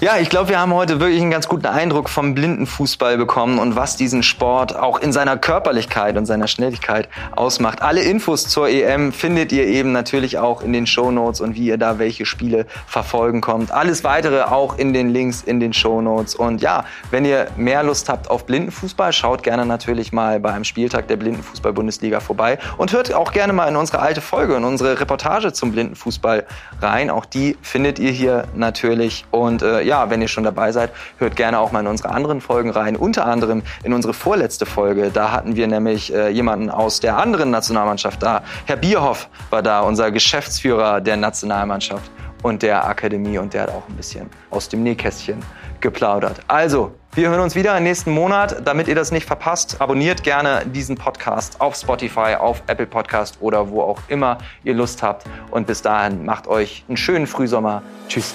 Ja, 0.00 0.16
ich 0.18 0.30
glaube, 0.30 0.50
wir 0.50 0.60
haben 0.60 0.72
heute 0.74 1.00
wirklich 1.00 1.20
einen 1.20 1.32
ganz 1.32 1.48
guten 1.48 1.66
Eindruck 1.66 2.08
vom 2.08 2.32
Blindenfußball 2.32 3.18
bekommen 3.18 3.58
und 3.58 3.74
was 3.74 3.96
diesen 3.96 4.22
Sport 4.22 4.76
auch 4.76 5.00
in 5.00 5.12
seiner 5.12 5.36
Körperlichkeit 5.36 6.16
und 6.16 6.24
seiner 6.24 6.46
Schnelligkeit 6.46 7.08
ausmacht. 7.34 7.82
Alle 7.82 8.02
Infos 8.02 8.46
zur 8.46 8.68
EM 8.68 9.12
findet 9.12 9.50
ihr 9.50 9.66
eben 9.66 9.90
natürlich 9.90 10.38
auch 10.38 10.62
in 10.62 10.72
den 10.72 10.86
Show 10.86 11.10
Notes 11.10 11.40
und 11.40 11.56
wie 11.56 11.66
ihr 11.66 11.78
da 11.78 11.98
welche 11.98 12.26
Spiele 12.26 12.66
verfolgen 12.86 13.40
kommt. 13.40 13.72
Alles 13.72 14.04
weitere 14.04 14.42
auch 14.42 14.78
in 14.78 14.92
den 14.92 15.08
Links 15.08 15.42
in 15.42 15.58
den 15.58 15.72
Show 15.72 16.00
Notes. 16.00 16.36
Und 16.36 16.62
ja, 16.62 16.84
wenn 17.10 17.24
ihr 17.24 17.48
mehr 17.56 17.82
Lust 17.82 18.08
habt 18.08 18.30
auf 18.30 18.46
Blindenfußball, 18.46 19.12
schaut 19.12 19.42
gerne 19.42 19.66
natürlich 19.66 20.12
mal 20.12 20.38
beim 20.38 20.62
Spieltag 20.62 21.08
der 21.08 21.16
Blindenfußball-Bundesliga 21.16 22.20
vorbei 22.20 22.58
und 22.76 22.92
hört 22.92 23.12
auch 23.12 23.32
gerne 23.32 23.52
mal 23.52 23.66
in 23.66 23.74
unsere 23.74 23.98
alte 23.98 24.20
Folge, 24.20 24.54
in 24.54 24.64
unsere 24.64 25.00
Reportage 25.00 25.52
zum 25.52 25.72
Blindenfußball 25.72 26.46
rein. 26.80 27.10
Auch 27.10 27.24
die 27.24 27.56
findet 27.62 27.98
ihr 27.98 28.12
hier 28.12 28.44
natürlich. 28.54 29.24
Und 29.32 29.62
äh, 29.78 29.86
ja, 29.86 30.10
wenn 30.10 30.22
ihr 30.22 30.28
schon 30.28 30.44
dabei 30.44 30.72
seid, 30.72 30.90
hört 31.18 31.36
gerne 31.36 31.58
auch 31.58 31.72
mal 31.72 31.80
in 31.80 31.86
unsere 31.86 32.10
anderen 32.10 32.40
Folgen 32.40 32.70
rein. 32.70 32.96
Unter 32.96 33.26
anderem 33.26 33.62
in 33.82 33.92
unsere 33.92 34.14
vorletzte 34.14 34.66
Folge. 34.66 35.10
Da 35.10 35.32
hatten 35.32 35.56
wir 35.56 35.66
nämlich 35.66 36.12
äh, 36.14 36.28
jemanden 36.28 36.70
aus 36.70 37.00
der 37.00 37.16
anderen 37.16 37.50
Nationalmannschaft 37.50 38.22
da. 38.22 38.42
Herr 38.66 38.76
Bierhoff 38.76 39.28
war 39.50 39.62
da, 39.62 39.80
unser 39.80 40.10
Geschäftsführer 40.10 41.00
der 41.00 41.16
Nationalmannschaft 41.16 42.10
und 42.42 42.62
der 42.62 42.86
Akademie. 42.86 43.38
Und 43.38 43.54
der 43.54 43.62
hat 43.62 43.70
auch 43.70 43.88
ein 43.88 43.96
bisschen 43.96 44.28
aus 44.50 44.68
dem 44.68 44.82
Nähkästchen 44.82 45.42
geplaudert. 45.80 46.40
Also, 46.48 46.92
wir 47.14 47.30
hören 47.30 47.40
uns 47.40 47.54
wieder 47.54 47.76
im 47.76 47.84
nächsten 47.84 48.12
Monat. 48.12 48.66
Damit 48.66 48.86
ihr 48.86 48.94
das 48.94 49.10
nicht 49.10 49.26
verpasst, 49.26 49.80
abonniert 49.80 50.22
gerne 50.22 50.64
diesen 50.66 50.96
Podcast 50.96 51.60
auf 51.60 51.74
Spotify, 51.74 52.36
auf 52.38 52.62
Apple 52.66 52.86
Podcast 52.86 53.38
oder 53.40 53.70
wo 53.70 53.82
auch 53.82 53.98
immer 54.08 54.38
ihr 54.62 54.74
Lust 54.74 55.02
habt. 55.02 55.26
Und 55.50 55.66
bis 55.66 55.82
dahin 55.82 56.24
macht 56.24 56.46
euch 56.46 56.84
einen 56.88 56.96
schönen 56.96 57.26
Frühsommer. 57.26 57.82
Tschüss. 58.08 58.34